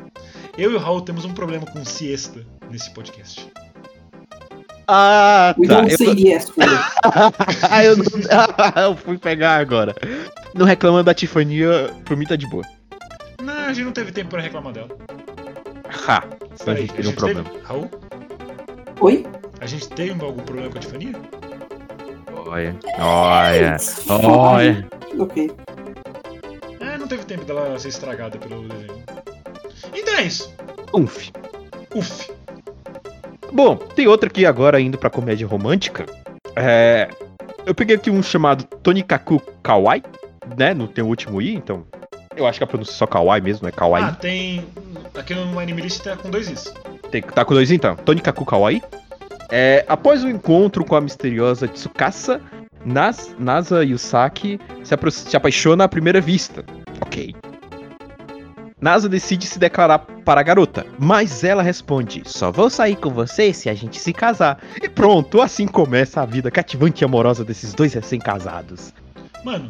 Eu 0.57 0.73
e 0.73 0.75
o 0.75 0.79
Raul 0.79 1.03
temos 1.03 1.25
um 1.25 1.33
problema 1.35 1.67
com 1.67 1.85
siesta 1.85 2.45
nesse 2.71 2.91
podcast. 2.93 3.47
Ah, 4.87 5.55
We 5.59 5.67
tá. 5.69 5.75
don't 5.83 5.91
Eu, 5.93 5.99
say 5.99 6.15
yes. 6.17 6.51
Ah, 7.71 7.85
eu, 7.85 7.97
não- 7.97 8.05
eu 8.83 8.97
fui 8.97 9.19
pegar 9.19 9.57
agora. 9.57 9.95
Não 10.55 10.65
reclamando 10.65 11.05
da 11.05 11.15
Tifania, 11.15 11.91
por 12.07 12.17
mim 12.17 12.25
tá 12.25 12.37
de 12.37 12.47
boa. 12.49 12.65
Não, 13.43 13.53
a 13.55 13.73
gente 13.73 13.85
não 13.85 13.93
teve 13.93 14.13
tempo 14.13 14.31
pra 14.31 14.41
reclamar 14.41 14.73
dela. 14.73 14.89
Ha, 16.07 16.23
senão 16.23 16.33
a 16.33 16.65
Peraí, 16.65 16.81
gente 16.83 16.95
teria 16.95 17.11
um 17.11 17.15
problema. 17.15 17.45
teve- 17.45 17.65
Raul, 17.65 17.91
Oi? 19.01 19.25
a 19.61 19.67
gente 19.67 19.89
teve 19.89 20.25
algum 20.25 20.43
problema 20.43 20.71
com 20.71 20.79
a 20.79 20.81
Tifania? 20.81 21.13
Olha, 22.47 22.77
olha, 22.99 23.77
olha. 24.09 24.89
Ok. 25.19 25.51
É, 26.81 26.99
não 26.99 27.07
teve 27.07 27.25
tempo 27.25 27.45
dela 27.45 27.79
ser 27.79 27.89
estragada 27.89 28.39
pelo 28.39 28.67
desenho. 28.69 29.05
Então 29.95 30.15
é 30.15 30.23
isso. 30.23 30.55
Uf. 30.93 31.31
Uf. 31.95 32.31
Bom, 33.53 33.77
tem 33.77 34.07
outra 34.07 34.29
aqui 34.29 34.47
agora 34.47 34.81
indo 34.81 34.97
pra 34.97 35.11
comédia 35.11 35.47
romântica. 35.47 36.07
É, 36.57 37.09
eu 37.67 37.75
peguei 37.75 37.97
aqui 37.97 38.11
um 38.11 38.23
chamado 38.23 38.65
Tonikaku 38.65 39.41
Kawaii, 39.63 40.03
né? 40.57 40.73
Não 40.73 40.87
tem 40.87 41.05
o 41.05 41.09
último 41.09 41.43
i, 41.43 41.55
então. 41.55 41.85
Eu 42.39 42.47
acho 42.47 42.59
que 42.59 42.65
a 42.65 42.67
pronúncia 42.67 42.93
é 42.93 42.95
só 42.95 43.07
Kawaii 43.07 43.43
mesmo, 43.43 43.67
é 43.69 43.73
Kawaii. 43.73 44.05
Ah, 44.05 44.13
tem. 44.13 44.65
Aqui 45.19 45.35
no 45.35 45.59
Anime 45.59 45.83
List 45.83 46.03
tá 46.03 46.17
com 46.17 46.31
dois 46.31 46.49
is. 46.49 46.73
Tem, 47.11 47.21
tá 47.21 47.45
com 47.45 47.53
dois 47.53 47.71
então. 47.71 47.97
Tonikaku 47.97 48.45
Kawaii. 48.45 48.81
É, 49.51 49.85
após 49.89 50.23
o 50.23 50.29
encontro 50.29 50.85
com 50.85 50.95
a 50.95 51.01
misteriosa 51.01 51.67
Tsukasa, 51.67 52.41
Nas, 52.85 53.35
Nasa 53.39 53.83
Yusaki 53.85 54.61
se, 54.85 54.95
apro- 54.95 55.11
se 55.11 55.37
apaixona 55.37 55.85
à 55.85 55.89
primeira 55.89 56.21
vista. 56.21 56.65
Ok. 57.01 57.35
Nasa 58.81 59.09
decide 59.09 59.45
se 59.47 59.59
declarar 59.59 59.99
para 60.25 60.41
a 60.41 60.45
garota, 60.45 60.87
mas 60.99 61.43
ela 61.43 61.63
responde: 61.65 62.23
Só 62.25 62.53
vou 62.53 62.71
sair 62.71 62.95
com 62.95 63.11
você 63.11 63.53
se 63.53 63.69
a 63.69 63.75
gente 63.75 63.99
se 63.99 64.13
casar. 64.13 64.61
E 64.81 64.89
pronto, 64.89 65.41
assim 65.43 65.67
começa 65.67 66.21
a 66.23 66.25
vida 66.25 66.49
cativante 66.51 67.03
e 67.03 67.05
amorosa 67.05 67.45
desses 67.45 67.75
dois 67.75 67.93
recém-casados. 67.95 68.93
Mano. 69.45 69.69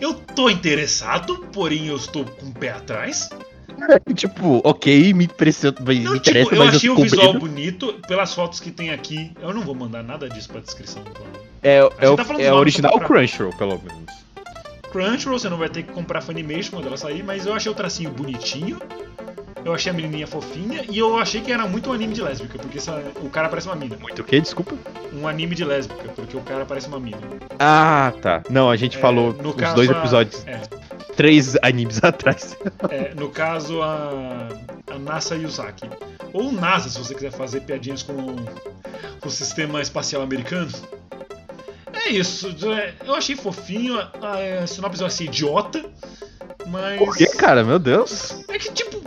Eu 0.00 0.14
tô 0.14 0.50
interessado, 0.50 1.38
porém 1.52 1.86
eu 1.86 1.96
estou 1.96 2.24
com 2.24 2.46
o 2.46 2.52
pé 2.52 2.70
atrás. 2.70 3.28
tipo, 4.14 4.60
ok, 4.64 5.12
me, 5.14 5.24
impressiona, 5.24 5.76
me 5.80 6.00
Não, 6.00 6.16
interessa, 6.16 6.50
tipo, 6.50 6.62
eu 6.62 6.68
achei 6.68 6.90
o 6.90 6.96
visual 6.96 7.34
bonito 7.34 7.94
pelas 8.06 8.34
fotos 8.34 8.60
que 8.60 8.70
tem 8.70 8.90
aqui. 8.90 9.32
Eu 9.40 9.52
não 9.52 9.62
vou 9.62 9.74
mandar 9.74 10.02
nada 10.02 10.28
disso 10.28 10.48
pra 10.48 10.60
descrição. 10.60 11.02
Então. 11.10 11.26
É, 11.62 11.78
é, 11.78 12.08
o- 12.10 12.16
tá 12.16 12.24
é 12.38 12.50
do 12.50 12.56
original 12.56 12.98
Crunchyroll, 13.00 13.52
pelo 13.54 13.80
menos. 13.82 14.12
Crunchyroll, 14.92 15.38
você 15.38 15.48
não 15.48 15.58
vai 15.58 15.68
ter 15.68 15.82
que 15.82 15.92
comprar 15.92 16.20
Funimation 16.20 16.70
quando 16.70 16.86
ela 16.86 16.96
sair, 16.96 17.22
mas 17.22 17.46
eu 17.46 17.54
achei 17.54 17.70
o 17.70 17.74
tracinho 17.74 18.10
bonitinho. 18.10 18.78
Eu 19.64 19.72
achei 19.74 19.90
a 19.90 19.94
menininha 19.94 20.26
fofinha 20.26 20.84
e 20.90 20.98
eu 20.98 21.16
achei 21.18 21.40
que 21.40 21.50
era 21.50 21.66
muito 21.66 21.88
um 21.88 21.92
anime 21.92 22.12
de 22.12 22.20
lésbica, 22.22 22.58
porque 22.58 22.76
essa- 22.78 23.02
o 23.22 23.30
cara 23.30 23.48
parece 23.48 23.66
uma 23.66 23.74
mina. 23.76 23.96
Muito 23.96 24.20
o 24.20 24.24
quê? 24.24 24.38
Desculpa. 24.40 24.74
Um 25.12 25.26
anime 25.26 25.54
de 25.54 25.64
lésbica, 25.64 26.08
porque 26.10 26.36
o 26.36 26.40
cara 26.42 26.66
parece 26.66 26.86
uma 26.88 27.00
mina. 27.00 27.18
Ah, 27.58 28.12
tá. 28.20 28.42
Não, 28.50 28.70
a 28.70 28.76
gente 28.76 28.98
É, 28.98 29.00
falou 29.00 29.32
no 29.32 29.50
os 29.50 29.54
caso, 29.56 29.74
dois 29.74 29.90
a- 29.90 29.98
episódios, 29.98 30.46
É, 30.46 30.60
três 31.16 31.56
animes 31.62 31.98
atrás. 32.04 32.56
é, 32.90 33.14
no 33.14 33.30
caso, 33.30 33.80
a, 33.80 34.48
a 34.90 34.98
Nasa 34.98 35.34
Yuzaki. 35.34 35.88
Ou 36.34 36.52
NASA, 36.52 36.90
se 36.90 36.98
você 36.98 37.14
quiser 37.14 37.30
fazer 37.32 37.60
piadinhas 37.60 38.02
com, 38.02 38.36
o 39.24 39.30
sistema 39.30 39.80
espacial 39.80 40.20
americano. 40.20 40.70
É 42.06 42.10
isso. 42.10 42.54
é, 42.70 42.92
Eu 43.06 43.14
achei 43.14 43.34
fofinho. 43.36 43.98
A, 43.98 44.62
a 44.62 44.66
sinopse 44.66 45.00
eu 45.00 45.06
achei 45.06 45.26
idiota. 45.26 45.82
Mas. 46.66 46.98
Por 46.98 47.16
que, 47.16 47.26
cara? 47.28 47.64
Meu 47.64 47.78
Deus. 47.78 48.44
É 48.48 48.58
que 48.58 48.70
tipo. 48.72 49.02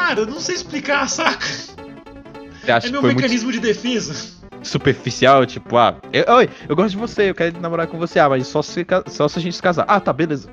Cara, 0.00 0.20
eu 0.20 0.26
não 0.26 0.40
sei 0.40 0.54
explicar, 0.54 1.08
saca? 1.08 1.44
Você 1.46 2.72
acha 2.72 2.86
É 2.88 2.90
meu 2.90 3.02
mecanismo 3.02 3.52
de 3.52 3.60
defesa. 3.60 4.14
superficial? 4.62 5.44
Tipo, 5.46 5.76
ah, 5.76 5.96
eu, 6.12 6.24
oi, 6.34 6.48
eu 6.68 6.74
gosto 6.74 6.90
de 6.92 6.96
você, 6.96 7.30
eu 7.30 7.34
quero 7.34 7.60
namorar 7.60 7.86
com 7.86 7.98
você. 7.98 8.18
Ah, 8.18 8.28
mas 8.28 8.46
só 8.46 8.62
se, 8.62 8.84
só 9.08 9.28
se 9.28 9.38
a 9.38 9.42
gente 9.42 9.54
se 9.56 9.62
casar. 9.62 9.84
Ah, 9.86 10.00
tá, 10.00 10.12
beleza. 10.12 10.48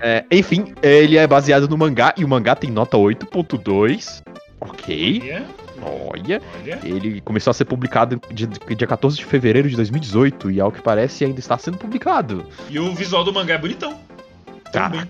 É, 0.00 0.24
enfim, 0.30 0.72
ele 0.82 1.16
é 1.18 1.26
baseado 1.26 1.68
no 1.68 1.76
mangá 1.76 2.14
e 2.16 2.24
o 2.24 2.28
mangá 2.28 2.54
tem 2.56 2.70
nota 2.70 2.96
8.2. 2.96 4.22
Ok, 4.58 5.22
Olha, 5.22 5.46
olha. 5.82 6.42
olha. 6.62 6.78
Ele 6.82 7.20
começou 7.22 7.50
a 7.50 7.54
ser 7.54 7.64
publicado 7.66 8.20
de- 8.30 8.46
de- 8.46 8.74
dia 8.76 8.86
14 8.86 9.16
de 9.16 9.24
fevereiro 9.24 9.68
de 9.68 9.76
2018 9.76 10.50
e, 10.50 10.60
ao 10.60 10.70
que 10.72 10.80
parece, 10.82 11.24
ainda 11.24 11.38
está 11.40 11.56
sendo 11.58 11.78
publicado. 11.78 12.44
E 12.68 12.78
o 12.78 12.94
visual 12.94 13.22
do 13.24 13.32
mangá 13.32 13.54
é 13.54 13.58
bonitão. 13.58 13.98
Também. 14.72 15.00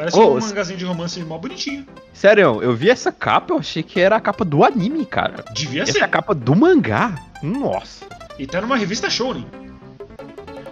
Parece 0.00 0.18
Ô, 0.18 0.34
um 0.34 0.40
mangazinho 0.40 0.78
de 0.78 0.84
romance 0.86 1.20
mó 1.20 1.36
bonitinho. 1.36 1.86
Sério, 2.14 2.62
eu 2.62 2.74
vi 2.74 2.88
essa 2.88 3.12
capa, 3.12 3.52
eu 3.52 3.58
achei 3.58 3.82
que 3.82 4.00
era 4.00 4.16
a 4.16 4.20
capa 4.20 4.46
do 4.46 4.64
anime, 4.64 5.04
cara. 5.04 5.44
Devia 5.52 5.82
Essa 5.82 5.90
é 5.90 5.94
ser. 5.94 6.04
a 6.04 6.08
capa 6.08 6.34
do 6.34 6.56
mangá. 6.56 7.22
Nossa. 7.42 8.06
E 8.38 8.46
tá 8.46 8.62
numa 8.62 8.78
revista 8.78 9.10
Shounen. 9.10 9.44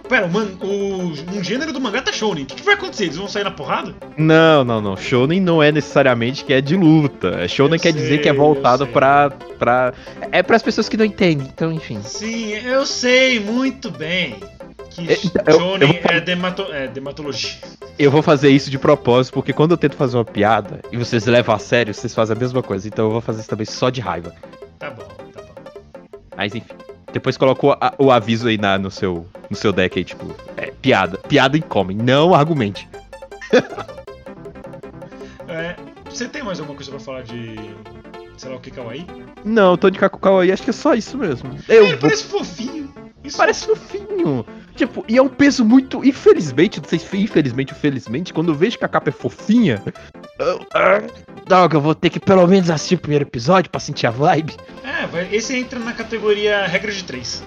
Pera, 0.07 0.25
o, 0.25 0.31
man... 0.31 0.47
o... 0.59 1.11
um 1.37 1.43
gênero 1.43 1.71
do 1.71 1.79
mangá 1.79 2.01
tá 2.01 2.11
Shounen. 2.11 2.43
O 2.43 2.47
que, 2.47 2.55
que 2.55 2.63
vai 2.63 2.73
acontecer? 2.73 3.03
Eles 3.03 3.17
vão 3.17 3.27
sair 3.27 3.43
na 3.43 3.51
porrada? 3.51 3.93
Não, 4.17 4.63
não, 4.65 4.81
não. 4.81 4.97
Shonen 4.97 5.39
não 5.39 5.61
é 5.61 5.71
necessariamente 5.71 6.43
que 6.43 6.51
é 6.51 6.59
de 6.59 6.75
luta. 6.75 7.47
Shonen 7.47 7.75
Eu 7.75 7.79
quer 7.79 7.93
dizer 7.93 8.17
que 8.23 8.29
é 8.29 8.31
sei, 8.31 8.39
voltado 8.39 8.85
sei. 8.85 8.93
pra, 8.93 9.29
pra. 9.59 9.93
É 10.31 10.41
pras 10.41 10.63
pessoas 10.63 10.89
que 10.89 10.97
não 10.97 11.05
entendem, 11.05 11.45
então, 11.45 11.71
enfim. 11.71 12.01
Sim, 12.01 12.53
eu 12.53 12.83
sei 12.83 13.39
muito 13.39 13.91
bem 13.91 14.37
que 14.89 15.09
É, 15.09 15.17
então, 15.23 15.43
eu- 15.47 15.59
Shounen 15.59 15.81
eu 15.95 16.01
vou- 16.01 16.11
é, 16.11 16.19
demato... 16.21 16.61
é 16.63 16.87
dermatologia. 16.87 17.51
Eu 17.97 18.09
vou 18.11 18.21
fazer 18.21 18.49
isso 18.49 18.69
de 18.69 18.77
propósito, 18.79 19.33
porque 19.33 19.51
quando 19.53 19.71
eu 19.71 19.77
tento 19.77 19.95
fazer 19.95 20.17
uma 20.17 20.25
piada 20.25 20.79
e 20.91 20.97
vocês 20.97 21.25
levam 21.25 21.53
a 21.55 21.59
sério, 21.59 21.93
vocês 21.93 22.13
fazem 22.13 22.35
a 22.35 22.39
mesma 22.39 22.63
coisa. 22.63 22.87
Então 22.87 23.05
eu 23.05 23.11
vou 23.11 23.21
fazer 23.21 23.41
isso 23.41 23.49
também 23.49 23.65
só 23.65 23.89
de 23.89 24.01
raiva. 24.01 24.33
Tá 24.77 24.89
bom, 24.89 25.03
tá 25.33 25.41
bom. 25.41 25.53
Mas 26.35 26.55
enfim. 26.55 26.75
Depois 27.11 27.35
colocou 27.37 27.75
o 27.97 28.11
aviso 28.11 28.47
aí 28.47 28.57
na, 28.57 28.77
no, 28.77 28.91
seu, 28.91 29.25
no 29.49 29.55
seu 29.55 29.73
deck 29.73 29.97
aí, 29.97 30.05
tipo, 30.05 30.33
é, 30.55 30.67
piada. 30.81 31.17
Piada 31.17 31.57
income, 31.57 31.93
não 31.95 32.33
argumente. 32.35 32.87
É, 35.47 35.75
você 36.07 36.27
tem 36.27 36.43
mais 36.43 36.59
alguma 36.59 36.75
coisa 36.77 36.91
pra 36.91 36.99
falar 36.99 37.23
de. 37.23 37.55
sei 38.37 38.51
lá 38.51 38.57
o 38.57 38.59
que, 38.59 38.69
Kawaii? 38.69 39.05
Não, 39.43 39.75
tô 39.75 39.89
de 39.89 39.97
Kakukau 39.97 40.39
aí, 40.39 40.51
acho 40.51 40.61
que 40.61 40.69
é 40.69 40.73
só 40.73 40.93
isso 40.93 41.17
mesmo. 41.17 41.57
Eu 41.67 41.83
Ele 41.85 41.91
vou 41.93 42.01
parece 42.01 42.23
fofinho. 42.25 42.93
Isso 43.23 43.37
Parece 43.37 43.65
fofinho. 43.65 44.45
Tipo, 44.75 45.03
e 45.07 45.17
é 45.17 45.21
um 45.21 45.27
peso 45.27 45.65
muito. 45.65 46.05
Infelizmente, 46.05 46.79
não 46.79 46.87
sei 46.87 46.99
se 46.99 47.17
infelizmente 47.17 47.73
ou 47.73 47.79
felizmente, 47.79 48.33
quando 48.33 48.49
eu 48.49 48.55
vejo 48.55 48.77
que 48.77 48.85
a 48.85 48.87
capa 48.87 49.09
é 49.09 49.11
fofinha. 49.11 49.83
Eu, 50.37 50.65
ah, 50.73 51.01
droga, 51.45 51.75
eu 51.77 51.81
vou 51.81 51.93
ter 51.93 52.09
que 52.09 52.19
pelo 52.19 52.47
menos 52.47 52.69
assistir 52.69 52.95
o 52.95 52.99
primeiro 52.99 53.25
episódio 53.25 53.69
pra 53.69 53.79
sentir 53.79 54.07
a 54.07 54.11
vibe. 54.11 54.55
É, 54.83 55.35
esse 55.35 55.55
entra 55.57 55.79
na 55.79 55.93
categoria 55.93 56.65
regra 56.65 56.91
de 56.91 57.03
três. 57.03 57.43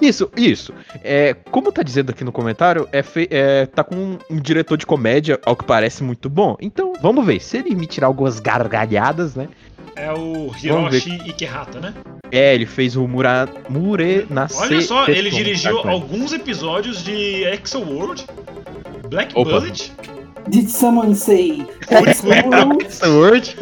Isso, 0.00 0.30
isso. 0.36 0.72
É, 1.04 1.34
como 1.50 1.70
tá 1.70 1.82
dizendo 1.82 2.10
aqui 2.10 2.24
no 2.24 2.32
comentário, 2.32 2.88
é, 2.90 3.04
é, 3.30 3.66
tá 3.66 3.84
com 3.84 3.94
um, 3.94 4.18
um 4.30 4.40
diretor 4.40 4.78
de 4.78 4.86
comédia, 4.86 5.38
ao 5.44 5.54
que 5.54 5.64
parece 5.64 6.02
muito 6.02 6.30
bom. 6.30 6.56
Então, 6.60 6.94
vamos 7.02 7.24
ver. 7.26 7.40
Se 7.40 7.58
ele 7.58 7.74
me 7.74 7.86
tirar 7.86 8.06
algumas 8.06 8.40
gargalhadas, 8.40 9.34
né? 9.34 9.48
É 9.96 10.12
o 10.12 10.50
Hiroshi 10.56 11.20
Ikehata, 11.26 11.80
né? 11.80 11.94
É, 12.30 12.54
ele 12.54 12.66
fez 12.66 12.96
o 12.96 13.06
Mura, 13.06 13.48
Mure 13.68 14.26
Nasce. 14.30 14.58
Olha 14.58 14.80
só, 14.80 15.06
ele 15.06 15.24
Teton, 15.24 15.36
dirigiu 15.36 15.82
tá? 15.82 15.90
alguns 15.90 16.32
episódios 16.32 17.02
de 17.02 17.44
Exo 17.44 17.80
World, 17.80 18.24
Black 19.08 19.36
Opa. 19.36 19.50
Bullet, 19.50 19.92
Did 20.48 20.68
someone 20.68 21.14
say? 21.14 21.66
Furikuri, 21.86 22.90
Sword. 22.90 23.56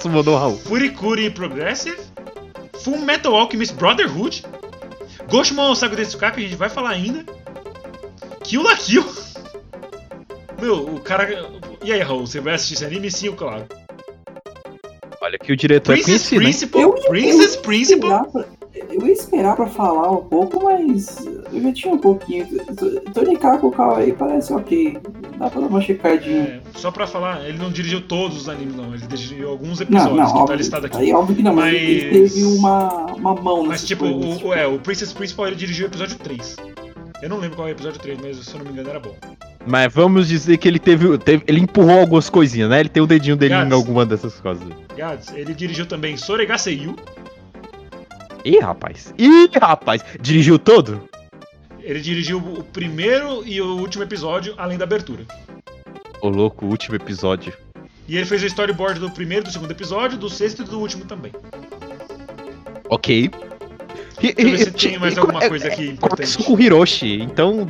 Sumonou 0.00 0.36
Raul. 0.36 0.56
Furikuri 0.56 1.30
Progressive, 1.30 1.98
Full 2.82 2.98
Metal 2.98 3.34
Alchemist 3.34 3.74
Brotherhood, 3.74 4.44
Goshimon 5.28 5.74
Saga 5.74 5.96
Detsuka, 5.96 6.30
que 6.30 6.40
a 6.40 6.42
gente 6.44 6.56
vai 6.56 6.68
falar 6.68 6.90
ainda, 6.90 7.24
Kill 8.44 8.62
la 8.62 8.76
Kill. 8.76 9.04
Meu, 10.60 10.94
o 10.94 11.00
cara... 11.00 11.50
E 11.82 11.92
aí, 11.92 12.00
Raul, 12.00 12.26
você 12.26 12.40
vai 12.40 12.54
assistir 12.54 12.74
esse 12.74 12.84
anime? 12.84 13.10
Sim, 13.10 13.32
claro. 13.32 13.66
Olha 15.26 15.38
que 15.38 15.52
o 15.52 15.56
diretor 15.56 15.92
Princess 15.94 16.32
é 16.32 16.36
conhecido, 16.38 16.42
hein? 16.42 16.48
Principal, 16.48 16.80
Eu 16.82 16.92
Princess 17.10 17.54
eu 17.56 17.62
Principal, 17.62 18.30
Eu 18.90 19.06
ia 19.06 19.12
esperar 19.12 19.56
pra 19.56 19.66
falar 19.66 20.12
um 20.12 20.24
pouco, 20.24 20.62
mas 20.64 21.18
eu 21.52 21.60
já 21.62 21.72
tinha 21.72 21.94
um 21.94 21.98
pouquinho. 21.98 22.46
Tony 23.12 23.36
Kako 23.36 23.70
Kawaii 23.72 24.12
parece 24.12 24.52
ok. 24.52 24.96
dá 25.38 25.50
pra 25.50 25.60
dar 25.62 25.66
uma 25.66 25.80
checadinha. 25.80 26.42
É, 26.42 26.78
só 26.78 26.90
pra 26.92 27.06
falar, 27.06 27.44
ele 27.48 27.58
não 27.58 27.70
dirigiu 27.70 28.00
todos 28.02 28.36
os 28.36 28.48
animes, 28.48 28.76
não. 28.76 28.94
Ele 28.94 29.04
dirigiu 29.06 29.48
alguns 29.50 29.80
Não, 29.80 29.86
episódios 29.86 30.16
não, 30.16 30.26
que 30.26 30.32
tá 30.32 30.38
óbvio, 30.42 30.56
listado 30.56 30.86
aqui. 30.86 30.96
aí 30.98 31.12
óbvio 31.12 31.36
que 31.36 31.42
não, 31.42 31.54
mas, 31.54 31.74
ele 31.74 32.10
teve 32.28 32.44
uma, 32.44 33.06
uma 33.14 33.34
mão 33.34 33.64
Mas, 33.64 33.84
tipo, 33.84 34.04
coisas, 34.04 34.42
o, 34.42 34.46
o- 34.48 34.54
é, 34.54 34.66
o 34.66 34.78
Princess 34.78 35.12
Principal 35.12 35.48
ele 35.48 35.56
dirigiu 35.56 35.86
o 35.86 35.88
episódio 35.88 36.16
3. 36.18 36.56
Eu 37.22 37.28
não 37.30 37.38
lembro 37.38 37.56
qual 37.56 37.66
é 37.68 37.70
o 37.70 37.74
episódio 37.74 38.00
3, 38.00 38.18
mas 38.20 38.36
se 38.38 38.52
eu 38.54 38.58
não 38.58 38.66
me 38.66 38.72
engano 38.72 38.90
era 38.90 39.00
bom. 39.00 39.16
Mas 39.66 39.92
vamos 39.92 40.28
dizer 40.28 40.58
que 40.58 40.68
ele 40.68 40.78
teve, 40.78 41.16
teve- 41.18 41.44
Ele 41.46 41.60
empurrou 41.60 41.98
algumas 42.00 42.28
coisinhas, 42.30 42.68
né? 42.70 42.80
Ele 42.80 42.88
tem 42.88 43.02
o 43.02 43.06
dedinho 43.06 43.36
dele 43.36 43.54
Gats. 43.54 43.70
em 43.70 43.74
alguma 43.74 44.04
dessas 44.06 44.38
coisas. 44.38 44.66
Gads, 44.96 45.32
ele 45.34 45.54
dirigiu 45.54 45.86
também 45.86 46.16
Soregaseiyu. 46.16 46.94
Ih, 48.44 48.58
rapaz. 48.60 49.12
Ih, 49.18 49.48
rapaz. 49.60 50.04
Dirigiu 50.20 50.58
todo? 50.58 51.02
Ele 51.80 52.00
dirigiu 52.00 52.38
o 52.38 52.62
primeiro 52.62 53.42
e 53.46 53.60
o 53.60 53.76
último 53.78 54.04
episódio, 54.04 54.54
além 54.56 54.76
da 54.78 54.84
abertura. 54.84 55.24
Ô, 56.20 56.28
louco, 56.28 56.64
o 56.66 56.68
último 56.68 56.94
episódio. 56.96 57.52
E 58.06 58.16
ele 58.16 58.26
fez 58.26 58.42
o 58.42 58.46
storyboard 58.46 59.00
do 59.00 59.10
primeiro, 59.10 59.44
do 59.44 59.50
segundo 59.50 59.70
episódio, 59.72 60.16
do 60.16 60.28
sexto 60.30 60.62
e 60.62 60.64
do 60.64 60.78
último 60.78 61.04
também. 61.06 61.32
Ok. 62.88 63.30
E, 64.22 64.58
se 64.58 64.70
tem 64.70 64.98
mais 64.98 65.14
e- 65.14 65.18
alguma 65.18 65.42
é- 65.44 65.48
coisa 65.48 65.68
aqui 65.68 65.88
é- 65.88 65.90
importante. 65.92 66.38
Com 66.44 66.58
Hiroshi. 66.58 67.20
Então, 67.20 67.66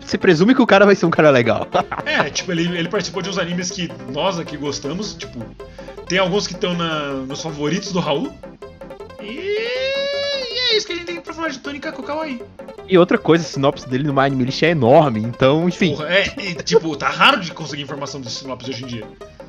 você 0.00 0.18
presume 0.18 0.54
que 0.54 0.62
o 0.62 0.66
cara 0.66 0.84
vai 0.84 0.94
ser 0.96 1.06
um 1.06 1.10
cara 1.10 1.30
legal. 1.30 1.66
É, 2.04 2.28
tipo, 2.30 2.52
ele, 2.52 2.76
ele 2.76 2.88
participou 2.88 3.22
de 3.22 3.30
uns 3.30 3.38
animes 3.38 3.70
que 3.70 3.90
nós 4.12 4.38
aqui 4.38 4.56
gostamos, 4.56 5.14
tipo, 5.14 5.44
tem 6.08 6.18
alguns 6.18 6.46
que 6.46 6.54
estão 6.54 6.74
nos 7.26 7.40
favoritos 7.42 7.92
do 7.92 8.00
Raul. 8.00 8.32
E, 9.20 9.24
e 9.26 10.72
é 10.72 10.76
isso 10.76 10.86
que 10.86 10.92
a 10.92 10.96
gente 10.96 11.06
tem 11.06 11.20
pra 11.20 11.32
falar 11.32 11.48
de 11.48 11.58
Tony 11.58 11.78
Kaku 11.80 12.02
Kawaii. 12.02 12.42
E 12.88 12.98
outra 12.98 13.16
coisa, 13.16 13.44
a 13.44 13.46
sinopse 13.48 13.88
dele 13.88 14.04
no 14.04 14.18
Anime 14.20 14.44
List 14.44 14.62
é 14.62 14.70
enorme. 14.70 15.20
Então, 15.20 15.66
enfim. 15.68 15.96
Porra, 15.96 16.08
é, 16.08 16.22
tipo, 16.62 16.94
tá 16.96 17.08
raro 17.08 17.40
de 17.40 17.50
conseguir 17.52 17.82
informação 17.82 18.20
dos 18.20 18.32
sinopse 18.32 18.70
hoje 18.70 18.84
em 18.84 18.86
dia. 18.86 19.04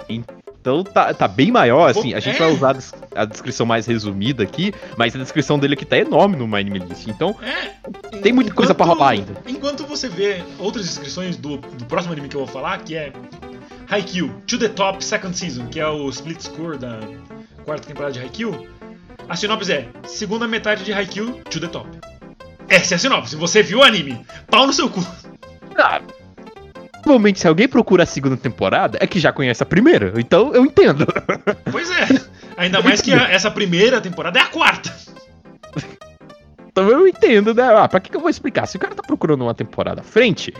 Então 0.08 0.36
tá, 0.84 1.14
tá 1.14 1.28
bem 1.28 1.52
maior, 1.52 1.90
assim. 1.90 2.14
A 2.14 2.20
gente 2.20 2.36
É. 2.36 2.40
vai 2.40 2.52
usar 2.52 2.70
a 2.70 2.74
des- 2.74 2.94
a 3.16 3.26
descrição 3.26 3.66
mais 3.66 3.86
resumida 3.86 4.44
aqui, 4.44 4.74
mas 4.98 5.16
a 5.16 5.20
descrição 5.20 5.60
dele 5.60 5.74
aqui 5.76 5.86
tá 5.86 5.98
enorme 5.98 6.36
no 6.36 6.56
Anime 6.56 6.80
List. 6.80 7.08
Então, 7.08 7.36
É. 7.42 7.76
Tem 8.22 8.34
muita 8.34 8.52
coisa 8.54 8.74
pra 8.74 8.86
rolar 8.86 9.10
ainda. 9.10 9.34
Enquanto 9.46 9.86
você 9.86 10.08
vê 10.10 10.42
outras 10.58 10.86
descrições 10.86 11.38
do, 11.38 11.58
do 11.58 11.86
próximo 11.86 12.14
anime 12.14 12.28
que 12.28 12.36
eu 12.36 12.44
vou 12.44 12.48
falar, 12.52 12.80
que 12.80 12.96
é 12.96 13.12
Haikyuu, 13.90 14.30
To 14.48 14.58
The 14.58 14.70
Top 14.70 15.04
Second 15.04 15.38
Season, 15.38 15.68
que 15.68 15.80
é 15.80 15.88
o 15.88 16.10
split 16.10 16.42
score 16.42 16.78
da 16.78 17.00
quarta 17.64 17.88
temporada 17.88 18.14
de 18.14 18.20
Haikyuu, 18.20 18.68
a 19.30 19.36
sinopse 19.36 19.72
é 19.72 19.88
segunda 20.08 20.48
metade 20.48 20.84
de 20.84 20.92
Haikyuu, 20.94 21.42
To 21.50 21.60
The 21.60 21.68
Top. 21.68 21.88
Essa 22.68 22.94
é 22.94 22.96
a 22.96 23.00
sinopse. 23.00 23.36
Você 23.36 23.62
viu 23.62 23.80
o 23.80 23.84
anime. 23.84 24.26
Pau 24.50 24.66
no 24.66 24.74
seu 24.74 24.90
cu. 24.90 25.06
ah, 25.78 26.02
provavelmente 27.06 27.40
se 27.40 27.48
alguém 27.48 27.68
procura 27.68 28.04
a 28.04 28.06
segunda 28.06 28.36
temporada, 28.36 28.98
é 29.00 29.06
que 29.08 29.20
já 29.20 29.32
conhece 29.32 29.62
a 29.64 29.66
primeira. 29.66 30.12
Então, 30.18 30.54
eu 30.54 30.66
entendo. 30.66 31.06
Pois 31.72 31.90
é. 31.92 32.08
Ainda 32.58 32.82
mais 32.82 33.02
que 33.02 33.14
a- 33.14 33.30
essa 33.30 33.50
primeira 33.52 34.02
temporada 34.02 34.40
é 34.40 34.42
a 34.42 34.48
quarta. 34.48 34.94
Então 36.68 36.90
eu 36.90 37.08
entendo, 37.08 37.54
né? 37.54 37.64
Ah, 37.74 37.88
pra 37.88 38.00
que, 38.02 38.10
que 38.10 38.18
eu 38.18 38.22
vou 38.22 38.30
explicar? 38.30 38.66
Se 38.66 38.76
o 38.76 38.80
cara 38.80 38.94
tá 38.94 39.02
procurando 39.02 39.44
uma 39.44 39.54
temporada 39.54 40.02
à 40.02 40.04
frente, 40.04 40.54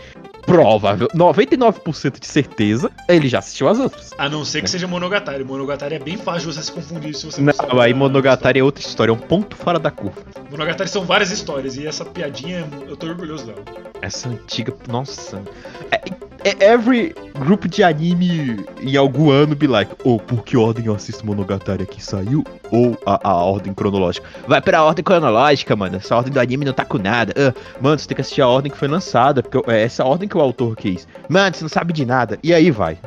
provável, 0.46 1.08
99% 1.08 2.20
de 2.20 2.26
certeza, 2.26 2.90
ele 3.08 3.28
já 3.28 3.40
assistiu 3.40 3.68
as 3.68 3.78
outras. 3.78 4.12
A 4.16 4.28
não 4.28 4.44
ser 4.44 4.62
que 4.62 4.70
seja 4.70 4.86
Monogatari. 4.86 5.42
Monogatari 5.42 5.96
é 5.96 5.98
bem 5.98 6.16
fácil 6.16 6.52
você 6.52 6.62
se 6.62 6.72
confundir 6.72 7.14
se 7.14 7.26
você 7.26 7.40
não, 7.42 7.52
Não, 7.68 7.80
aí 7.80 7.92
Monogatari 7.92 8.60
é 8.60 8.64
outra 8.64 8.82
história, 8.82 9.10
é 9.10 9.14
um 9.14 9.18
ponto 9.18 9.56
fora 9.56 9.78
da 9.78 9.90
curva. 9.90 10.22
Monogatari 10.50 10.88
são 10.88 11.04
várias 11.04 11.30
histórias 11.32 11.76
e 11.76 11.86
essa 11.86 12.04
piadinha 12.04 12.66
eu 12.88 12.96
tô 12.96 13.08
orgulhoso 13.08 13.46
dela. 13.46 13.62
Essa 14.00 14.28
antiga, 14.28 14.72
nossa. 14.88 15.42
É, 15.90 16.00
é 16.44 16.72
every 16.72 17.12
grupo 17.40 17.66
de 17.68 17.82
anime 17.82 18.64
em 18.80 18.96
algum 18.96 19.30
ano 19.30 19.54
be 19.54 19.66
like, 19.66 19.92
ou 20.04 20.18
por 20.18 20.44
que 20.44 20.56
ordem 20.56 20.86
eu 20.86 20.94
assisto 20.94 21.26
Monogatari 21.26 21.82
aqui 21.82 22.02
saiu? 22.02 22.44
Ou 22.70 22.96
a, 23.04 23.28
a 23.28 23.34
ordem 23.34 23.74
cronológica. 23.74 24.26
Vai 24.46 24.60
pra 24.60 24.82
ordem 24.82 25.04
cronológica, 25.04 25.74
mano. 25.74 25.96
Essa 25.96 26.16
ordem 26.16 26.32
do 26.32 26.38
anime 26.38 26.64
não 26.64 26.72
tá 26.72 26.84
com 26.84 26.98
nada. 26.98 27.34
Ah, 27.36 27.54
mano, 27.80 27.98
você 27.98 28.06
tem 28.06 28.14
que 28.14 28.20
assistir 28.20 28.42
a 28.42 28.48
ordem 28.48 28.70
que 28.70 28.78
foi 28.78 28.88
lançada, 28.88 29.42
porque 29.42 29.70
é 29.70 29.82
essa 29.82 30.04
ordem 30.04 30.28
que 30.28 30.35
o 30.38 30.42
autor 30.42 30.76
quis. 30.76 31.06
Mano, 31.28 31.54
você 31.54 31.62
não 31.64 31.68
sabe 31.68 31.92
de 31.92 32.04
nada. 32.04 32.38
E 32.42 32.52
aí 32.54 32.70
vai. 32.70 32.98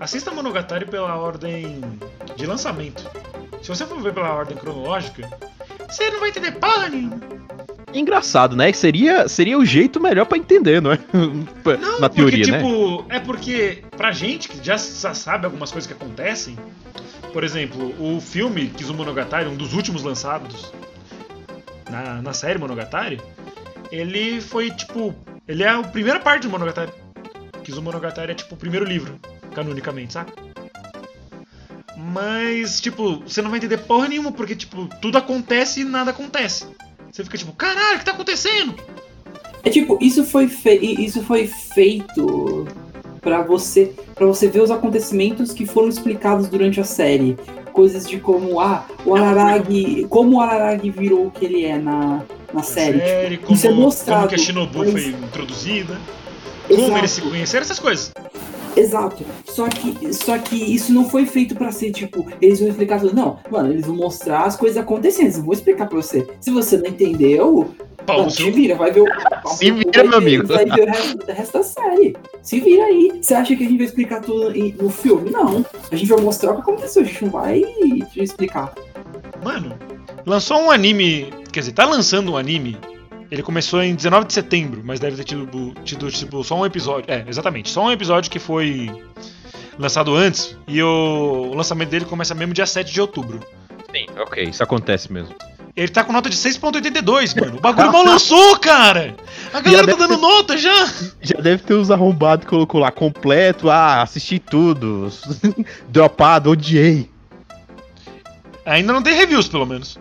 Assista 0.00 0.30
Monogatari 0.32 0.84
pela 0.84 1.16
ordem 1.16 1.80
de 2.36 2.46
lançamento. 2.46 3.08
Se 3.62 3.68
você 3.68 3.86
for 3.86 4.00
ver 4.02 4.12
pela 4.12 4.32
ordem 4.34 4.56
cronológica, 4.56 5.28
você 5.88 6.10
não 6.10 6.20
vai 6.20 6.30
entender 6.30 6.52
porra 6.52 6.88
nenhuma. 6.88 7.20
Engraçado, 7.94 8.56
né? 8.56 8.72
Seria, 8.72 9.28
seria 9.28 9.58
o 9.58 9.64
jeito 9.64 10.00
melhor 10.00 10.24
pra 10.24 10.38
entender, 10.38 10.80
não 10.80 10.92
é? 10.92 10.98
Não, 11.12 12.00
Na 12.00 12.08
porque, 12.08 12.16
teoria, 12.22 12.46
né? 12.50 12.58
tipo, 12.58 13.04
é 13.10 13.20
porque 13.20 13.84
pra 13.96 14.10
gente 14.12 14.48
que 14.48 14.64
já 14.64 14.78
sa- 14.78 15.12
sabe 15.14 15.44
algumas 15.44 15.70
coisas 15.70 15.86
que 15.86 15.92
acontecem, 15.92 16.56
por 17.34 17.44
exemplo, 17.44 17.94
o 18.00 18.18
filme 18.20 18.68
Kizumonogatari, 18.68 19.46
um 19.46 19.54
dos 19.56 19.74
últimos 19.74 20.02
lançados 20.02 20.72
na, 21.90 22.22
na 22.22 22.32
série 22.32 22.58
Monogatari, 22.58 23.20
ele 23.92 24.40
foi 24.40 24.70
tipo. 24.70 25.14
Ele 25.46 25.62
é 25.62 25.68
a 25.68 25.82
primeira 25.82 26.18
parte 26.18 26.44
do 26.44 26.50
Monogatari. 26.50 26.90
Kizumonogatari 27.62 28.32
é 28.32 28.34
tipo 28.34 28.54
o 28.54 28.58
primeiro 28.58 28.84
livro, 28.84 29.20
canonicamente, 29.54 30.14
sabe? 30.14 30.32
Mas, 31.96 32.80
tipo, 32.80 33.18
você 33.20 33.42
não 33.42 33.50
vai 33.50 33.58
entender 33.58 33.78
porra 33.78 34.08
nenhuma, 34.08 34.32
porque, 34.32 34.56
tipo, 34.56 34.88
tudo 35.00 35.18
acontece 35.18 35.82
e 35.82 35.84
nada 35.84 36.10
acontece. 36.10 36.66
Você 37.12 37.22
fica 37.22 37.36
tipo, 37.36 37.52
caralho, 37.52 37.96
o 37.96 37.98
que 37.98 38.04
tá 38.04 38.12
acontecendo? 38.12 38.74
É 39.62 39.70
tipo, 39.70 39.98
isso 40.00 40.24
foi, 40.24 40.50
isso 40.82 41.22
foi 41.22 41.46
feito 41.46 42.66
pra 43.20 43.42
você 43.42 43.94
para 44.14 44.26
você 44.26 44.48
ver 44.48 44.60
os 44.60 44.70
acontecimentos 44.70 45.52
que 45.52 45.64
foram 45.64 45.88
explicados 45.88 46.48
durante 46.48 46.80
a 46.80 46.84
série. 46.84 47.36
Coisas 47.72 48.06
de 48.08 48.18
como, 48.18 48.60
ah, 48.60 48.84
o 49.04 49.14
Araragi. 49.14 50.06
Como 50.08 50.36
o 50.36 50.40
Araragi 50.40 50.90
virou 50.90 51.26
o 51.26 51.30
que 51.30 51.44
ele 51.44 51.64
é 51.64 51.78
na, 51.78 52.22
na 52.52 52.62
série. 52.62 52.98
série, 52.98 53.30
tipo, 53.36 53.46
como, 53.46 53.56
isso 53.56 53.66
é 53.66 53.70
mostrado. 53.72 54.18
como 54.20 54.28
que 54.28 54.34
a 54.34 54.38
Shinobu 54.38 54.78
mas- 54.78 54.92
foi 54.92 55.06
introduzida, 55.06 55.98
como 56.68 56.80
Exato. 56.82 56.98
eles 56.98 57.10
se 57.10 57.20
conheceram, 57.22 57.62
essas 57.64 57.78
coisas. 57.78 58.12
Exato. 58.74 59.22
Só 59.46 59.68
que, 59.68 60.14
só 60.14 60.38
que 60.38 60.56
isso 60.56 60.92
não 60.94 61.08
foi 61.08 61.26
feito 61.26 61.54
pra 61.54 61.70
ser 61.70 61.90
tipo, 61.92 62.26
eles 62.40 62.58
vão 62.58 62.68
explicar 62.68 63.00
tudo. 63.00 63.14
Não, 63.14 63.38
mano, 63.50 63.70
eles 63.70 63.86
vão 63.86 63.94
mostrar 63.96 64.44
as 64.44 64.56
coisas 64.56 64.78
acontecendo. 64.78 65.24
Eles 65.26 65.36
não 65.36 65.44
vão 65.44 65.52
explicar 65.52 65.86
pra 65.88 65.96
você. 66.00 66.26
Se 66.40 66.50
você 66.50 66.78
não 66.78 66.86
entendeu, 66.86 67.70
Pau 68.06 68.22
não, 68.22 68.30
se 68.30 68.50
vira, 68.50 68.74
vai 68.74 68.90
ver 68.90 69.00
o. 69.02 69.06
Se 69.56 69.70
vai 69.70 69.78
vira, 69.84 70.02
ver- 70.02 70.08
meu 70.08 70.18
amigo. 70.18 70.46
Vai 70.46 70.64
ver 70.64 70.82
o 70.82 70.86
resto, 70.86 71.18
o 71.30 71.32
resto 71.32 71.52
da 71.58 71.64
série. 71.64 72.16
Se 72.42 72.60
vira 72.60 72.84
aí. 72.84 73.20
Você 73.22 73.34
acha 73.34 73.54
que 73.56 73.64
a 73.64 73.68
gente 73.68 73.76
vai 73.78 73.86
explicar 73.86 74.20
tudo 74.20 74.52
no 74.82 74.90
filme? 74.90 75.30
Não. 75.30 75.64
A 75.90 75.96
gente 75.96 76.08
vai 76.08 76.20
mostrar 76.20 76.52
o 76.52 76.54
que 76.56 76.60
aconteceu. 76.62 77.02
A 77.02 77.04
gente 77.04 77.24
não 77.24 77.30
vai 77.30 77.60
te 78.12 78.22
explicar. 78.22 78.72
Mano, 79.44 79.76
lançou 80.26 80.58
um 80.60 80.70
anime. 80.70 81.32
Quer 81.52 81.60
dizer, 81.60 81.72
tá 81.72 81.84
lançando 81.84 82.32
um 82.32 82.36
anime. 82.36 82.76
Ele 83.30 83.42
começou 83.42 83.82
em 83.82 83.94
19 83.94 84.26
de 84.26 84.32
setembro, 84.34 84.82
mas 84.84 85.00
deve 85.00 85.16
ter 85.16 85.24
tido, 85.24 85.74
tido 85.84 86.10
tipo, 86.10 86.42
só 86.44 86.56
um 86.58 86.66
episódio. 86.66 87.10
É, 87.12 87.24
exatamente. 87.28 87.70
Só 87.70 87.84
um 87.86 87.90
episódio 87.92 88.30
que 88.30 88.38
foi 88.38 88.90
lançado 89.78 90.14
antes. 90.14 90.56
E 90.68 90.82
o, 90.82 91.48
o 91.50 91.54
lançamento 91.54 91.88
dele 91.90 92.04
começa 92.04 92.34
mesmo 92.34 92.52
dia 92.54 92.66
7 92.66 92.92
de 92.92 93.00
outubro. 93.00 93.40
Sim, 93.94 94.06
ok, 94.18 94.44
isso 94.44 94.62
acontece 94.62 95.12
mesmo. 95.12 95.34
Ele 95.74 95.88
tá 95.88 96.04
com 96.04 96.12
nota 96.12 96.28
de 96.28 96.36
6.82, 96.36 97.40
mano. 97.40 97.56
O 97.56 97.60
bagulho 97.60 97.90
mal 97.90 98.04
lançou, 98.04 98.58
cara! 98.58 99.14
A 99.54 99.60
galera 99.60 99.86
tá 99.86 99.96
dando 100.06 100.18
nota 100.18 100.56
já! 100.58 100.86
Já 101.20 101.40
deve 101.40 101.62
ter 101.62 101.72
os 101.74 101.90
arrombados 101.90 102.44
que 102.44 102.50
colocou 102.50 102.78
lá 102.80 102.90
completo. 102.90 103.70
Ah, 103.70 104.02
assisti 104.02 104.38
tudo. 104.38 105.10
Dropado, 105.88 106.50
odiei. 106.50 107.08
Ainda 108.66 108.92
não 108.92 109.02
tem 109.02 109.14
reviews, 109.14 109.48
pelo 109.48 109.64
menos. 109.66 109.98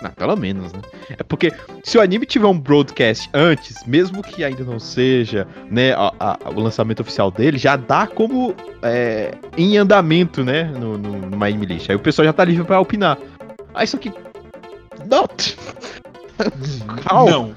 Ah, 0.00 0.10
pelo 0.10 0.36
menos, 0.36 0.72
né? 0.72 0.80
É 1.18 1.22
porque 1.24 1.52
se 1.82 1.98
o 1.98 2.00
anime 2.00 2.24
tiver 2.24 2.46
um 2.46 2.56
broadcast 2.56 3.28
antes, 3.34 3.84
mesmo 3.84 4.22
que 4.22 4.44
ainda 4.44 4.62
não 4.62 4.78
seja 4.78 5.48
né, 5.68 5.92
a- 5.94 6.12
a- 6.20 6.38
o 6.54 6.60
lançamento 6.60 7.00
oficial 7.00 7.32
dele, 7.32 7.58
já 7.58 7.74
dá 7.74 8.06
como 8.06 8.54
é, 8.80 9.32
em 9.56 9.76
andamento, 9.76 10.44
né? 10.44 10.62
No, 10.78 10.96
no, 10.96 11.18
no 11.28 11.36
My. 11.36 11.52
Aí 11.88 11.96
o 11.96 11.98
pessoal 11.98 12.24
já 12.26 12.32
tá 12.32 12.44
livre 12.44 12.64
pra 12.64 12.78
opinar. 12.80 13.18
Ah, 13.74 13.82
isso 13.82 13.96
aqui. 13.96 14.12
Not! 15.06 15.56
Calma. 17.06 17.30
Não. 17.30 17.56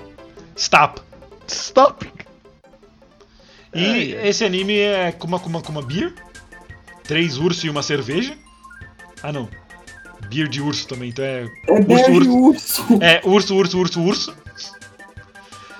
Stop. 0.55 1.01
Stop! 1.47 2.11
E 3.73 4.13
esse 4.23 4.43
anime 4.43 4.77
é 4.77 5.11
Kuma 5.11 5.39
Kuma 5.39 5.61
Kuma 5.61 5.81
Beer. 5.81 6.13
Três 7.03 7.37
ursos 7.37 7.63
e 7.63 7.69
uma 7.69 7.81
cerveja. 7.83 8.37
Ah, 9.23 9.31
não. 9.31 9.49
Beer 10.27 10.47
de 10.47 10.61
urso 10.61 10.87
também, 10.87 11.09
então 11.09 11.23
é. 11.25 11.43
É 11.67 11.73
Urso, 11.73 11.85
Bear 11.87 12.03
de 12.21 12.29
urso. 12.29 12.81
urso. 12.83 13.03
É 13.03 13.21
urso, 13.23 13.55
urso, 13.55 13.77
urso, 13.79 14.01
urso. 14.01 14.35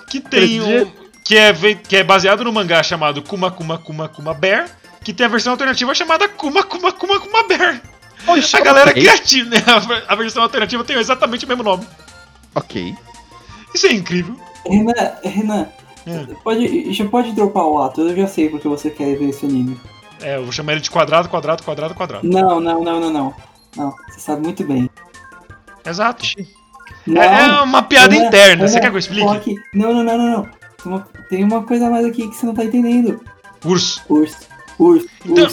Que 0.10 0.20
tem 0.20 0.62
um. 0.62 0.92
Que 1.24 1.38
é, 1.38 1.54
que 1.76 1.96
é 1.96 2.04
baseado 2.04 2.44
no 2.44 2.52
mangá 2.52 2.82
chamado 2.84 3.22
Kuma 3.22 3.50
Kuma 3.52 3.78
Kuma 3.78 4.10
Kuma 4.10 4.34
Bear. 4.34 4.70
Que 5.04 5.14
tem 5.14 5.26
a 5.26 5.30
versão 5.30 5.54
alternativa 5.54 5.94
chamada 5.96 6.28
Kuma 6.28 6.64
Kuma 6.64 6.92
Kuma 6.92 7.20
Kuma 7.20 7.48
Bear. 7.48 7.82
Poxa, 8.26 8.58
A 8.58 8.62
galera 8.62 8.92
ok. 8.92 9.02
criativa, 9.02 9.50
né? 9.50 9.58
A 9.68 9.80
ver- 9.80 10.04
A 10.08 10.16
versão 10.16 10.44
alternativa 10.44 10.84
tem 10.84 10.98
exatamente 10.98 11.46
o 11.46 11.48
mesmo 11.48 11.64
nome. 11.64 11.86
Ok. 12.56 12.96
Isso 13.74 13.88
é 13.88 13.94
incrível. 13.94 14.36
Renan, 14.66 14.94
Renan, 15.24 15.68
É. 16.06 16.26
Pode, 16.44 16.92
já 16.94 17.06
pode 17.08 17.32
dropar 17.34 17.64
o 17.66 17.82
ato, 17.82 18.02
eu 18.02 18.16
já 18.16 18.28
sei 18.28 18.50
porque 18.50 18.68
você 18.68 18.90
quer 18.90 19.16
ver 19.18 19.30
esse 19.30 19.46
anime. 19.46 19.80
É, 20.22 20.36
eu 20.38 20.44
vou 20.44 20.52
chamar 20.52 20.74
ele 20.74 20.82
de 20.82 20.90
quadrado, 20.92 21.30
quadrado, 21.30 21.64
quadrado, 21.64 21.94
quadrado. 21.96 22.28
Não, 22.28 22.60
não, 22.60 22.84
não, 22.84 23.00
não, 23.00 23.10
não. 23.12 23.34
Não, 23.76 23.96
você 24.10 24.20
sabe 24.20 24.42
muito 24.44 24.64
bem. 24.64 24.90
Exato. 25.86 26.26
Não, 27.08 27.22
É, 27.22 27.46
é 27.46 27.62
uma 27.62 27.82
piada 27.84 28.14
é- 28.16 28.18
interna, 28.20 28.64
não 28.64 28.68
você 28.68 28.78
é- 28.78 28.82
quer 28.82 28.90
que 28.90 28.96
eu 28.96 29.00
explique? 29.00 29.56
Não, 29.74 29.94
não, 29.94 30.04
não, 30.04 30.18
não, 30.18 30.50
não. 30.86 31.04
Tem 31.30 31.44
uma, 31.44 31.64
coisa 31.64 31.88
a 31.88 31.90
mais 31.90 32.06
aqui 32.06 32.28
que 32.28 32.36
você 32.36 32.46
não 32.46 32.54
tá 32.54 32.64
entendendo. 32.66 33.22
Urso. 33.64 34.02
Urso, 34.10 34.38
Então. 35.26 35.50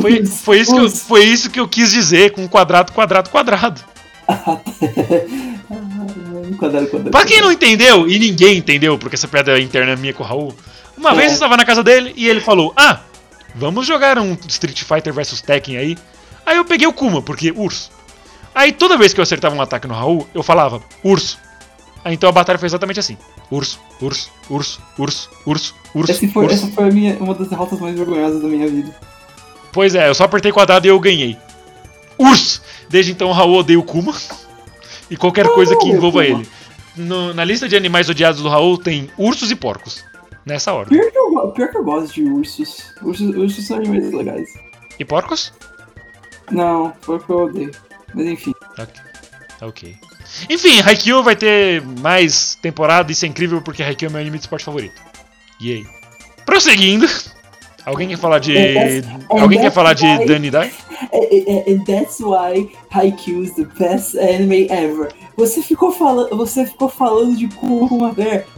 Foi, 0.00 0.24
foi, 0.24 0.60
isso 0.60 0.74
que 0.74 0.80
eu, 0.80 0.90
foi 0.90 1.24
isso 1.24 1.50
que 1.50 1.60
eu 1.60 1.68
quis 1.68 1.90
dizer 1.90 2.32
com 2.32 2.48
quadrado, 2.48 2.92
quadrado, 2.92 3.28
quadrado. 3.28 3.80
quadrado, 6.58 6.86
quadrado. 6.88 7.10
Pra 7.10 7.24
quem 7.24 7.40
não 7.40 7.52
entendeu, 7.52 8.08
e 8.08 8.18
ninguém 8.18 8.58
entendeu, 8.58 8.98
porque 8.98 9.16
essa 9.16 9.28
piada 9.28 9.58
é 9.58 9.60
interna 9.60 9.96
minha 9.96 10.14
com 10.14 10.22
o 10.22 10.26
Raul, 10.26 10.54
uma 10.96 11.10
É. 11.12 11.14
vez 11.14 11.28
eu 11.28 11.34
estava 11.34 11.56
na 11.56 11.64
casa 11.64 11.82
dele 11.82 12.12
e 12.16 12.28
ele 12.28 12.40
falou: 12.40 12.72
Ah, 12.76 13.00
vamos 13.54 13.86
jogar 13.86 14.18
um 14.18 14.36
Street 14.48 14.82
Fighter 14.82 15.12
vs 15.12 15.40
Tekken 15.42 15.76
aí. 15.76 15.98
Aí 16.44 16.56
eu 16.56 16.64
peguei 16.64 16.86
o 16.86 16.92
Kuma, 16.92 17.20
porque 17.22 17.52
urso. 17.54 17.90
Aí 18.54 18.72
toda 18.72 18.96
vez 18.96 19.12
que 19.12 19.20
eu 19.20 19.22
acertava 19.22 19.54
um 19.54 19.60
ataque 19.60 19.86
no 19.86 19.94
Raul, 19.94 20.26
eu 20.34 20.42
falava 20.42 20.82
urso. 21.04 21.38
Então 22.06 22.28
a 22.28 22.32
batalha 22.32 22.58
foi 22.58 22.66
exatamente 22.66 22.98
assim: 23.00 23.16
urso, 23.50 23.78
urso, 24.00 24.30
urso, 24.48 24.80
urso, 24.98 25.30
urso, 25.46 25.74
urso. 25.94 26.12
Essa 26.12 26.28
foi, 26.28 26.44
urso. 26.44 26.54
essa 26.56 26.66
foi 26.74 26.90
minha, 26.90 27.16
uma 27.18 27.34
das 27.34 27.48
derrotas 27.48 27.78
mais 27.80 27.94
vergonhosas 27.96 28.40
da 28.40 28.48
minha 28.48 28.68
vida. 28.68 28.94
Pois 29.72 29.94
é, 29.94 30.08
eu 30.08 30.14
só 30.14 30.24
apertei 30.24 30.50
quadrado 30.50 30.86
e 30.86 30.90
eu 30.90 30.98
ganhei. 30.98 31.36
Urso! 32.18 32.62
Desde 32.88 33.12
então 33.12 33.28
o 33.28 33.32
Raul 33.32 33.56
odeia 33.58 33.78
o 33.78 33.82
Kuma. 33.82 34.12
E 35.10 35.16
qualquer 35.16 35.46
coisa 35.48 35.76
que 35.76 35.88
envolva 35.88 36.24
ele. 36.24 36.48
No- 36.96 37.32
na 37.34 37.44
lista 37.44 37.68
de 37.68 37.76
animais 37.76 38.08
odiados 38.08 38.40
do 38.42 38.48
Raul 38.48 38.76
tem 38.78 39.10
ursos 39.16 39.50
e 39.50 39.54
porcos. 39.56 40.04
Nessa 40.44 40.72
ordem. 40.72 40.98
Pior 40.98 41.10
que 41.12 41.18
eu, 41.18 41.48
pior 41.52 41.68
que 41.70 41.76
eu 41.76 41.84
gosto 41.84 42.14
de 42.14 42.22
ursos. 42.24 42.94
Ursos, 43.02 43.36
ursos 43.36 43.66
são 43.66 43.76
animais 43.76 44.12
legais. 44.12 44.48
E 44.98 45.04
porcos? 45.04 45.52
Não, 46.50 46.92
foi 47.02 47.16
o 47.16 47.20
que 47.20 47.30
eu 47.30 47.38
odeio. 47.44 47.70
Mas 48.14 48.26
enfim. 48.26 48.52
Ok. 48.78 48.94
Ok. 49.62 49.96
Enfim, 50.48 50.80
Haikyuu 50.80 51.22
vai 51.22 51.36
ter 51.36 51.82
mais 52.00 52.54
temporada, 52.56 53.10
isso 53.12 53.24
é 53.24 53.28
incrível 53.28 53.60
porque 53.62 53.82
Haikyuu 53.82 54.08
é 54.08 54.12
meu 54.12 54.20
anime 54.20 54.38
de 54.38 54.44
esporte 54.44 54.64
favorito. 54.64 55.00
E 55.60 55.72
aí? 55.72 55.86
Prosseguindo. 56.46 57.06
Alguém 57.84 58.08
quer 58.08 58.18
falar 58.18 58.38
de. 58.38 58.54
Alguém 59.28 59.60
quer 59.60 59.72
falar 59.72 59.94
de 59.94 60.04
why- 60.04 60.26
Danny 60.26 60.50
Dai? 60.50 60.70
And, 61.12 61.64
and 61.66 61.84
that's 61.86 62.20
why 62.20 62.70
Haikyuu 62.90 63.42
is 63.42 63.54
the 63.54 63.64
best 63.78 64.16
anime 64.18 64.66
ever. 64.70 65.08
Você 65.36 65.62
ficou 65.62 65.90
falando, 65.92 66.36
você 66.36 66.66
ficou 66.66 66.88
falando 66.90 67.36
de 67.36 67.48
Kuma 67.48 68.12
Bear. 68.12 68.44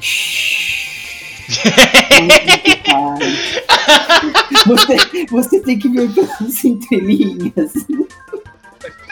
você, 4.66 4.96
você 5.30 5.60
tem 5.60 5.78
que 5.78 5.88
ver 5.88 6.10
pelas 6.12 6.64
entrelinhas. 6.64 7.72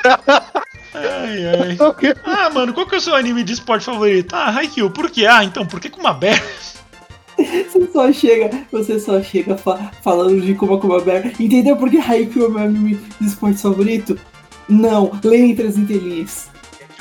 Ai, 0.95 1.47
ai. 1.47 1.78
Ah, 2.24 2.51
mano, 2.51 2.72
qual 2.74 2.86
que 2.86 2.95
é 2.95 2.99
o 2.99 3.01
seu 3.01 3.14
anime 3.14 3.45
de 3.45 3.53
esporte 3.53 3.84
favorito? 3.84 4.34
Ah, 4.34 4.51
Haikyuu. 4.51 4.91
Por 4.91 5.11
quê? 5.11 5.26
Ah, 5.26 5.45
então, 5.45 5.64
por 5.66 5.78
que 5.80 5.88
com 5.88 6.01
uma 6.01 6.12
bear? 6.12 6.43
Você 7.38 7.86
só 7.93 8.12
chega, 8.12 8.51
você 8.70 8.99
só 9.01 9.22
chega 9.22 9.57
fa- 9.57 9.91
falando 10.03 10.41
de 10.43 10.55
Kuma 10.55 10.78
Kuma 10.78 11.01
Bear. 11.01 11.32
Entendeu 11.41 11.74
por 11.76 11.88
que 11.88 11.97
Haikyuu 11.99 12.47
é 12.47 12.49
meu 12.51 12.59
anime 12.59 13.01
de 13.20 13.26
esporte 13.26 13.62
favorito? 13.62 14.18
Não, 14.68 15.11
leia 15.24 15.47
entre 15.47 15.66
as 15.66 15.76
entrelinhas. 15.78 16.49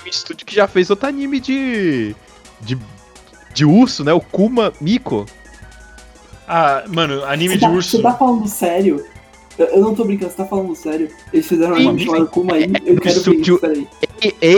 Um 0.06 0.08
estúdio 0.08 0.46
que 0.46 0.56
já 0.56 0.68
fez 0.68 0.90
outro 0.90 1.08
anime 1.10 1.40
de. 1.42 2.16
de. 2.62 2.78
de 3.54 3.66
urso, 3.66 4.04
né? 4.06 4.14
O 4.14 4.22
Kuma 4.22 4.72
Miko. 4.80 5.26
Ah, 6.48 6.84
mano, 6.88 7.24
anime 7.26 7.56
Você 7.56 7.60
de 7.60 7.66
tá, 7.66 7.70
urso. 7.72 7.98
você 7.98 8.02
tá 8.04 8.14
falando 8.14 8.48
sério? 8.48 9.06
Eu, 9.60 9.66
eu 9.68 9.82
não 9.82 9.94
tô 9.94 10.06
brincando, 10.06 10.32
você 10.32 10.38
tá 10.38 10.46
falando 10.46 10.74
sério? 10.76 11.10
Eles 11.34 11.46
fizeram 11.48 11.74
um 11.74 11.78
Sim, 11.78 11.88
anime 11.90 12.06
chamado 12.06 12.28
Kuma 12.28 12.54
aí, 12.56 12.64
eu 12.86 12.96
do 12.96 13.02
quero 13.02 13.14
ver 13.16 13.20
estúdio- 13.20 13.56
isso, 13.56 13.60
peraí. 13.62 13.88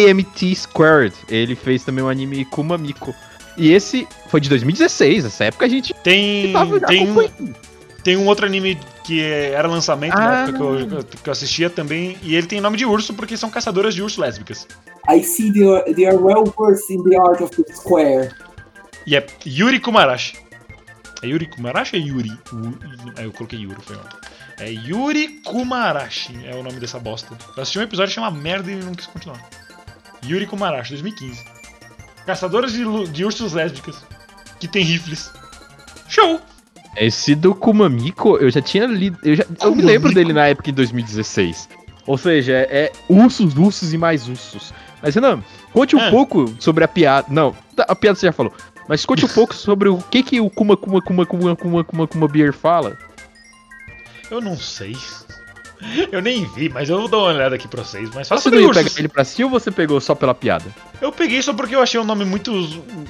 AMT 0.10 0.56
Squared. 0.56 1.16
Ele 1.28 1.56
fez 1.56 1.84
também 1.84 2.04
um 2.04 2.08
anime 2.10 2.46
Kuma 2.46 2.78
Miko. 2.78 3.14
E 3.58 3.74
esse 3.74 4.08
foi 4.28 4.40
de 4.40 4.48
2016, 4.50 5.26
essa 5.26 5.44
época 5.46 5.66
a 5.66 5.70
gente 5.70 5.94
Tem, 6.04 6.54
tava 6.54 6.80
tem, 6.80 7.10
um, 7.10 7.54
tem 8.04 8.16
um 8.18 8.26
outro 8.28 8.46
anime 8.46 8.78
que 9.04 9.22
é- 9.22 9.52
era 9.52 9.68
lançamento 9.68 10.14
na 10.16 10.30
Ah. 10.30 10.44
época 10.44 10.58
que 10.58 10.64
eu, 10.96 11.04
que 11.24 11.30
eu 11.30 11.32
assistia 11.32 11.70
também. 11.70 12.16
E 12.24 12.36
ele 12.36 12.48
tem 12.48 12.62
nome 12.62 12.78
de 12.78 12.86
urso 12.86 13.14
porque 13.14 13.36
são 13.36 13.50
caçadoras 13.50 13.94
de 13.96 14.02
urso 14.04 14.22
lésbicas. 14.22 14.68
I 15.12 15.24
see 15.24 15.52
they 15.52 15.68
are, 15.68 15.94
they 15.94 16.06
are 16.06 16.16
well 16.18 16.44
versed 16.58 16.90
in 16.96 17.04
the 17.04 17.18
art 17.20 17.42
of 17.42 17.52
the 17.56 17.74
square. 17.74 18.32
E 19.06 19.16
é 19.16 19.26
Yuri 19.46 19.80
Kumarashi. 19.80 20.36
É 21.24 21.28
Yuri 21.28 21.46
Kumarashi 21.48 21.96
ou 21.98 22.02
é 22.02 22.06
Yuri? 22.06 22.32
É, 23.18 23.26
eu 23.26 23.32
coloquei 23.32 23.60
Yuri, 23.60 23.78
foi 23.82 23.96
ontem. 23.96 24.18
É 24.60 24.72
Yuri 24.72 25.28
Kumarashi, 25.44 26.36
é 26.46 26.56
o 26.56 26.64
nome 26.64 26.80
dessa 26.80 27.00
bosta. 27.00 27.38
Eu 27.56 27.62
assisti 27.64 27.80
um 27.80 27.84
episódio 27.84 28.14
chama 28.14 28.32
Merda 28.32 28.72
e 28.72 28.76
não 28.76 28.94
quis 28.94 29.06
continuar. 29.08 29.40
Yuri 30.26 30.46
Kumarashi, 30.46 30.92
2015. 30.92 31.44
Caçadoras 32.26 32.72
de, 32.74 32.84
de 33.12 33.26
ursos 33.26 33.54
lésbicas 33.54 33.96
que 34.60 34.68
tem 34.68 34.84
rifles. 34.84 35.32
Show! 36.08 36.40
Esse 36.98 37.36
do 37.36 37.56
Kuma 37.56 37.88
Miko, 37.90 38.38
eu 38.38 38.50
já 38.52 38.62
tinha 38.62 38.86
lido. 38.86 39.18
Eu, 39.24 39.36
já, 39.36 39.46
eu 39.62 39.76
me 39.76 39.82
lembro 39.82 40.14
dele 40.14 40.34
na 40.34 40.48
época 40.48 40.70
em 40.70 40.74
2016. 40.74 41.70
Ou 42.06 42.18
seja, 42.18 42.54
é, 42.54 42.68
é 42.70 42.92
ursos, 43.08 43.56
ursos 43.56 43.94
e 43.94 43.98
mais 43.98 44.28
ursos. 44.28 44.74
Mas 45.02 45.16
Renan, 45.16 45.42
conte 45.72 45.96
um 45.96 46.00
Ah. 46.00 46.10
pouco 46.12 46.54
sobre 46.60 46.84
a 46.84 46.88
piada. 46.88 47.28
Não, 47.30 47.56
a 47.78 47.96
piada 47.96 48.16
você 48.20 48.28
já 48.28 48.34
falou. 48.34 48.54
Mas 48.92 49.06
conte 49.06 49.24
um 49.24 49.30
pouco 49.30 49.56
sobre 49.56 49.88
o 49.88 50.00
que, 50.00 50.22
que 50.22 50.42
o 50.42 50.50
Kuma 50.50 50.76
Kuma 50.76 51.02
Kuma 51.02 51.26
Kuma 51.26 51.56
Kuma 51.56 51.82
Kuma 51.82 52.08
Kuma 52.08 52.28
Beer 52.28 52.52
fala. 52.52 52.98
Eu 54.30 54.42
não 54.42 54.58
sei. 54.58 54.98
Eu 56.12 56.22
nem 56.22 56.44
vi, 56.44 56.68
mas 56.68 56.90
eu 56.90 57.00
vou 57.00 57.08
dar 57.08 57.20
uma 57.20 57.28
olhada 57.28 57.56
aqui 57.56 57.70
pra 57.70 57.86
vocês. 57.86 58.10
Mas 58.14 58.28
fala 58.28 58.42
Você 58.42 58.50
não 58.50 58.60
ia 58.60 58.70
pegar 58.70 58.92
ele 58.98 59.08
pra 59.08 59.24
si 59.24 59.46
ou 59.46 59.50
você 59.50 59.72
pegou 59.72 60.02
só 60.02 60.14
pela 60.14 60.36
piada? 60.36 60.66
Eu 61.00 61.10
peguei 61.10 61.42
só 61.42 61.54
porque 61.54 61.74
eu 61.74 61.82
achei 61.82 62.02
o 62.02 62.04
nome 62.04 62.26
muito, 62.26 62.52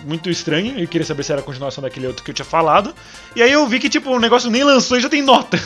muito 0.05 0.29
estranho 0.29 0.77
e 0.77 0.85
queria 0.85 1.03
saber 1.03 1.23
se 1.23 1.31
era 1.31 1.41
a 1.41 1.43
continuação 1.43 1.81
daquele 1.81 2.05
outro 2.05 2.23
que 2.23 2.29
eu 2.29 2.35
tinha 2.35 2.45
falado. 2.45 2.93
E 3.35 3.41
aí 3.41 3.51
eu 3.51 3.65
vi 3.65 3.79
que, 3.79 3.89
tipo, 3.89 4.11
o 4.11 4.19
negócio 4.19 4.51
nem 4.51 4.63
lançou 4.63 4.99
e 4.99 5.01
já 5.01 5.09
tem 5.09 5.23
nota. 5.23 5.59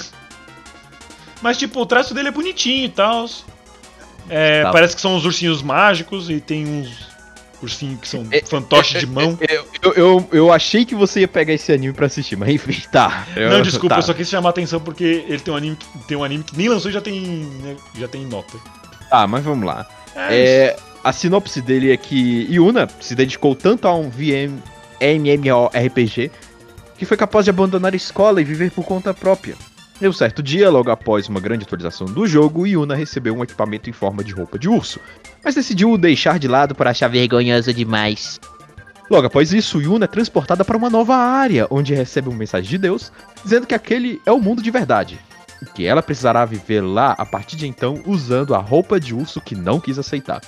Mas, 1.41 1.57
tipo, 1.57 1.81
o 1.81 1.85
traço 1.85 2.13
dele 2.13 2.29
é 2.29 2.31
bonitinho 2.31 2.85
e 2.85 2.89
tal. 2.89 3.25
É, 4.29 4.63
Tá. 4.63 4.71
Parece 4.71 4.95
que 4.95 5.01
são 5.01 5.17
uns 5.17 5.25
ursinhos 5.25 5.61
mágicos 5.61 6.29
e 6.29 6.39
tem 6.39 6.65
uns 6.65 7.14
ursinhos 7.61 7.99
que 8.01 8.07
são 8.07 8.25
É, 8.31 8.41
fantoches 8.41 8.99
de 9.01 9.07
mão. 9.07 9.37
Eu, 9.49 9.65
eu, 9.81 9.93
eu, 9.93 10.29
eu 10.31 10.51
achei 10.51 10.85
que 10.85 10.93
você 10.95 11.21
ia 11.21 11.27
pegar 11.27 11.53
esse 11.53 11.71
anime 11.71 11.93
pra 11.93 12.05
assistir, 12.07 12.35
mas 12.35 12.49
enfim, 12.49 12.81
tá. 12.91 13.27
Eu- 13.35 13.49
Não, 13.49 13.61
desculpa, 13.61 13.95
tá. 13.95 13.99
eu 13.99 14.03
só 14.03 14.13
quis 14.13 14.29
chamar 14.29 14.49
a 14.49 14.51
atenção 14.51 14.79
porque 14.79 15.25
ele 15.27 15.39
tem 15.39 15.53
um 15.53 15.57
anime, 15.57 15.75
que- 15.75 15.85
tem 16.07 16.17
um 16.17 16.23
anime 16.23 16.43
que 16.43 16.57
nem 16.57 16.67
lançou 16.69 16.89
e 16.89 16.93
já 16.93 17.01
tem, 17.01 17.21
né, 17.21 17.75
já 17.97 18.07
tem 18.07 18.25
nota. 18.25 18.57
Tá, 19.09 19.25
mas 19.27 19.43
vamos 19.43 19.65
lá. 19.65 19.87
É, 20.15 20.35
É, 20.43 20.77
a 21.03 21.11
sinopse 21.13 21.61
dele 21.61 21.91
é 21.91 21.97
que 21.97 22.47
Yuna 22.49 22.87
se 22.99 23.13
dedicou 23.15 23.55
tanto 23.55 23.87
a 23.87 23.93
um 23.95 24.09
VM, 24.09 24.59
MMORPG 24.99 26.31
que 26.97 27.05
foi 27.05 27.17
capaz 27.17 27.43
de 27.43 27.49
abandonar 27.49 27.91
a 27.93 27.95
escola 27.97 28.39
e 28.39 28.43
viver 28.45 28.71
por 28.71 28.85
conta 28.85 29.13
própria. 29.13 29.55
Em 30.01 30.09
um 30.09 30.13
certo 30.13 30.43
dia, 30.43 30.69
logo 30.69 30.91
após 30.91 31.29
uma 31.29 31.39
grande 31.39 31.63
atualização 31.63 32.05
do 32.05 32.27
jogo, 32.27 32.67
Yuna 32.67 32.95
recebeu 32.95 33.33
um 33.33 33.43
equipamento 33.43 33.89
em 33.89 33.93
forma 33.93 34.25
de 34.25 34.33
roupa 34.33 34.59
de 34.59 34.67
urso, 34.67 34.99
mas 35.41 35.55
decidiu 35.55 35.89
o 35.89 35.97
deixar 35.97 36.37
de 36.37 36.49
lado 36.49 36.75
para 36.75 36.89
achar 36.89 37.07
vergonhoso 37.07 37.73
demais. 37.73 38.37
Logo 39.09 39.27
após 39.27 39.53
isso, 39.53 39.81
Yuna 39.81 40.03
é 40.03 40.07
transportada 40.07 40.65
para 40.65 40.75
uma 40.75 40.89
nova 40.89 41.15
área, 41.15 41.65
onde 41.69 41.93
recebe 41.93 42.27
uma 42.27 42.37
mensagem 42.37 42.69
de 42.69 42.77
Deus, 42.77 43.09
dizendo 43.41 43.65
que 43.65 43.73
aquele 43.73 44.21
é 44.25 44.31
o 44.33 44.39
mundo 44.39 44.61
de 44.61 44.69
verdade, 44.69 45.17
e 45.61 45.65
que 45.65 45.85
ela 45.85 46.03
precisará 46.03 46.43
viver 46.43 46.81
lá 46.81 47.15
a 47.17 47.25
partir 47.25 47.55
de 47.55 47.65
então 47.65 48.03
usando 48.05 48.53
a 48.53 48.59
roupa 48.59 48.99
de 48.99 49.15
urso 49.15 49.39
que 49.39 49.55
não 49.55 49.79
quis 49.79 49.97
aceitar. 49.97 50.41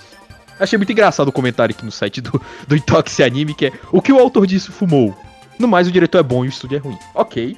Achei 0.60 0.76
muito 0.76 0.91
engraçado 0.91 1.30
o 1.30 1.32
comentário 1.32 1.74
aqui 1.74 1.86
no 1.86 1.91
site 1.91 2.20
do, 2.20 2.41
do 2.68 2.76
Intox 2.76 3.18
Anime, 3.22 3.54
que 3.54 3.68
é 3.68 3.72
o 3.93 4.02
que 4.02 4.12
o 4.12 4.20
autor 4.20 4.45
disso 4.45 4.74
fumou. 4.74 5.18
No 5.58 5.70
mais, 5.70 5.88
o 5.88 5.91
diretor 5.91 6.18
é 6.18 6.24
bom 6.24 6.43
e 6.43 6.48
o 6.48 6.50
estúdio 6.50 6.76
é 6.76 6.80
ruim. 6.80 6.98
Ok. 7.16 7.56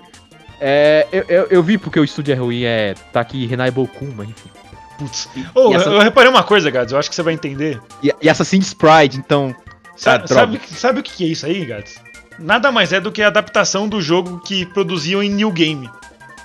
É, 0.61 1.07
eu, 1.11 1.25
eu, 1.27 1.47
eu 1.49 1.63
vi 1.63 1.77
porque 1.77 1.99
o 1.99 2.03
estúdio 2.03 2.33
é 2.33 2.35
ruim, 2.37 2.63
é. 2.63 2.93
Tá 3.13 3.21
aqui 3.21 3.45
Renai 3.45 3.71
Bokun, 3.71 4.11
mas 4.15 4.29
enfim. 4.29 4.49
Putz. 4.97 5.29
Oh, 5.55 5.71
e 5.71 5.75
essa- 5.75 5.89
eu 5.89 5.99
reparei 5.99 6.29
uma 6.29 6.43
coisa, 6.43 6.69
Gads, 6.69 6.91
eu 6.91 6.99
acho 6.99 7.09
que 7.09 7.15
você 7.15 7.23
vai 7.23 7.33
entender. 7.33 7.79
E, 8.03 8.13
e 8.21 8.29
Assassin's 8.29 8.73
Pride, 8.73 9.17
então. 9.17 9.55
Sa- 9.95 10.13
Ah, 10.13 10.17
droga. 10.17 10.33
sabe, 10.33 10.59
sabe 10.67 10.99
o 10.99 11.03
que 11.03 11.23
é 11.23 11.27
isso 11.27 11.45
aí, 11.45 11.65
Gads? 11.65 11.95
Nada 12.37 12.71
mais 12.71 12.91
é 12.93 12.99
do 12.99 13.11
que 13.11 13.21
a 13.21 13.27
adaptação 13.27 13.87
do 13.87 14.01
jogo 14.01 14.39
que 14.39 14.65
produziam 14.65 15.21
em 15.23 15.29
New 15.29 15.51
Game. 15.51 15.89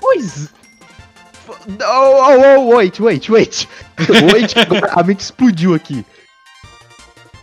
Pois. 0.00 0.48
Oh, 1.48 1.52
oh, 1.86 2.58
oh, 2.58 2.76
wait, 2.76 2.98
wait, 3.00 3.28
wait. 3.30 3.68
Wait, 4.32 4.54
a 4.96 5.02
mente 5.02 5.20
explodiu 5.20 5.74
aqui. 5.74 6.04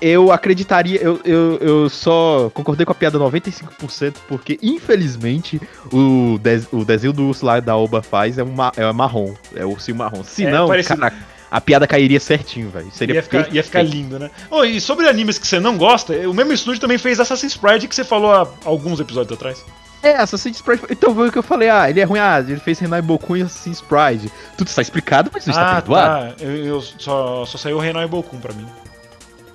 Eu 0.02 0.32
acreditaria, 0.32 0.99
eu, 0.99 1.22
eu, 1.24 1.58
eu 1.62 1.89
só 1.89 2.49
concordei 2.56 2.86
com 2.86 2.91
a 2.91 2.95
piada 2.95 3.20
95%, 3.20 4.16
porque 4.28 4.58
infelizmente 4.62 5.62
o, 5.93 6.39
des- 6.41 6.68
o 6.72 6.84
desenho 6.84 7.14
do 7.14 7.28
urso 7.28 7.45
lá 7.45 7.60
da 7.60 7.76
Oba 7.78 8.02
faz 8.02 8.38
é, 8.39 8.43
uma, 8.43 8.72
é 8.76 8.91
marrom, 8.91 9.34
é 9.56 9.64
o 9.64 9.70
ursinho 9.70 9.97
marrom. 9.97 10.24
Se 10.24 10.45
É, 10.45 10.52
não, 10.52 10.68
parecido. 10.68 11.06
a 11.52 11.62
piada 11.62 11.86
cairia 11.86 12.20
certinho, 12.20 12.70
velho. 12.72 12.89
Seria 12.91 13.16
Ia 13.16 13.22
ficar, 13.24 13.54
ia 13.54 13.64
ficar 13.64 13.84
lindo, 13.84 14.18
né? 14.18 14.32
Oh, 14.49 14.64
e 14.64 14.82
sobre 14.82 15.08
animes 15.08 15.38
que 15.38 15.45
você 15.47 15.60
não 15.60 15.78
gosta, 15.78 16.14
o 16.28 16.34
mesmo 16.34 16.52
estúdio 16.52 16.82
também 16.82 16.97
fez 16.97 17.20
Assassin's 17.20 17.56
Pride 17.56 17.88
que 17.88 17.93
você 17.95 18.04
falou 18.04 18.32
há 18.34 18.47
alguns 18.66 18.99
episódios 18.99 19.38
atrás. 19.38 19.64
É, 20.02 20.14
Assassin's 20.16 20.60
Pride. 20.62 20.82
Então 20.89 21.14
foi 21.14 21.28
o 21.30 21.32
que 21.32 21.38
eu 21.38 21.43
falei. 21.43 21.70
Ah, 21.70 21.88
ele 21.88 21.99
é 21.99 22.04
ruim. 22.04 22.20
Ah, 22.20 22.39
ele 22.39 22.60
fez 22.60 22.80
Renai 22.80 23.04
Bokun 23.04 23.38
e 23.38 23.43
Assassin's 23.43 23.82
Pride. 23.82 24.32
Tudo 24.58 24.68
está 24.68 24.82
explicado, 24.82 25.30
mas 25.32 25.45
não 25.45 25.52
está 25.52 25.70
Ah, 25.70 25.76
perdoado. 25.76 26.34
tá. 26.38 26.43
Eu, 26.43 26.56
eu 26.66 26.82
só, 26.82 27.45
só 27.45 27.56
saiu 27.60 27.78
o 27.78 27.80
Renai 27.80 28.08
Bokun 28.08 28.39
pra 28.39 28.52
mim. 28.52 28.66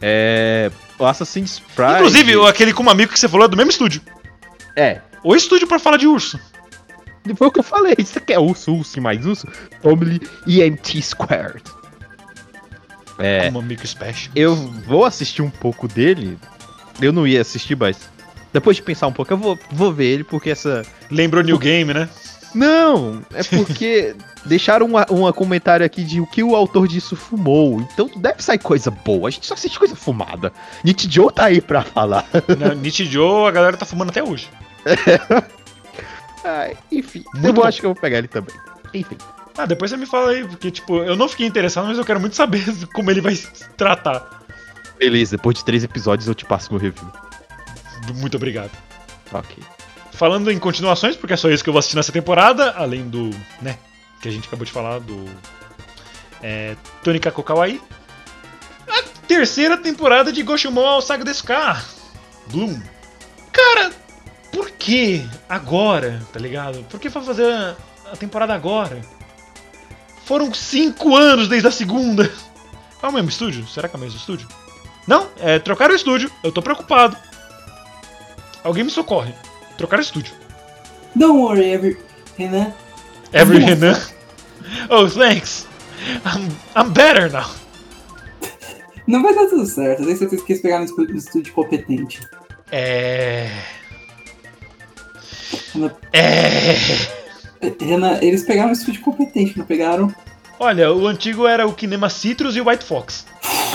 É. 0.00 0.70
O 0.98 1.04
Assassin's 1.04 1.60
Pride. 1.74 1.94
Inclusive, 1.94 2.48
aquele 2.48 2.72
com 2.72 2.88
amigo 2.88 3.12
que 3.12 3.18
você 3.18 3.28
falou 3.28 3.46
é 3.46 3.48
do 3.48 3.56
mesmo 3.56 3.70
estúdio. 3.70 4.00
É. 4.74 5.00
O 5.22 5.34
estúdio 5.34 5.66
pra 5.66 5.78
falar 5.78 5.96
de 5.96 6.06
urso. 6.06 6.38
Foi 7.36 7.48
o 7.48 7.50
que 7.50 7.58
eu 7.58 7.64
falei. 7.64 7.94
Isso 7.98 8.18
aqui 8.18 8.32
é 8.32 8.38
urso, 8.38 8.74
urso 8.74 8.98
e 8.98 9.00
mais 9.00 9.26
urso. 9.26 9.48
Family 9.82 10.20
EMT 10.46 11.02
Squared. 11.02 11.62
É. 13.18 13.46
Como 13.46 13.58
amigo 13.58 13.86
special. 13.86 14.32
Eu 14.36 14.54
vou 14.86 15.04
assistir 15.04 15.42
um 15.42 15.50
pouco 15.50 15.88
dele. 15.88 16.38
Eu 17.00 17.12
não 17.12 17.26
ia 17.26 17.40
assistir, 17.40 17.76
mas. 17.76 17.98
Depois 18.52 18.76
de 18.76 18.82
pensar 18.82 19.06
um 19.06 19.12
pouco, 19.12 19.32
eu 19.32 19.36
vou, 19.36 19.58
vou 19.72 19.92
ver 19.92 20.06
ele, 20.06 20.24
porque 20.24 20.50
essa. 20.50 20.82
Lembrou 21.10 21.42
New 21.42 21.58
Game, 21.58 21.92
né? 21.92 22.08
Não! 22.56 23.22
É 23.34 23.42
porque 23.42 24.16
deixaram 24.46 24.88
um 25.10 25.30
comentário 25.32 25.84
aqui 25.84 26.02
de 26.02 26.20
o 26.20 26.26
que 26.26 26.42
o 26.42 26.56
autor 26.56 26.88
disso 26.88 27.14
fumou. 27.14 27.80
Então 27.80 28.10
deve 28.16 28.42
sair 28.42 28.58
coisa 28.58 28.90
boa. 28.90 29.28
A 29.28 29.30
gente 29.30 29.46
só 29.46 29.54
assiste 29.54 29.78
coisa 29.78 29.94
fumada. 29.94 30.50
Nichijou 30.82 31.30
tá 31.30 31.44
aí 31.44 31.60
pra 31.60 31.82
falar. 31.82 32.24
Na 32.58 32.74
Nichijou, 32.74 33.46
a 33.46 33.50
galera 33.50 33.76
tá 33.76 33.84
fumando 33.84 34.08
até 34.08 34.22
hoje. 34.22 34.48
Ai, 36.44 36.76
enfim, 36.92 37.24
Muito 37.34 37.46
eu 37.46 37.52
bom. 37.52 37.64
acho 37.64 37.80
que 37.80 37.86
eu 37.86 37.92
vou 37.92 38.00
pegar 38.00 38.18
ele 38.18 38.28
também. 38.28 38.54
Enfim. 38.94 39.16
Ah, 39.58 39.66
depois 39.66 39.90
você 39.90 39.96
me 39.96 40.06
fala 40.06 40.30
aí, 40.30 40.46
porque, 40.46 40.70
tipo, 40.70 40.98
eu 40.98 41.16
não 41.16 41.28
fiquei 41.28 41.46
interessado, 41.46 41.86
mas 41.86 41.98
eu 41.98 42.04
quero 42.04 42.20
muito 42.20 42.36
saber 42.36 42.64
como 42.94 43.10
ele 43.10 43.20
vai 43.20 43.34
se 43.34 43.68
tratar. 43.76 44.44
Beleza, 44.98 45.36
depois 45.36 45.58
de 45.58 45.64
três 45.64 45.84
episódios 45.84 46.28
eu 46.28 46.34
te 46.34 46.44
passo 46.44 46.72
meu 46.72 46.80
review. 46.80 47.10
Muito 48.14 48.36
obrigado. 48.36 48.70
Ok. 49.32 49.62
Falando 50.16 50.50
em 50.50 50.58
continuações, 50.58 51.14
porque 51.14 51.34
é 51.34 51.36
só 51.36 51.50
isso 51.50 51.62
que 51.62 51.68
eu 51.68 51.74
vou 51.74 51.78
assistir 51.78 51.96
nessa 51.96 52.10
temporada, 52.10 52.70
além 52.70 53.06
do, 53.06 53.28
né, 53.60 53.78
que 54.22 54.28
a 54.28 54.30
gente 54.32 54.48
acabou 54.48 54.64
de 54.64 54.72
falar, 54.72 54.98
do 54.98 55.26
é, 56.42 56.74
Tony 57.04 57.20
Kako 57.20 57.42
Kawaii. 57.42 57.82
A 58.88 59.02
terceira 59.28 59.76
temporada 59.76 60.32
de 60.32 60.42
Goshumon 60.42 61.02
Saga 61.02 61.22
desse. 61.22 61.42
Bloom. 62.46 62.80
Cara, 63.52 63.92
por 64.50 64.70
que 64.70 65.28
agora, 65.48 66.22
tá 66.32 66.40
ligado? 66.40 66.82
Por 66.84 66.98
que 66.98 67.10
foi 67.10 67.22
fazer 67.22 67.52
a, 67.52 67.76
a 68.12 68.16
temporada 68.16 68.54
agora? 68.54 69.02
Foram 70.24 70.52
cinco 70.54 71.14
anos 71.14 71.46
desde 71.46 71.68
a 71.68 71.70
segunda. 71.70 72.32
É 73.02 73.06
o 73.06 73.12
mesmo 73.12 73.28
estúdio? 73.28 73.66
Será 73.68 73.86
que 73.86 73.94
é 73.94 73.98
o 73.98 74.00
mesmo 74.00 74.18
estúdio? 74.18 74.48
Não, 75.06 75.28
é, 75.38 75.58
trocaram 75.58 75.92
o 75.92 75.96
estúdio. 75.96 76.30
Eu 76.42 76.50
tô 76.50 76.62
preocupado. 76.62 77.16
Alguém 78.64 78.82
me 78.82 78.90
socorre. 78.90 79.34
Trocaram 79.76 80.02
estúdio. 80.02 80.32
Don't 81.14 81.38
worry, 81.38 81.70
every... 81.70 81.98
Renan. 82.38 82.72
Every. 83.32 83.58
Renan. 83.64 83.96
Oh, 84.90 85.08
thanks. 85.08 85.66
I'm, 86.24 86.48
I'm 86.74 86.92
better 86.92 87.30
now. 87.30 87.50
Não 89.06 89.22
vai 89.22 89.34
dar 89.34 89.46
tudo 89.46 89.64
certo. 89.66 90.04
Daí 90.04 90.16
você 90.16 90.36
quis 90.36 90.60
pegar 90.60 90.78
no 90.80 90.84
estúdio, 90.84 91.12
no 91.12 91.18
estúdio 91.18 91.52
competente. 91.54 92.20
É. 92.70 93.48
Renan, 95.72 95.90
É. 96.12 96.74
Renan, 97.80 98.18
eles 98.20 98.42
pegaram 98.42 98.70
um 98.70 98.72
estúdio 98.72 99.00
competente, 99.00 99.56
não 99.56 99.64
pegaram? 99.64 100.14
Olha, 100.58 100.92
o 100.92 101.06
antigo 101.06 101.46
era 101.46 101.66
o 101.66 101.72
Kinema 101.72 102.08
Citrus 102.08 102.56
e 102.56 102.60
o 102.60 102.68
White 102.68 102.84
Fox. 102.84 103.26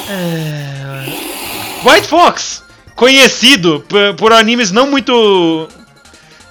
É... 0.10 1.88
White 1.88 2.08
Fox! 2.08 2.64
Conhecido 2.96 3.84
por 4.18 4.34
animes 4.34 4.72
não 4.72 4.90
muito. 4.90 5.68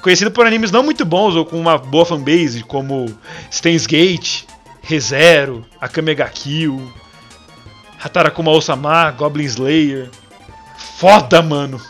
Conhecido 0.02 0.30
por 0.30 0.46
animes 0.46 0.70
não 0.70 0.82
muito 0.82 1.04
bons 1.04 1.34
ou 1.34 1.44
com 1.44 1.60
uma 1.60 1.76
boa 1.76 2.06
fanbase, 2.06 2.62
como 2.62 3.06
Steins 3.52 3.86
Gate, 3.86 4.44
ReZero, 4.82 5.64
Akame 5.80 6.14
ga 6.14 6.28
Kill, 6.28 6.90
Hatarakuma 8.02 8.50
Osama, 8.50 9.10
Goblin 9.10 9.44
Slayer. 9.44 10.10
Foda, 10.96 11.42
mano! 11.42 11.80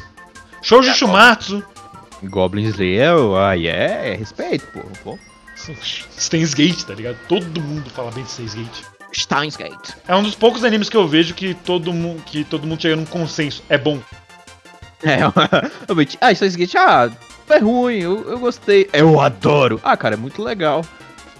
Shoujo 0.60 0.92
Shumatsu. 0.92 1.62
Goblin 2.24 2.64
Slayer, 2.64 3.14
ai, 3.38 3.68
é, 3.68 4.12
é 4.12 4.16
respeito, 4.16 4.66
pô. 5.04 5.18
Steins 6.18 6.52
Gate, 6.52 6.82
tá 6.82 6.94
ligado? 6.94 7.16
Todo 7.28 7.60
mundo 7.60 7.88
fala 7.90 8.10
bem 8.10 8.24
de 8.24 8.30
Steins 8.30 8.54
Gate. 8.54 8.84
Steins 9.12 9.56
Gate. 9.56 9.90
É 10.06 10.14
um 10.14 10.22
dos 10.22 10.34
poucos 10.34 10.64
animes 10.64 10.88
que 10.88 10.96
eu 10.96 11.06
vejo 11.06 11.34
que 11.34 11.54
todo 11.54 11.92
mundo, 11.92 12.22
que 12.24 12.44
todo 12.44 12.66
mundo 12.66 12.80
chega 12.80 12.96
num 12.96 13.04
consenso. 13.04 13.62
É 13.68 13.78
bom. 13.78 14.00
É, 15.02 15.18
realmente. 15.86 16.18
Ah, 16.20 16.34
Steins 16.34 16.56
Gate, 16.56 16.74
ah, 16.76 17.10
é 17.52 17.58
ruim, 17.58 17.98
eu, 17.98 18.30
eu 18.30 18.38
gostei. 18.38 18.88
Eu 18.92 19.20
adoro. 19.20 19.80
Ah, 19.82 19.96
cara, 19.96 20.14
é 20.14 20.18
muito 20.18 20.42
legal. 20.42 20.84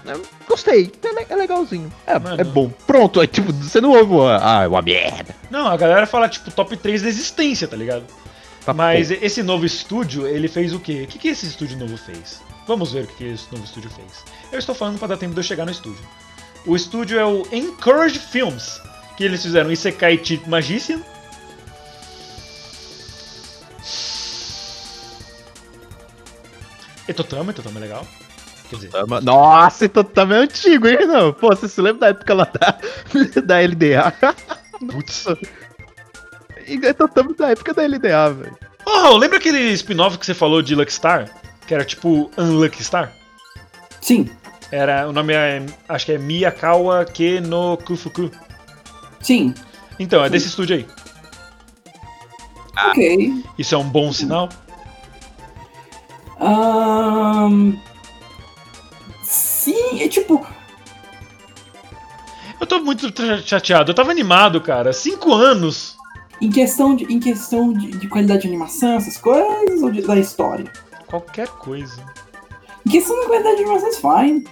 É, 0.05 0.13
gostei, 0.47 0.91
é, 1.03 1.33
é 1.33 1.35
legalzinho. 1.35 1.91
É, 2.07 2.17
Mano. 2.17 2.41
é 2.41 2.43
bom. 2.43 2.69
Pronto, 2.87 3.19
aí, 3.19 3.27
tipo, 3.27 3.53
você 3.53 3.79
não 3.79 3.91
ouve 3.91 4.13
o. 4.13 4.27
Ah, 4.27 4.63
é 4.63 4.67
uma 4.67 4.81
merda. 4.81 5.35
Não, 5.49 5.67
a 5.67 5.77
galera 5.77 6.07
fala 6.07 6.27
tipo 6.27 6.49
top 6.51 6.75
3 6.75 7.03
da 7.03 7.09
existência, 7.09 7.67
tá 7.67 7.77
ligado? 7.77 8.03
Tá 8.65 8.73
Mas 8.73 9.09
bom. 9.09 9.17
esse 9.21 9.43
novo 9.43 9.65
estúdio, 9.65 10.27
ele 10.27 10.47
fez 10.47 10.73
o 10.73 10.79
quê? 10.79 11.03
O 11.03 11.07
que, 11.07 11.19
que 11.19 11.27
esse 11.29 11.45
estúdio 11.45 11.77
novo 11.77 11.97
fez? 11.97 12.41
Vamos 12.67 12.93
ver 12.93 13.05
o 13.05 13.07
que, 13.07 13.15
que 13.15 13.23
esse 13.25 13.51
novo 13.51 13.63
estúdio 13.63 13.89
fez. 13.89 14.23
Eu 14.51 14.59
estou 14.59 14.75
falando 14.75 14.99
para 14.99 15.09
dar 15.09 15.17
tempo 15.17 15.33
de 15.33 15.39
eu 15.39 15.43
chegar 15.43 15.65
no 15.65 15.71
estúdio. 15.71 16.01
O 16.65 16.75
estúdio 16.75 17.19
é 17.19 17.25
o 17.25 17.43
Encourage 17.51 18.19
Films, 18.19 18.79
que 19.17 19.23
eles 19.23 19.41
fizeram 19.41 19.71
Isekai 19.71 20.19
Cheat 20.23 20.47
Magician. 20.47 21.01
Etotama, 27.11 27.51
Etotama 27.51 27.79
é 27.79 27.81
legal. 27.81 28.07
Quer 28.69 28.75
dizer, 28.77 28.89
Tama- 28.89 29.21
Nossa, 29.21 29.85
então 29.85 30.03
também 30.03 30.37
é 30.37 30.41
antigo, 30.41 30.87
hein, 30.87 31.05
não? 31.05 31.31
Pô, 31.33 31.49
você 31.49 31.67
se 31.67 31.79
lembra 31.81 31.99
da 32.01 32.07
época 32.07 32.33
lá 32.33 32.45
da, 32.45 32.77
da 33.41 33.59
LDA? 33.61 34.13
putz. 34.91 35.25
E 36.67 36.75
então 36.75 37.05
estamos 37.07 37.35
da 37.35 37.49
época 37.51 37.73
da 37.73 37.83
LDA, 37.83 38.33
velho. 38.33 38.57
Oh, 38.85 39.15
lembra 39.17 39.37
aquele 39.37 39.59
spin-off 39.73 40.17
que 40.17 40.25
você 40.25 40.33
falou 40.33 40.61
de 40.61 40.73
Lucky 40.73 40.93
Star? 40.93 41.29
Que 41.67 41.73
era 41.73 41.85
tipo 41.85 42.31
Unlucky 42.37 42.83
Star? 42.83 43.11
Sim, 44.01 44.27
Era, 44.71 45.07
o 45.07 45.11
nome 45.13 45.33
é, 45.33 45.63
acho 45.87 46.05
que 46.05 46.13
é 46.13 46.17
Miyakawa 46.17 47.05
Ke 47.05 47.39
no 47.39 47.77
Kufuku. 47.77 48.31
sim. 49.21 49.53
Então, 49.99 50.23
é 50.25 50.29
desse 50.29 50.47
estúdio 50.47 50.77
aí. 50.77 50.87
Ok. 52.89 53.43
Isso 53.57 53.75
é 53.75 53.77
um 53.77 53.87
bom 53.87 54.11
sinal? 54.11 54.49
Ahn, 56.41 57.73
Sim, 59.23 60.01
é 60.01 60.07
tipo. 60.07 60.45
Eu 62.59 62.67
tô 62.67 62.79
muito 62.79 63.07
chateado. 63.45 63.91
Eu 63.91 63.95
tava 63.95 64.11
animado, 64.11 64.59
cara. 64.61 64.91
Cinco 64.91 65.33
anos. 65.33 65.95
Em 66.41 66.49
questão 66.49 66.95
de, 66.95 67.03
em 67.05 67.19
questão 67.19 67.71
de, 67.71 67.91
de 67.91 68.07
qualidade 68.07 68.41
de 68.41 68.47
animação, 68.47 68.93
essas 68.95 69.17
coisas, 69.17 69.81
ou 69.83 69.91
de- 69.91 70.01
da 70.01 70.17
história? 70.17 70.71
Qualquer 71.07 71.47
coisa. 71.47 72.03
Em 72.85 72.89
questão 72.89 73.19
de 73.21 73.27
qualidade 73.27 73.57
de 73.57 73.63
animação, 73.63 73.89
é 73.89 74.19
fine. 74.23 74.43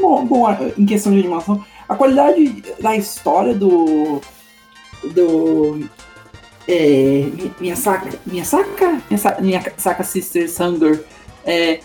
Bom, 0.00 0.24
bom, 0.26 0.46
em 0.76 0.84
questão 0.86 1.12
de 1.12 1.20
animação, 1.20 1.64
a 1.88 1.94
qualidade 1.94 2.62
da 2.80 2.96
história 2.96 3.54
do. 3.54 4.20
do. 5.14 5.88
É. 6.68 7.24
Mi- 7.32 7.52
Minha 7.60 7.76
saca. 7.76 8.10
Minha 8.26 8.44
saca? 8.44 9.00
Minha, 9.08 9.18
sa- 9.18 9.36
minha 9.40 9.62
saca 9.76 10.02
Sister 10.04 10.48
Hunger 10.60 11.04
é. 11.44 11.80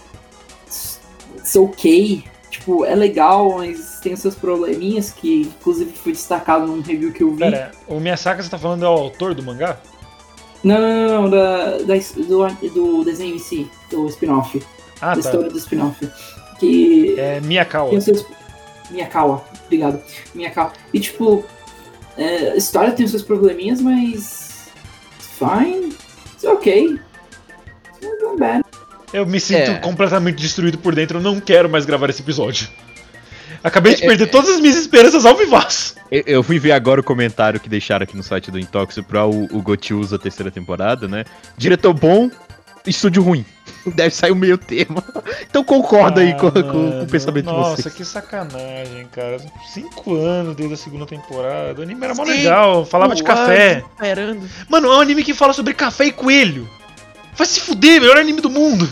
It's 1.38 1.56
ok. 1.56 2.24
Tipo, 2.50 2.86
é 2.86 2.94
legal, 2.96 3.54
mas 3.58 4.00
tem 4.02 4.14
os 4.14 4.20
seus 4.20 4.36
probleminhas, 4.36 5.10
que 5.12 5.42
inclusive 5.44 5.92
foi 5.94 6.12
destacado 6.12 6.68
num 6.68 6.82
review 6.82 7.12
que 7.12 7.24
eu 7.24 7.32
vi. 7.32 7.40
Pera, 7.40 7.72
o 7.88 8.00
Miyasaka 8.00 8.44
você 8.44 8.50
tá 8.50 8.58
falando 8.60 8.84
é 8.86 8.88
o 8.90 8.92
autor 8.92 9.34
do 9.34 9.42
mangá? 9.42 9.78
Não, 10.64 10.80
não, 10.80 11.08
não, 11.08 11.22
não, 11.24 11.30
da, 11.30 11.78
da, 11.80 11.96
do, 12.28 12.70
do 12.70 13.04
desenho 13.04 13.36
em 13.36 13.40
si, 13.40 13.70
do 13.90 14.06
spin-off. 14.10 14.62
Ah, 15.02 15.08
da 15.08 15.14
tá. 15.14 15.20
história 15.22 15.50
do 15.50 15.58
spin-off. 15.58 16.08
Que 16.60 17.16
É 17.18 17.40
Miyakawa. 17.42 17.90
tem 17.90 18.02
seus. 18.02 18.26
Miyakawa, 18.92 19.44
obrigado. 19.66 20.00
Miyakawa. 20.36 20.74
E 20.94 21.00
tipo, 21.00 21.44
é, 22.18 22.52
a 22.52 22.56
história 22.58 22.92
tem 22.92 23.06
os 23.06 23.12
seus 23.12 23.24
probleminhas, 23.24 23.82
mas. 23.82 24.51
Fine. 25.42 25.88
It's 26.34 26.44
ok. 26.44 27.00
It's 28.02 28.22
not 28.24 28.38
bad. 28.40 28.64
Eu 29.12 29.26
me 29.26 29.40
sinto 29.40 29.72
É. 29.72 29.80
completamente 29.80 30.38
destruído 30.42 30.78
por 30.78 30.94
dentro. 30.96 31.18
Eu 31.18 31.22
não 31.24 31.40
quero 31.40 31.70
mais 31.70 31.84
gravar 31.86 32.10
esse 32.10 32.22
episódio. 32.22 32.70
Acabei 33.64 33.94
de 33.96 34.04
É, 34.04 34.08
perder 34.08 34.24
é, 34.24 34.28
todas 34.28 34.50
as 34.52 34.60
minhas 34.60 34.78
esperanças 34.78 35.26
ao 35.26 35.36
vivaço. 35.36 35.96
Eu, 36.12 36.24
eu 36.26 36.44
fui 36.44 36.58
ver 36.58 36.72
agora 36.72 37.02
o 37.02 37.04
comentário 37.04 37.60
que 37.60 37.68
deixaram 37.70 38.04
aqui 38.04 38.16
no 38.16 38.24
site 38.24 38.50
do 38.50 38.58
Intox 38.60 38.98
pra 39.08 39.26
o, 39.26 39.46
o 39.52 39.62
Gotiusa 39.62 40.18
terceira 40.18 40.50
temporada, 40.52 41.08
né? 41.08 41.26
Diretor 41.58 41.94
bom, 41.94 42.30
estúdio 42.86 43.22
ruim. 43.24 43.46
Deve 43.96 44.14
sair 44.14 44.32
o 44.32 44.36
meio 44.36 44.58
termo. 44.58 45.04
Então 45.52 45.66
concorda 45.66 46.22
aí 46.22 46.32
Ah, 46.32 46.36
com, 46.36 46.50
com- 46.50 46.64
com 46.64 46.78
mano, 46.78 47.04
o 47.04 47.08
pensamento 47.08 47.46
Nossa, 47.48 47.76
de 47.76 47.82
vocês. 47.84 47.94
que 47.96 48.06
sacanagem, 48.06 49.06
cara. 49.12 49.38
Cinco 49.74 50.16
anos 50.16 50.56
desde 50.56 50.76
a 50.76 50.78
segunda 50.78 51.06
temporada. 51.06 51.78
O 51.78 51.84
anime 51.84 52.06
era 52.06 52.16
mó 52.16 52.24
legal, 52.24 52.86
falava 52.86 53.14
de 53.14 53.22
café. 53.22 53.84
Esperando. 53.94 54.48
Mano, 54.70 54.88
é 54.90 54.96
um 54.96 55.02
anime 55.02 55.24
que 55.26 55.34
fala 55.34 55.52
sobre 55.52 55.74
café 55.74 56.06
e 56.06 56.12
coelho. 56.14 56.70
Vai 57.36 57.46
se 57.46 57.60
fuder, 57.60 58.00
melhor 58.00 58.16
anime 58.18 58.40
do 58.40 58.50
mundo. 58.50 58.88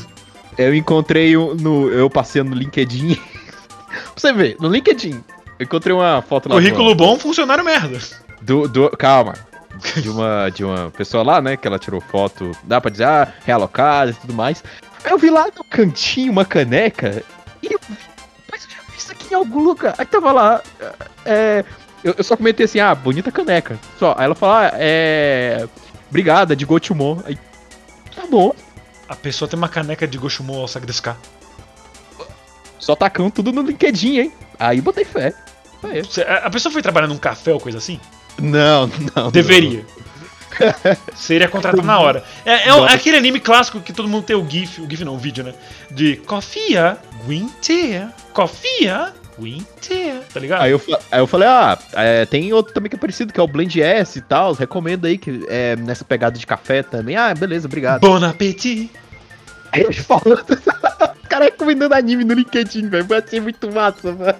Eu 0.57 0.75
encontrei 0.75 1.37
um 1.37 1.55
no. 1.55 1.89
Eu 1.89 2.09
passei 2.09 2.43
no 2.43 2.53
LinkedIn. 2.53 3.15
pra 3.87 4.01
você 4.17 4.33
ver, 4.33 4.57
no 4.59 4.67
LinkedIn. 4.67 5.23
Eu 5.57 5.63
encontrei 5.63 5.95
uma 5.95 6.21
foto 6.21 6.49
lá. 6.49 6.55
Currículo 6.55 6.93
bom, 6.93 7.17
funcionário 7.17 7.63
merda. 7.63 7.99
Do, 8.41 8.67
do, 8.67 8.89
calma. 8.97 9.33
De 10.01 10.09
uma, 10.09 10.49
de 10.49 10.63
uma 10.63 10.91
pessoa 10.91 11.23
lá, 11.23 11.41
né? 11.41 11.57
Que 11.57 11.67
ela 11.67 11.79
tirou 11.79 12.01
foto. 12.01 12.51
Dá 12.63 12.81
pra 12.81 12.91
dizer, 12.91 13.05
ah, 13.05 13.33
realocada 13.45 14.11
e 14.11 14.13
tudo 14.13 14.33
mais. 14.33 14.63
Aí 15.03 15.11
eu 15.11 15.17
vi 15.17 15.29
lá 15.29 15.47
no 15.55 15.63
cantinho 15.63 16.31
uma 16.31 16.45
caneca. 16.45 17.23
E 17.61 17.73
eu 17.73 17.79
vi. 17.87 17.97
Mas 18.51 18.65
eu 18.65 18.69
já 18.71 18.77
vi 18.89 18.97
isso 18.97 19.11
aqui 19.11 19.33
em 19.33 19.35
algum 19.35 19.63
lugar. 19.63 19.95
Aí 19.97 20.05
tava 20.05 20.31
lá. 20.31 20.61
É. 21.25 21.63
Eu, 22.03 22.15
eu 22.17 22.23
só 22.23 22.37
comentei 22.37 22.65
assim, 22.65 22.79
ah, 22.79 22.93
bonita 22.95 23.31
caneca. 23.31 23.79
Só. 23.97 24.15
Aí 24.17 24.25
ela 24.25 24.35
falou, 24.35 24.55
ah, 24.55 24.71
é. 24.73 25.67
Obrigada, 26.09 26.55
de 26.55 26.65
Gochumon. 26.65 27.19
Aí. 27.25 27.37
Tá 28.15 28.25
bom. 28.29 28.53
A 29.07 29.15
pessoa 29.15 29.49
tem 29.49 29.57
uma 29.57 29.69
caneca 29.69 30.07
de 30.07 30.17
Goshumon 30.17 30.61
ao 30.61 30.67
Sagdescar. 30.67 31.17
Só 32.77 32.95
tacando 32.95 33.31
tudo 33.31 33.51
no 33.51 33.61
LinkedIn, 33.61 34.19
hein? 34.19 34.33
Aí 34.59 34.81
botei 34.81 35.05
fé. 35.05 35.33
Aí. 35.83 36.01
A 36.43 36.49
pessoa 36.49 36.71
foi 36.71 36.81
trabalhar 36.81 37.07
num 37.07 37.17
café 37.17 37.53
ou 37.53 37.59
coisa 37.59 37.77
assim? 37.77 37.99
Não, 38.41 38.89
não. 39.15 39.31
Deveria. 39.31 39.85
Seria 41.15 41.47
contratado 41.47 41.83
na 41.83 41.99
hora. 41.99 42.23
É, 42.45 42.51
é, 42.51 42.69
é 42.69 42.93
aquele 42.93 43.17
anime 43.17 43.39
clássico 43.39 43.79
que 43.79 43.93
todo 43.93 44.07
mundo 44.07 44.23
tem 44.23 44.35
o 44.35 44.47
GIF, 44.47 44.81
o 44.81 44.89
GIF 44.89 45.03
não, 45.03 45.15
o 45.15 45.17
vídeo, 45.17 45.43
né? 45.43 45.53
De 45.91 46.17
Cofia, 46.17 46.97
Winter, 47.27 48.07
Cofia, 48.33 49.13
Winter, 49.39 50.21
tá 50.33 50.39
ligado? 50.39 50.61
Aí 50.63 50.71
eu, 50.71 50.81
aí 51.11 51.19
eu 51.19 51.27
falei, 51.27 51.47
ah, 51.47 51.77
é, 51.93 52.25
tem 52.25 52.51
outro 52.53 52.73
também 52.73 52.89
que 52.89 52.95
é 52.95 52.99
parecido, 52.99 53.31
que 53.31 53.39
é 53.39 53.43
o 53.43 53.47
Blend 53.47 53.81
S 53.81 54.17
e 54.17 54.21
tal. 54.21 54.53
Recomendo 54.53 55.05
aí 55.05 55.17
que 55.17 55.45
é 55.47 55.75
nessa 55.75 56.03
pegada 56.03 56.37
de 56.37 56.45
café 56.45 56.83
também. 56.83 57.15
Ah, 57.15 57.33
beleza, 57.33 57.67
obrigado. 57.67 58.01
Bon 58.01 58.23
appetit. 58.23 58.91
Aí 59.71 59.83
eu 59.83 59.93
falando. 59.93 60.45
O 61.23 61.27
cara 61.29 61.45
recomendando 61.45 61.93
anime 61.93 62.23
no 62.23 62.33
LinkedIn, 62.33 62.89
velho. 62.89 63.05
Vai 63.05 63.21
ser 63.25 63.39
muito 63.39 63.71
massa, 63.71 64.11
velho. 64.11 64.35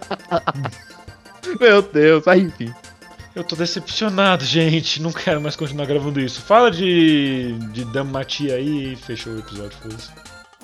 Meu 1.60 1.82
Deus, 1.82 2.28
aí 2.28 2.42
enfim. 2.42 2.74
Eu 3.36 3.44
tô 3.44 3.56
decepcionado, 3.56 4.44
gente. 4.44 5.02
Não 5.02 5.12
quero 5.12 5.40
mais 5.40 5.56
continuar 5.56 5.86
gravando 5.86 6.20
isso. 6.20 6.42
Fala 6.42 6.70
de. 6.72 7.54
de 7.72 7.86
Damatia 7.86 8.56
aí 8.56 8.94
e 8.94 8.96
fechou 8.96 9.34
o 9.34 9.40
episódio, 9.40 9.78
foi 9.82 9.92
isso. 9.92 10.12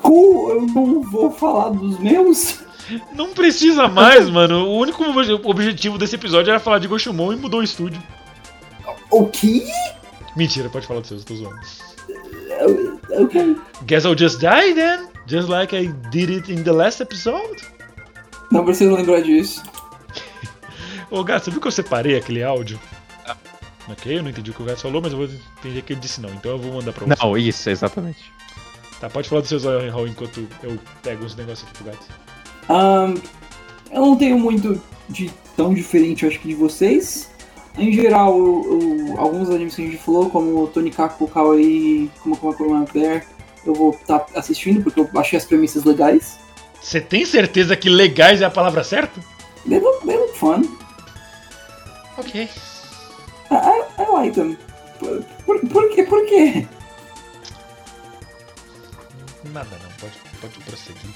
Cu, 0.01 0.49
eu 0.49 0.61
não 0.67 1.01
vou 1.01 1.31
falar 1.31 1.69
dos 1.69 1.99
meus. 1.99 2.59
Não 3.15 3.33
precisa 3.33 3.87
mais, 3.87 4.29
mano. 4.29 4.67
O 4.67 4.77
único 4.77 5.03
obje- 5.03 5.33
objetivo 5.43 5.97
desse 5.97 6.13
episódio 6.13 6.51
era 6.51 6.59
falar 6.59 6.77
de 6.77 6.87
Goshumon 6.87 7.33
e 7.33 7.35
mudou 7.35 7.61
o 7.61 7.63
estúdio. 7.63 7.99
O 9.09 9.25
que? 9.25 9.63
Mentira, 10.37 10.69
pode 10.69 10.85
falar 10.85 10.99
dos 10.99 11.09
seus, 11.09 11.23
tô 11.23 11.33
zoando. 11.33 11.57
Ok. 13.09 13.55
Guess 13.87 14.05
I'll 14.05 14.15
just 14.15 14.39
die 14.39 14.75
then? 14.75 15.07
Just 15.25 15.49
like 15.49 15.75
I 15.75 15.87
did 16.11 16.29
it 16.29 16.51
in 16.53 16.61
the 16.63 16.71
last 16.71 17.01
episode? 17.01 17.63
Não 18.51 18.63
preciso 18.63 18.93
lembrar 18.95 19.21
disso. 19.21 19.63
Ô 21.11 21.23
gato, 21.23 21.45
você 21.45 21.51
viu 21.51 21.61
que 21.61 21.67
eu 21.67 21.71
separei 21.71 22.15
aquele 22.17 22.43
áudio? 22.43 22.79
Ok, 23.87 24.17
eu 24.17 24.23
não 24.23 24.29
entendi 24.31 24.49
o 24.49 24.53
que 24.53 24.63
o 24.63 24.65
gato 24.65 24.81
falou, 24.81 24.99
mas 25.01 25.11
eu 25.11 25.19
vou 25.19 25.27
entender 25.59 25.81
que 25.83 25.93
ele 25.93 25.99
disse 25.99 26.19
não, 26.19 26.29
então 26.31 26.51
eu 26.53 26.57
vou 26.57 26.73
mandar 26.73 26.91
pra 26.91 27.05
você. 27.05 27.23
Não, 27.23 27.37
isso, 27.37 27.69
exatamente. 27.69 28.31
Tá, 28.99 29.09
pode 29.09 29.29
falar 29.29 29.41
dos 29.41 29.49
seus 29.49 29.63
Raul 29.63 30.07
enquanto 30.07 30.47
eu 30.63 30.79
pego 31.03 31.23
os 31.23 31.35
negócios 31.35 31.69
aqui 31.69 31.83
pro 31.83 31.91
gato. 31.91 32.07
Ahn, 32.67 33.15
eu 33.91 34.01
não 34.01 34.15
tenho 34.15 34.39
muito 34.39 34.81
de 35.07 35.29
tão 35.55 35.71
diferente, 35.73 36.23
eu 36.23 36.29
acho 36.29 36.39
que 36.39 36.47
de 36.47 36.55
vocês. 36.55 37.29
Em 37.77 37.91
geral, 37.91 38.35
eu- 38.37 39.09
eu- 39.11 39.19
alguns 39.19 39.49
animes 39.51 39.75
que 39.75 39.83
a 39.83 39.85
gente 39.85 39.97
falou, 40.01 40.29
como 40.31 40.63
o 40.63 40.67
Tonikaku 40.67 41.27
Kawaii, 41.27 42.09
como 42.23 42.35
como 42.37 42.53
como 42.55 42.85
Bear, 42.91 43.23
eu 43.65 43.73
vou 43.75 43.91
estar 43.91 44.25
assistindo 44.33 44.81
porque 44.81 44.99
eu 44.99 45.09
achei 45.15 45.37
as 45.37 45.45
premissas 45.45 45.83
legais. 45.83 46.39
Você 46.81 46.99
tem 47.01 47.23
certeza 47.25 47.75
que 47.75 47.89
legais 47.89 48.41
é 48.41 48.45
a 48.45 48.49
palavra 48.49 48.83
certa? 48.83 49.19
They 49.67 49.79
look, 49.79 50.05
they 50.07 50.17
look 50.17 50.35
fun. 50.37 50.63
Ok. 52.17 52.49
I, 53.51 53.55
I, 53.55 53.83
I 53.99 54.11
like 54.11 54.35
them. 54.35 54.57
Por, 54.99 55.23
por, 55.45 55.59
por 55.67 55.89
quê? 55.93 56.03
Por 56.03 56.25
quê? 56.25 56.67
Nada 59.53 59.77
não, 59.83 59.91
pode, 59.99 60.13
pode 60.41 60.59
prosseguir. 60.63 61.11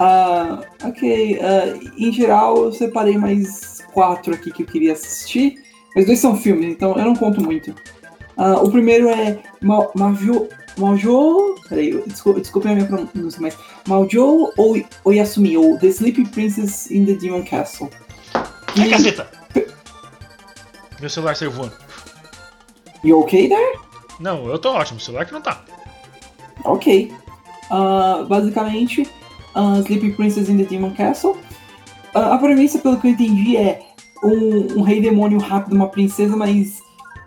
Ah, 0.00 0.60
ok. 0.82 1.38
ah, 1.40 1.78
em 1.98 2.12
geral, 2.12 2.64
eu 2.64 2.72
separei 2.72 3.18
mais 3.18 3.82
quatro 3.92 4.34
aqui 4.34 4.50
que 4.50 4.62
eu 4.62 4.66
queria 4.66 4.92
assistir. 4.92 5.62
Mas 5.94 6.06
dois 6.06 6.18
são 6.18 6.36
filmes, 6.36 6.66
então 6.66 6.96
eu 6.96 7.04
não 7.04 7.14
conto 7.14 7.40
muito. 7.42 7.74
Ah, 8.36 8.54
o 8.60 8.70
primeiro 8.70 9.08
é 9.08 9.38
Ma-. 9.60 9.88
Majo. 9.94 10.48
Peraí, 11.68 12.02
desculpa, 12.06 12.40
desculpa 12.40 12.68
a 12.68 12.74
minha 12.74 12.86
pronúncia, 12.86 13.40
mas. 13.40 13.56
Majo 13.86 14.52
ou 14.56 14.76
Oyasumi, 15.04 15.56
ou 15.56 15.78
The 15.78 15.86
Sleeping 15.88 16.26
Princess 16.26 16.90
in 16.90 17.04
the 17.04 17.14
Demon 17.14 17.44
Castle. 17.44 17.90
Ai, 18.76 18.90
caceta! 18.90 19.43
Meu 21.04 21.10
celular 21.10 21.36
saiu 21.36 21.50
voando. 21.50 21.74
You 23.04 23.20
okay 23.20 23.46
there? 23.46 23.78
Não, 24.18 24.48
eu 24.48 24.58
tô 24.58 24.70
ótimo, 24.72 24.96
o 24.96 25.02
celular 25.02 25.26
que 25.26 25.34
não 25.34 25.40
tá. 25.42 25.62
Ok. 26.64 27.12
Ah, 27.70 28.24
basicamente, 28.26 29.06
ah, 29.54 29.80
Sleeping 29.80 30.12
Princess 30.12 30.48
in 30.48 30.56
the 30.56 30.64
Demon 30.64 30.94
Castle. 30.94 31.36
Ah, 32.14 32.34
a 32.34 32.38
premissa, 32.38 32.78
pelo 32.78 32.98
que 32.98 33.06
eu 33.06 33.10
entendi, 33.10 33.54
é 33.54 33.82
um, 34.22 34.78
um 34.78 34.82
rei 34.82 35.02
demônio 35.02 35.38
rápido, 35.38 35.76
uma 35.76 35.88
princesa, 35.88 36.34
mas 36.38 36.80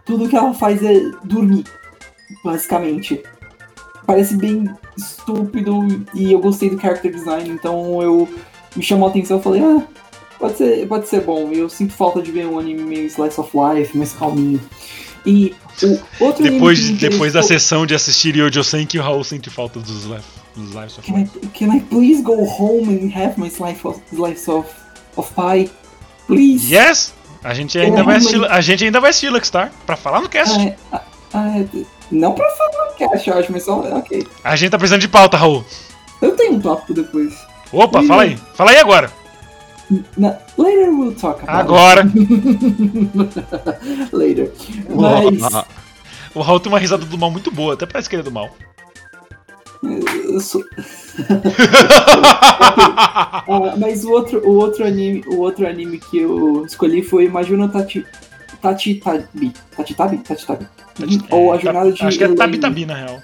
tudo 0.07 0.27
que 0.27 0.35
ela 0.35 0.55
faz 0.55 0.81
é 0.81 1.11
dormir, 1.23 1.63
basicamente. 2.43 3.21
Parece 4.07 4.37
bem 4.37 4.67
estúpido 4.97 5.81
e 6.15 6.33
eu 6.33 6.39
gostei 6.39 6.71
do 6.71 6.81
character 6.81 7.11
design, 7.11 7.47
então 7.51 8.01
eu 8.01 8.27
me 8.75 8.81
chamou 8.81 9.07
a 9.07 9.11
atenção 9.11 9.37
e 9.37 9.43
falei, 9.43 9.61
ah, 9.61 9.83
pode 10.39 10.57
ser, 10.57 10.87
pode 10.87 11.07
ser 11.07 11.21
bom. 11.21 11.51
Eu 11.51 11.69
sinto 11.69 11.93
falta 11.93 12.21
de 12.21 12.31
ver 12.31 12.45
um 12.45 12.59
anime 12.59 12.83
meio 12.83 13.05
slice 13.07 13.39
of 13.39 13.51
life, 13.53 13.97
mais 13.97 14.13
calminho. 14.13 14.61
E 15.25 15.53
o 15.83 16.25
outro 16.25 16.41
anime 16.41 16.57
Depois, 16.57 16.79
que 16.79 16.91
me 16.93 16.97
depois 16.97 17.33
da 17.33 17.43
sessão 17.43 17.85
de 17.85 17.93
assistir 17.93 18.35
Yojo 18.35 18.63
Senki, 18.63 18.97
o 18.97 19.01
Raul 19.01 19.23
sente 19.23 19.49
falta 19.49 19.79
dos, 19.79 20.05
dos 20.55 20.73
lives 20.73 20.97
of 20.97 21.01
Can 21.01 21.19
I, 21.19 21.27
can 21.53 21.75
I 21.75 21.81
please 21.81 22.21
go 22.21 22.43
home 22.43 22.89
and 22.89 23.11
have 23.13 23.39
my 23.39 23.49
slice 23.49 23.85
of, 23.85 23.99
slice 24.09 24.49
of, 24.49 24.69
of 25.15 25.33
pie? 25.33 25.69
Please? 26.27 26.73
Yes! 26.73 27.13
A 27.43 27.53
gente 27.53 27.77
ainda 27.77 28.03
vai 28.03 28.17
assistir, 28.17 28.43
a 28.43 28.61
gente 28.61 28.83
ainda 28.83 28.99
vai 28.99 29.11
assistir 29.11 29.29
Luckstar 29.29 29.71
pra 29.85 29.95
falar 29.95 30.21
no 30.21 30.29
cast. 30.29 30.57
Ah, 30.91 30.97
ah, 30.97 31.03
ah, 31.33 31.83
não 32.11 32.33
pra 32.33 32.49
falar 32.51 32.89
no 32.89 32.95
cast, 32.95 33.29
eu 33.29 33.37
acho, 33.37 33.51
mas 33.51 33.63
só. 33.63 33.79
Ok. 33.79 34.25
A 34.43 34.55
gente 34.55 34.71
tá 34.71 34.77
precisando 34.77 35.01
de 35.01 35.07
pauta, 35.07 35.37
Raul. 35.37 35.63
Eu 36.21 36.35
tenho 36.35 36.53
um 36.53 36.59
tópico 36.59 36.93
depois. 36.93 37.33
Opa, 37.71 38.01
fala 38.03 38.23
aí. 38.23 38.37
Fala 38.55 38.71
aí 38.71 38.77
agora. 38.77 39.11
Na- 40.17 40.37
later 40.57 40.89
we'll 40.91 41.15
talk 41.15 41.41
about 41.43 41.61
Agora. 41.61 42.01
it. 42.03 42.11
later. 44.13 44.51
Mas. 44.89 45.65
O 46.35 46.41
Raul 46.41 46.59
tem 46.59 46.71
uma 46.71 46.79
risada 46.79 47.05
do 47.05 47.17
mal 47.17 47.31
muito 47.31 47.49
boa, 47.51 47.73
até 47.73 47.85
parece 47.85 48.09
que 48.09 48.15
ele 48.15 48.21
é 48.21 48.25
do 48.25 48.31
mal. 48.31 48.49
eu 49.83 50.39
sou- 50.39 50.63
Ah, 53.49 53.75
mas 53.77 54.03
o 54.03 54.11
outro, 54.11 54.39
o 54.47 54.55
outro 54.57 54.85
anime, 54.85 55.23
o 55.27 55.37
outro 55.39 55.65
anime 55.67 55.99
que 55.99 56.17
eu 56.19 56.65
escolhi 56.65 57.01
foi 57.01 57.27
Majuna 57.29 57.67
Tati 57.69 58.05
Tachitabi. 58.61 59.53
Tachitabi? 59.75 60.17
Tachitabi. 60.17 60.67
Uhum. 60.99 61.19
Ou 61.31 61.53
a 61.53 61.55
É, 61.55 61.59
jornada 61.59 61.91
de 61.91 62.03
Acho 62.03 62.17
que 62.17 62.23
é. 62.23 62.33
Tabi 62.35 62.57
Tabi, 62.57 62.85
na 62.85 62.95
real. 62.95 63.21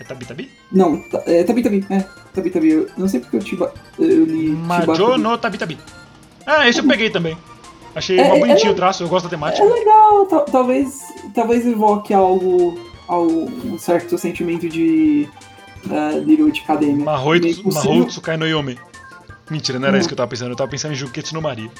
É 0.00 0.04
Tabi 0.04 0.24
Tabi? 0.26 0.50
Não, 0.72 1.02
é 1.26 1.42
Tabi 1.44 1.62
Tabi, 1.62 1.84
é. 1.90 2.04
Tabi 2.36 2.50
Tabi. 2.50 2.70
Eu 2.70 2.88
não 2.96 3.08
sei 3.08 3.20
porque 3.20 3.36
eu, 3.36 3.72
eu 3.98 4.24
li 4.24 4.48
Majo 4.50 5.16
no 5.18 5.36
Tabi 5.38 5.58
Tabi. 5.58 5.78
Ah, 6.46 6.68
esse 6.68 6.78
eu 6.80 6.86
peguei 6.86 7.10
também. 7.10 7.36
Achei 7.94 8.20
É, 8.20 8.26
é, 8.36 8.38
bonitinho 8.38 8.68
é- 8.70 8.72
o 8.72 8.76
traço, 8.76 9.02
eu 9.02 9.08
gosto 9.08 9.24
da 9.24 9.28
É 9.28 9.30
temática. 9.30 9.64
legal, 9.64 10.26
ta- 10.26 10.40
talvez, 10.40 11.00
talvez 11.34 11.66
evoque 11.66 12.12
algo, 12.12 12.78
algo, 13.08 13.50
um 13.64 13.78
certo 13.78 14.18
sentimento 14.18 14.68
de 14.68 15.26
uh, 15.86 16.18
Little 16.20 16.50
de 16.50 16.60
Academia. 16.60 17.04
Mahoutsu. 17.04 17.66
Mahoutsu 17.72 18.20
Kai 18.20 18.36
no 18.36 18.46
Yome. 18.46 18.78
Mentira, 19.50 19.78
não 19.78 19.86
era 19.88 19.92
Não. 19.92 19.98
isso 19.98 20.08
que 20.08 20.12
eu 20.12 20.16
tava 20.18 20.28
pensando. 20.28 20.50
Eu 20.50 20.56
tava 20.56 20.70
pensando 20.70 20.92
em 20.92 20.96
Juketsu 20.96 21.34
no 21.34 21.40
Maria. 21.40 21.70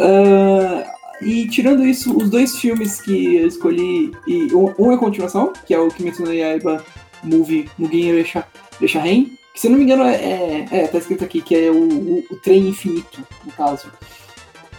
Ah, 0.00 0.84
e 1.22 1.48
tirando 1.48 1.84
isso, 1.84 2.16
os 2.16 2.30
dois 2.30 2.56
filmes 2.58 3.00
que 3.00 3.36
eu 3.36 3.46
escolhi, 3.48 4.12
e 4.26 4.54
um, 4.54 4.72
um 4.78 4.92
é 4.92 4.96
continuação, 4.96 5.52
que 5.66 5.72
é 5.74 5.78
o 5.78 5.88
Kimetsu 5.88 6.22
no 6.22 6.32
Yaiba 6.32 6.84
Movie 7.22 7.68
Mugen 7.78 8.12
Resha, 8.16 8.46
Resha 8.80 9.00
Ren, 9.00 9.26
que 9.54 9.60
se 9.60 9.68
eu 9.68 9.70
não 9.70 9.78
me 9.78 9.84
engano 9.84 10.02
é, 10.02 10.14
é, 10.16 10.66
é, 10.70 10.86
tá 10.88 10.98
escrito 10.98 11.24
aqui, 11.24 11.40
que 11.40 11.54
é 11.54 11.70
o, 11.70 11.88
o, 11.88 12.24
o 12.28 12.36
Trem 12.36 12.68
Infinito, 12.68 13.24
no 13.46 13.52
caso. 13.52 13.86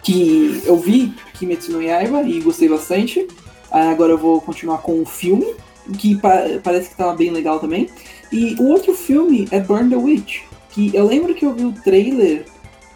Que 0.03 0.61
eu 0.65 0.77
vi 0.77 1.13
Kimetsu 1.33 1.71
no 1.71 1.81
Yaiba 1.81 2.21
e 2.23 2.41
gostei 2.41 2.67
bastante. 2.69 3.25
Ah, 3.71 3.89
agora 3.89 4.11
eu 4.11 4.17
vou 4.17 4.39
continuar 4.41 4.79
com 4.79 5.01
o 5.01 5.05
filme, 5.05 5.55
que 5.97 6.15
pa- 6.15 6.43
parece 6.63 6.89
que 6.89 6.97
tava 6.97 7.15
bem 7.15 7.31
legal 7.31 7.59
também. 7.59 7.89
E 8.31 8.55
o 8.59 8.67
outro 8.67 8.93
filme 8.93 9.47
é 9.49 9.59
Burn 9.59 9.89
the 9.89 9.95
Witch, 9.95 10.41
que 10.69 10.93
eu 10.93 11.07
lembro 11.07 11.33
que 11.33 11.45
eu 11.45 11.53
vi 11.53 11.65
o 11.65 11.71
trailer 11.71 12.45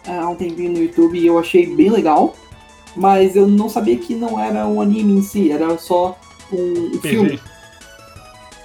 ah, 0.06 0.20
há 0.24 0.28
um 0.28 0.36
tempinho 0.36 0.72
no 0.72 0.78
YouTube 0.82 1.18
e 1.18 1.26
eu 1.26 1.38
achei 1.38 1.66
bem 1.74 1.90
legal, 1.90 2.36
mas 2.94 3.34
eu 3.34 3.48
não 3.48 3.68
sabia 3.68 3.96
que 3.96 4.14
não 4.14 4.38
era 4.38 4.66
um 4.66 4.80
anime 4.80 5.14
em 5.14 5.22
si, 5.22 5.50
era 5.50 5.76
só 5.78 6.18
um, 6.52 6.96
um 6.96 7.00
filme. 7.00 7.40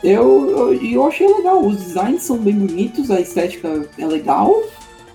Eu, 0.06 0.52
eu, 0.52 0.84
eu 0.84 1.08
achei 1.08 1.28
legal, 1.28 1.66
os 1.66 1.78
designs 1.78 2.22
são 2.22 2.38
bem 2.38 2.54
bonitos, 2.54 3.10
a 3.10 3.20
estética 3.20 3.90
é 3.98 4.06
legal. 4.06 4.62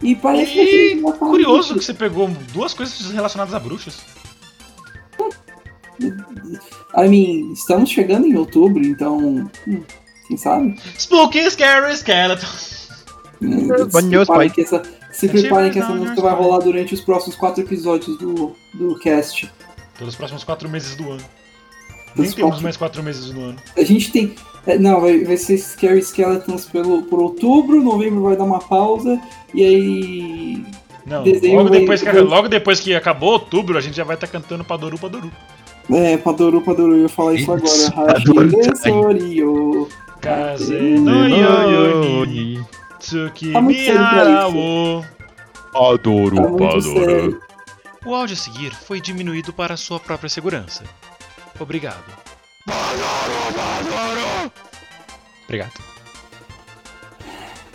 E 0.02 0.16
parece 0.16 0.50
que 0.52 0.60
E 0.94 1.00
falar 1.00 1.16
curioso 1.16 1.74
que 1.74 1.84
você 1.84 1.94
pegou 1.94 2.28
duas 2.52 2.74
coisas 2.74 3.10
relacionadas 3.12 3.54
a 3.54 3.60
bruxas. 3.60 4.00
I 6.02 7.08
mean, 7.08 7.52
estamos 7.52 7.90
chegando 7.90 8.26
em 8.26 8.36
outubro, 8.36 8.82
então. 8.84 9.48
hum, 9.68 9.82
quem 10.26 10.36
sabe? 10.36 10.76
Spooky 10.98 11.48
Scary 11.50 11.94
Skeleton. 11.94 12.46
Hum, 13.42 13.60
Se 13.60 13.66
preparem 13.68 14.26
pai. 14.26 14.50
que 14.50 14.60
essa, 14.62 14.82
se 15.12 15.28
preparem 15.28 15.70
que 15.70 15.78
essa 15.78 15.94
música 15.94 16.20
vai 16.20 16.34
rolar 16.34 16.58
durante 16.58 16.94
os 16.94 17.00
próximos 17.00 17.36
quatro 17.36 17.62
episódios 17.62 18.18
do, 18.18 18.56
do 18.74 18.98
cast. 18.98 19.48
Pelos 19.98 20.16
próximos 20.16 20.42
quatro 20.42 20.68
meses 20.68 20.96
do 20.96 21.12
ano. 21.12 21.22
Nem 22.16 22.24
Pelos 22.24 22.34
temos 22.34 22.50
quatro- 22.50 22.62
mais 22.64 22.76
quatro 22.76 23.02
meses 23.02 23.30
do 23.30 23.40
ano. 23.40 23.56
A 23.76 23.82
gente 23.84 24.10
tem. 24.10 24.34
é, 24.66 24.78
Não, 24.78 25.00
vai, 25.00 25.24
vai 25.24 25.36
ser 25.36 25.56
Scary 25.58 26.02
Skeletons 26.02 26.66
pelo, 26.66 27.02
por 27.02 27.20
outubro, 27.20 27.82
novembro 27.82 28.22
vai 28.22 28.36
dar 28.36 28.44
uma 28.44 28.58
pausa, 28.58 29.20
e 29.54 29.64
aí. 29.64 30.64
Não, 31.06 31.24
logo 31.24 31.68
vai- 31.70 31.80
depois, 31.80 32.02
que, 32.02 32.10
vai- 32.12 32.20
logo 32.20 32.48
depois 32.48 32.80
que 32.80 32.94
acabou 32.94 33.32
outubro, 33.32 33.78
a 33.78 33.80
gente 33.80 33.96
já 33.96 34.04
vai 34.04 34.14
estar 34.16 34.26
cantando 34.26 34.62
Padoru 34.64 34.98
Padoru. 34.98 35.30
É, 35.90 36.16
Padoru, 36.18 36.60
Padoru, 36.60 36.92
eu 36.96 37.02
ia 37.02 37.08
falar 37.08 37.34
isso 37.34 37.50
agora. 37.52 38.12
adoro 38.16 38.46
Hashide 38.48 38.72
isso 38.74 38.86
aí. 38.86 38.92
Sorio. 38.92 39.88
Kaze 40.20 40.74
no 40.74 41.26
Yoni, 41.26 42.60
Tsuki 42.98 43.52
Tá. 43.52 43.58
Adoro, 45.74 46.58
Tá 46.58 46.80
sério. 46.82 47.40
O 48.04 48.14
áudio 48.14 48.34
a 48.34 48.36
seguir 48.38 48.72
foi 48.74 49.00
diminuído 49.00 49.52
para 49.52 49.76
sua 49.76 49.98
própria 50.00 50.28
segurança. 50.28 50.84
Obrigado. 51.60 52.04
Obrigado. 55.44 55.72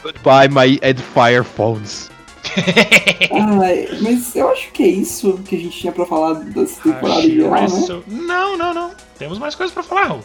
Goodbye, 0.01 0.49
my 0.49 0.79
Edfire 0.81 1.43
phones. 1.43 2.09
Ai, 3.31 3.87
mas 4.01 4.35
eu 4.35 4.49
acho 4.49 4.71
que 4.71 4.83
é 4.83 4.87
isso 4.87 5.37
que 5.39 5.55
a 5.55 5.59
gente 5.59 5.79
tinha 5.79 5.91
pra 5.91 6.05
falar 6.05 6.33
dessa 6.33 6.81
temporada 6.81 7.21
em 7.21 7.35
geral, 7.35 7.61
né? 7.61 8.03
Não, 8.07 8.57
não, 8.57 8.73
não. 8.73 8.95
Temos 9.17 9.37
mais 9.37 9.55
coisas 9.55 9.73
pra 9.73 9.83
falar, 9.83 10.05
Raul. 10.05 10.23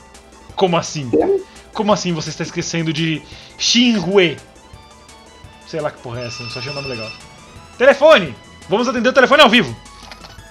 Como 0.54 0.76
assim? 0.76 1.08
Temos? 1.10 1.42
Como 1.72 1.92
assim 1.92 2.12
você 2.12 2.30
está 2.30 2.42
esquecendo 2.42 2.92
de 2.92 3.22
Shinrue? 3.58 4.36
Sei 5.66 5.80
lá 5.80 5.90
que 5.90 6.00
porra 6.00 6.20
é 6.20 6.26
essa, 6.26 6.44
só 6.50 6.58
achei 6.58 6.72
o 6.72 6.74
nome 6.74 6.88
legal. 6.88 7.10
Telefone! 7.78 8.34
Vamos 8.68 8.86
atender 8.86 9.08
o 9.08 9.12
telefone 9.12 9.42
ao 9.42 9.48
vivo. 9.48 9.74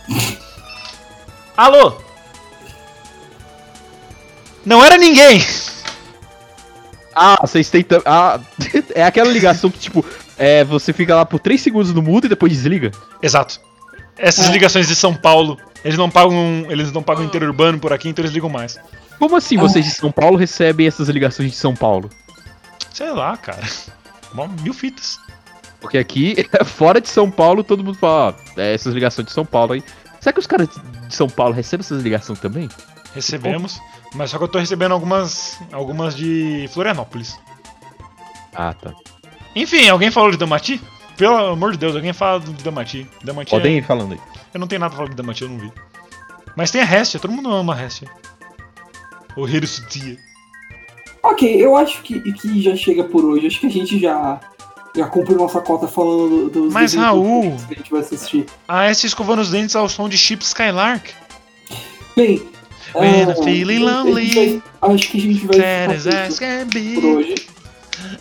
Alô? 1.56 2.09
Não 4.70 4.86
era 4.86 5.00
ninguém! 5.00 5.44
Ah, 7.16 7.40
vocês 7.42 7.72
têm. 7.72 7.84
Ah, 8.06 8.40
é 8.94 9.04
aquela 9.04 9.32
ligação 9.32 9.72
que, 9.72 9.80
tipo, 9.80 10.06
é, 10.38 10.64
você 10.64 10.94
fica 10.94 11.16
lá 11.16 11.26
por 11.26 11.40
3 11.40 11.60
segundos 11.60 11.92
no 11.92 12.04
mudo 12.04 12.28
e 12.28 12.30
depois 12.30 12.54
desliga. 12.54 12.92
Exato. 13.20 13.60
Essas 14.16 14.48
É. 14.48 14.52
ligações 14.52 14.88
de 14.88 14.96
São 14.96 15.16
Paulo, 15.16 15.58
eles 15.84 15.98
não 15.98 16.08
pagam, 16.08 16.68
eles 16.70 16.92
não 16.92 17.02
pagam 17.02 17.24
interurbano 17.24 17.80
por 17.80 17.92
aqui, 17.92 18.10
então 18.10 18.22
eles 18.24 18.32
ligam 18.32 18.48
mais. 18.48 18.78
Como 19.18 19.36
assim 19.36 19.58
Ah. 19.58 19.62
vocês 19.62 19.84
de 19.86 19.92
São 19.92 20.12
Paulo 20.12 20.38
recebem 20.38 20.86
essas 20.86 21.10
ligações 21.10 21.50
de 21.50 21.58
São 21.58 21.74
Paulo? 21.76 22.08
Sei 22.94 23.10
lá, 23.10 23.36
cara. 23.38 23.64
Mó 24.36 24.48
Mil 24.62 24.74
fitas. 24.76 25.18
Porque 25.82 25.98
aqui, 25.98 26.36
fora 26.64 27.02
de 27.02 27.10
São 27.10 27.32
Paulo, 27.32 27.64
todo 27.64 27.84
mundo 27.84 27.98
fala, 27.98 28.36
ó, 28.56 28.60
é, 28.62 28.76
essas 28.76 28.94
ligações 28.94 29.26
de 29.26 29.34
São 29.34 29.46
Paulo 29.46 29.74
aí. 29.74 29.84
Será 30.22 30.32
que 30.32 30.40
os 30.40 30.46
caras 30.48 30.68
de 31.08 31.16
São 31.16 31.28
Paulo 31.28 31.56
recebem 31.56 31.82
essas 31.84 32.04
ligações 32.04 32.40
também? 32.40 32.70
Recebemos, 33.16 33.80
mas 34.16 34.32
só 34.32 34.38
que 34.38 34.44
eu 34.44 34.48
tô 34.48 34.60
recebendo 34.60 34.94
algumas, 34.94 35.60
algumas 35.72 36.16
de 36.16 36.70
Florianópolis. 36.74 37.40
Ah, 38.54 38.74
tá. 38.74 38.94
Enfim, 39.56 39.88
alguém 39.90 40.12
falou 40.12 40.32
de 40.32 40.38
Damati? 40.38 40.82
Pelo 41.18 41.36
amor 41.36 41.72
de 41.74 41.78
Deus, 41.78 41.96
alguém 41.96 42.14
fala 42.14 42.40
de 42.40 42.64
Damati. 42.64 43.08
Damati 43.24 43.52
Podem 43.52 43.76
é... 43.76 43.78
ir 43.80 43.84
falando 43.84 44.14
aí. 44.14 44.20
Eu 44.54 44.60
não 44.60 44.68
tenho 44.68 44.80
nada 44.80 44.90
pra 44.90 44.98
falar 44.98 45.10
de 45.10 45.16
Damati, 45.16 45.44
eu 45.44 45.50
não 45.50 45.58
vi. 45.58 45.72
Mas 46.56 46.72
tem 46.72 46.82
a 46.82 46.86
Restia, 46.86 47.20
todo 47.20 47.32
mundo 47.32 47.52
ama 47.52 47.74
a 47.74 47.76
Restia. 47.76 48.10
O 49.36 49.48
Hirusutia. 49.48 50.18
Ok, 51.22 51.64
eu 51.64 51.76
acho 51.76 52.02
que, 52.02 52.20
que 52.34 52.62
já 52.62 52.76
chega 52.76 53.04
por 53.04 53.24
hoje. 53.26 53.48
Acho 53.48 53.60
que 53.60 53.68
a 53.68 53.72
gente 53.72 54.00
já, 54.00 54.40
já 54.96 55.08
cumpriu 55.08 55.38
nossa 55.38 55.62
cota 55.62 55.88
falando 55.88 56.50
dos 56.50 56.74
Mas, 56.74 56.94
Raul- 56.94 57.58
que 57.68 57.74
a 57.74 57.78
gente 57.78 57.92
vai 57.92 58.02
assistir. 58.02 58.46
A 58.68 58.88
Restia 58.88 59.08
escovando 59.08 59.40
os 59.40 59.52
dentes 59.52 59.76
ao 59.76 59.88
som 59.90 60.08
de 60.10 60.18
Chip 60.18 60.44
Skylark. 60.44 61.12
Bem, 62.16 62.42
When 62.94 63.30
ah, 63.30 63.34
I'm 63.34 63.44
feeling 63.44 63.88
a 63.88 64.04
gente 64.04 64.36
lonely, 64.36 64.64
acho 64.82 65.12
que 65.12 65.18
a 65.18 65.22
gente 65.22 65.46
vai 65.46 66.00
ficar 66.00 66.40
can 66.40 66.70
be. 66.70 66.96
por 66.96 67.06
hoje. 67.18 67.36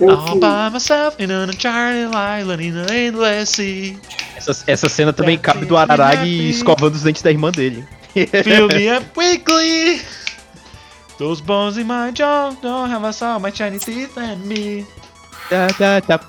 Eu, 0.01 0.11
All 0.11 0.25
assim, 0.25 0.41
by 0.41 0.71
myself 0.73 1.23
in 1.23 1.31
an 1.31 1.51
uncharted 1.51 2.14
island 2.14 2.62
in 2.62 2.77
an 2.77 2.91
endless 2.91 3.51
sea. 3.51 3.99
Essa, 4.37 4.64
essa 4.66 4.89
cena 4.89 5.12
também 5.12 5.37
That 5.37 5.53
cabe 5.53 5.66
do 5.66 5.77
Araragi 5.77 6.51
escovando 6.51 6.97
os 6.97 7.03
dentes 7.03 7.23
da 7.23 7.31
irmã 7.31 7.51
dele. 7.51 7.85
Fill 8.14 8.69
me 8.69 8.89
up 8.91 9.07
quickly. 9.14 10.01
Those 11.19 11.41
bones 11.41 11.77
in 11.79 11.87
my 11.87 12.12
jaw 12.12 12.55
don't 12.62 12.91
have 12.91 13.05
a 13.05 13.12
soul, 13.12 13.41
my 13.41 13.51
shiny 13.51 13.79
teeth 13.79 14.16
and 14.16 14.39
me. 14.47 14.87
tá, 15.49 16.01
tá. 16.01 16.21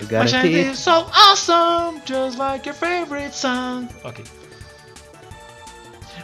Eu 0.00 0.18
My 0.18 0.26
shiny 0.26 0.50
teeth 0.50 0.76
so 0.76 1.06
awesome, 1.12 2.00
just 2.04 2.38
like 2.38 2.66
your 2.66 2.74
favorite 2.74 3.34
song. 3.34 3.88
Ok. 4.04 4.22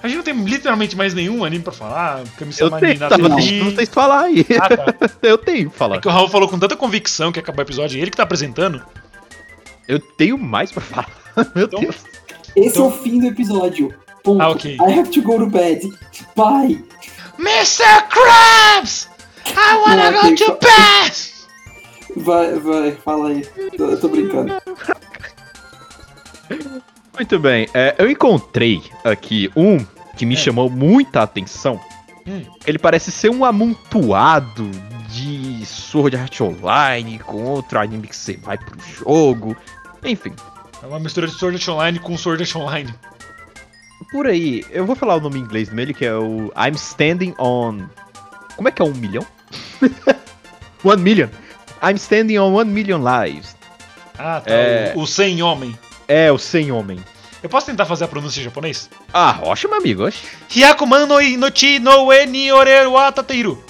A 0.03 0.09
gente 0.09 0.17
não 0.17 0.25
tem 0.25 0.35
literalmente 0.35 0.97
mais 0.97 1.15
nenhum 1.15 1.45
anime 1.45 1.63
pra 1.63 1.73
falar. 1.73 2.23
Kami-sama 2.39 2.77
Eu 2.77 2.81
tenho, 2.81 2.99
tava 2.99 3.29
deixando 3.31 3.71
vocês 3.75 3.89
falar 3.89 4.23
aí. 4.23 4.45
Ah, 4.61 4.69
tá. 4.77 5.09
Eu 5.23 5.39
tenho 5.39 5.71
pra 5.71 5.79
falar. 5.79 5.97
É 5.97 6.01
que 6.01 6.09
o 6.09 6.11
Raul 6.11 6.29
falou 6.29 6.49
com 6.49 6.59
tanta 6.59 6.77
convicção 6.77 7.31
que 7.31 7.39
acabou 7.39 7.61
o 7.61 7.67
episódio, 7.67 7.99
e 7.99 8.03
ele 8.03 8.11
que 8.11 8.17
tá 8.17 8.25
apresentando. 8.25 8.83
Eu 9.87 9.99
tenho 10.01 10.37
mais 10.37 10.73
pra 10.73 10.83
falar. 10.83 11.09
Meu 11.55 11.67
Então- 11.67 11.81
Deus. 11.81 11.97
esse 12.57 12.69
então- 12.69 12.85
é 12.85 12.89
o 12.89 12.91
fim 12.91 13.21
do 13.21 13.27
episódio. 13.29 13.95
Ponto. 14.25 14.41
Ah, 14.41 14.51
ok. 14.51 14.77
I 14.77 14.99
have 14.99 15.11
to 15.11 15.23
go 15.23 15.39
to 15.39 15.47
bed. 15.47 15.89
Bye. 16.37 16.85
Mr. 17.39 18.03
Krabs! 18.09 19.09
I 19.47 19.75
wanna 19.87 20.11
Não, 20.13 20.31
go 20.31 20.35
to 20.37 20.59
bed! 20.61 21.33
Vai, 22.17 22.55
vai, 22.61 22.93
fala 23.05 23.29
aí. 23.31 23.45
Tô- 23.77 23.85
Eu 23.91 24.01
tô 24.01 24.09
brincando. 24.09 24.53
Muito 27.15 27.39
bem. 27.39 27.69
é, 27.75 27.95
eu 27.99 28.11
encontrei 28.11 28.83
aqui 29.05 29.51
um 29.57 29.79
que 30.23 30.27
me 30.27 30.35
É. 30.35 30.39
chamou 30.39 30.70
muita 30.70 31.20
atenção. 31.20 31.81
Hum. 32.25 32.43
Ele 32.64 32.79
parece 32.79 33.11
ser 33.11 33.29
um 33.29 33.45
amontoado 33.45 34.70
de 35.09 35.66
Sword 35.66 36.16
Art 36.16 36.41
Online 36.41 37.18
com 37.18 37.43
outro 37.43 37.81
anime 37.81 38.07
que 38.07 38.14
você 38.14 38.37
vai 38.37 38.57
pro 38.57 38.79
jogo. 38.81 39.57
Enfim, 40.05 40.33
É 40.81 40.87
uma 40.87 41.01
mistura 41.01 41.27
de 41.27 41.33
Sword 41.35 41.57
Art 41.57 41.68
Online 41.68 41.99
com 41.99 42.16
Sword 42.16 42.41
Art 42.45 42.55
Online. 42.55 42.95
por 44.12 44.29
aí. 44.29 44.64
Eu 44.70 44.87
vou 44.87 44.95
falar 44.95 45.16
o 45.16 45.20
nome 45.20 45.41
em 45.41 45.43
inglês 45.43 45.68
dele, 45.70 45.93
que 45.93 46.05
é 46.05 46.14
o 46.14 46.53
I'm 46.57 46.77
Standing 46.77 47.35
on. 47.37 47.81
Como 48.55 48.68
é 48.68 48.70
que 48.70 48.81
é 48.81 48.85
um 48.85 48.95
milhão? 48.95 49.27
one 50.85 51.03
million. 51.03 51.29
I'm 51.83 51.97
standing 51.97 52.39
on 52.39 52.53
one 52.55 52.70
million 52.70 53.01
lives. 53.03 53.57
Ah, 54.16 54.41
tá. 54.41 54.53
É. 54.55 54.93
O, 54.95 55.01
o 55.01 55.07
Sem 55.07 55.43
Homem. 55.43 55.77
É, 56.07 56.31
o 56.31 56.39
sem 56.39 56.70
homem. 56.70 56.99
Eu 57.43 57.49
posso 57.49 57.66
tentar 57.66 57.84
fazer 57.86 58.05
a 58.05 58.09
pronúncia 58.09 58.40
em 58.40 58.45
japonês? 58.45 58.88
Ah, 59.12 59.40
ótimo, 59.43 59.74
amigo. 59.74 60.09
Hyakuman 60.55 61.07
no 61.07 61.20
inochi 61.20 61.78
no 61.80 62.12
e 62.12 62.26
ni 62.26 62.53
ore 62.53 62.86
wa 62.86 63.11
tateiru. 63.11 63.62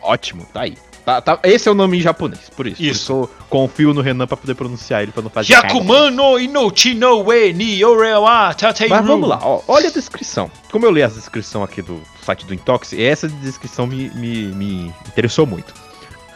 Ótimo, 0.00 0.46
tá 0.52 0.62
aí. 0.62 0.76
Tá, 1.04 1.20
tá- 1.20 1.38
esse 1.44 1.68
é 1.68 1.70
o 1.70 1.74
nome 1.74 1.98
em 1.98 2.00
japonês, 2.00 2.50
por 2.56 2.66
isso. 2.66 2.82
Isso. 2.82 3.14
Por 3.14 3.24
isso 3.24 3.32
eu 3.40 3.46
confio 3.48 3.94
no 3.94 4.00
Renan 4.00 4.26
pra 4.26 4.36
poder 4.36 4.54
pronunciar 4.54 5.02
ele, 5.02 5.12
pra 5.12 5.22
não 5.22 5.30
fazer. 5.30 5.52
Hyakuman 5.54 6.10
no 6.10 6.38
inochi 6.38 6.94
no 6.94 7.32
e 7.32 7.52
ni 7.52 7.84
ore 7.84 8.12
wa 8.14 8.52
tateiru. 8.54 8.94
Mas 8.94 9.06
vamos 9.06 9.28
lá, 9.28 9.38
ó, 9.42 9.60
olha 9.68 9.88
a 9.88 9.92
descrição. 9.92 10.50
Como 10.70 10.84
eu 10.84 10.90
li 10.90 11.02
a 11.02 11.08
descrição 11.08 11.62
aqui 11.62 11.80
do 11.82 12.00
site 12.24 12.44
do 12.44 12.54
Intox, 12.54 12.92
essa 12.92 13.28
descrição 13.28 13.86
me, 13.86 14.10
me, 14.10 14.46
me 14.48 14.94
interessou 15.06 15.46
muito. 15.46 15.72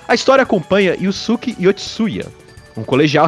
A 0.07 0.15
história 0.15 0.43
acompanha 0.43 0.97
Yusuke 1.01 1.57
Yotsuya, 1.61 2.27
um 2.77 2.83
colegial 2.85 3.27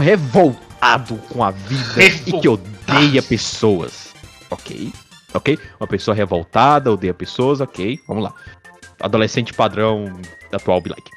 revoltado 0.82 1.16
com 1.28 1.44
a 1.44 1.50
vida 1.52 2.04
e 2.26 2.40
que 2.40 2.48
odeia 2.48 3.22
pessoas. 3.22 4.12
Ok, 4.50 4.92
ok? 5.32 5.58
Uma 5.80 5.86
pessoa 5.86 6.14
revoltada, 6.14 6.92
odeia 6.92 7.14
pessoas, 7.14 7.60
ok, 7.60 8.00
vamos 8.06 8.24
lá. 8.24 8.34
Adolescente 9.00 9.54
padrão 9.54 10.12
atual 10.52 10.80
be 10.80 10.90
like. 10.90 11.10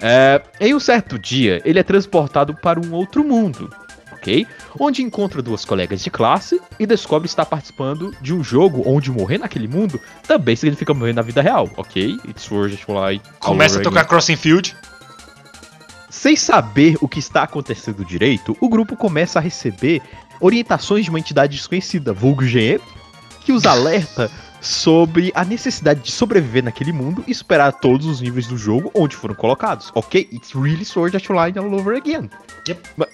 É, 0.00 0.40
em 0.60 0.74
um 0.74 0.80
certo 0.80 1.18
dia, 1.18 1.60
ele 1.64 1.78
é 1.78 1.82
transportado 1.82 2.54
para 2.54 2.80
um 2.80 2.92
outro 2.92 3.24
mundo, 3.24 3.68
ok? 4.12 4.46
Onde 4.78 5.02
encontra 5.02 5.42
duas 5.42 5.64
colegas 5.64 6.00
de 6.00 6.10
classe 6.10 6.60
e 6.78 6.86
descobre 6.86 7.26
estar 7.26 7.44
participando 7.44 8.14
de 8.20 8.32
um 8.32 8.42
jogo 8.42 8.82
onde 8.86 9.10
morrer 9.10 9.38
naquele 9.38 9.66
mundo 9.66 10.00
também 10.26 10.54
significa 10.54 10.94
morrer 10.94 11.12
na 11.12 11.22
vida 11.22 11.42
real, 11.42 11.68
ok? 11.76 12.16
It's 12.28 12.44
Sword 12.44 12.74
Art 12.74 12.88
Online. 12.88 13.22
Começa 13.40 13.80
a 13.80 13.82
tocar 13.82 14.04
Crossing 14.04 14.36
Field. 14.36 14.76
Sem 16.18 16.34
saber 16.36 16.96
o 17.00 17.06
que 17.08 17.18
está 17.20 17.44
acontecendo 17.44 18.04
direito, 18.04 18.56
o 18.60 18.68
grupo 18.68 18.96
começa 18.96 19.38
a 19.38 19.42
receber 19.42 20.02
orientações 20.40 21.04
de 21.04 21.10
uma 21.10 21.18
entidade 21.18 21.56
desconhecida, 21.56 22.12
vulgo 22.12 22.44
GE, 22.44 22.80
que 23.44 23.52
os 23.52 23.64
alerta 23.64 24.30
sobre 24.60 25.30
a 25.34 25.44
necessidade 25.44 26.00
de 26.00 26.10
sobreviver 26.10 26.64
naquele 26.64 26.92
mundo 26.92 27.22
e 27.26 27.32
superar 27.34 27.72
todos 27.72 28.06
os 28.06 28.20
níveis 28.20 28.48
do 28.48 28.56
jogo 28.58 28.90
onde 28.94 29.14
foram 29.14 29.34
colocados. 29.34 29.92
Ok, 29.94 30.28
it's 30.32 30.52
really 30.54 30.84
Sword 30.84 31.16
Art 31.16 31.30
Online 31.30 31.58
all 31.58 31.72
over 31.74 31.96
again. 31.96 32.28
Yep. 32.68 32.80
Ma- 32.96 33.06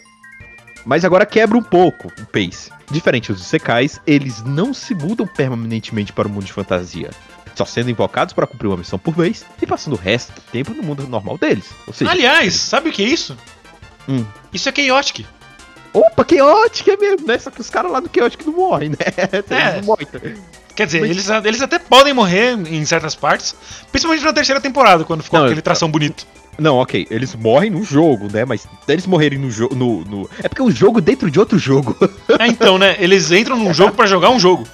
Mas 0.86 1.04
agora 1.04 1.26
quebra 1.26 1.58
um 1.58 1.62
pouco 1.62 2.08
o 2.08 2.26
pace. 2.26 2.70
Diferente 2.90 3.32
dos 3.32 3.46
Sekais, 3.46 4.00
eles 4.06 4.42
não 4.44 4.72
se 4.72 4.94
mudam 4.94 5.26
permanentemente 5.26 6.12
para 6.12 6.26
o 6.26 6.30
mundo 6.30 6.44
de 6.46 6.52
fantasia. 6.52 7.10
Só 7.54 7.64
sendo 7.64 7.90
invocados 7.90 8.32
para 8.34 8.46
cumprir 8.46 8.66
uma 8.68 8.76
missão 8.76 8.98
por 8.98 9.14
vez 9.14 9.44
e 9.62 9.66
passando 9.66 9.94
o 9.94 9.98
resto 9.98 10.32
do 10.32 10.40
tempo 10.40 10.72
no 10.74 10.82
mundo 10.82 11.06
normal 11.06 11.38
deles. 11.38 11.66
Seja, 11.92 12.10
Aliás, 12.10 12.54
sabe 12.54 12.88
o 12.88 12.92
que 12.92 13.02
é 13.04 13.08
isso? 13.08 13.36
Hum. 14.08 14.24
Isso 14.52 14.68
é 14.68 14.72
Chaotic. 14.72 15.24
opa, 15.92 16.26
Chaotic 16.28 16.88
é 16.88 16.96
mesmo, 16.96 17.26
né? 17.26 17.38
Só 17.38 17.50
que 17.50 17.60
os 17.60 17.70
caras 17.70 17.92
lá 17.92 18.00
do 18.00 18.10
Chaotic 18.12 18.44
não 18.44 18.52
morrem, 18.54 18.90
né? 18.90 18.96
Eles 19.32 19.50
É. 19.50 19.76
não 19.76 19.84
morrem. 19.84 20.06
Quer 20.74 20.86
dizer, 20.86 21.00
Mas- 21.02 21.10
eles, 21.10 21.28
eles 21.44 21.62
até 21.62 21.78
podem 21.78 22.12
morrer 22.12 22.52
em 22.68 22.84
certas 22.84 23.14
partes, 23.14 23.54
principalmente 23.92 24.24
na 24.24 24.32
terceira 24.32 24.60
temporada, 24.60 25.04
quando 25.04 25.22
ficou 25.22 25.38
Não, 25.38 25.46
aquele 25.46 25.62
tração 25.62 25.88
bonito. 25.88 26.26
Não, 26.58 26.76
ok, 26.78 27.06
eles 27.10 27.32
morrem 27.36 27.70
no 27.70 27.84
jogo, 27.84 28.28
né? 28.32 28.44
Mas 28.44 28.66
eles 28.88 29.06
morrerem 29.06 29.38
no 29.38 29.50
jogo. 29.52 29.74
No, 29.76 30.00
no- 30.04 30.30
É 30.42 30.48
porque 30.48 30.60
é 30.60 30.64
um 30.64 30.70
jogo 30.72 31.00
dentro 31.00 31.30
de 31.30 31.38
outro 31.38 31.58
jogo. 31.60 31.96
É, 32.40 32.48
então, 32.48 32.76
né? 32.78 32.96
Eles 32.98 33.30
entram 33.30 33.56
num 33.56 33.72
jogo 33.72 33.92
pra 33.94 34.06
jogar 34.06 34.30
um 34.30 34.38
jogo. 34.40 34.64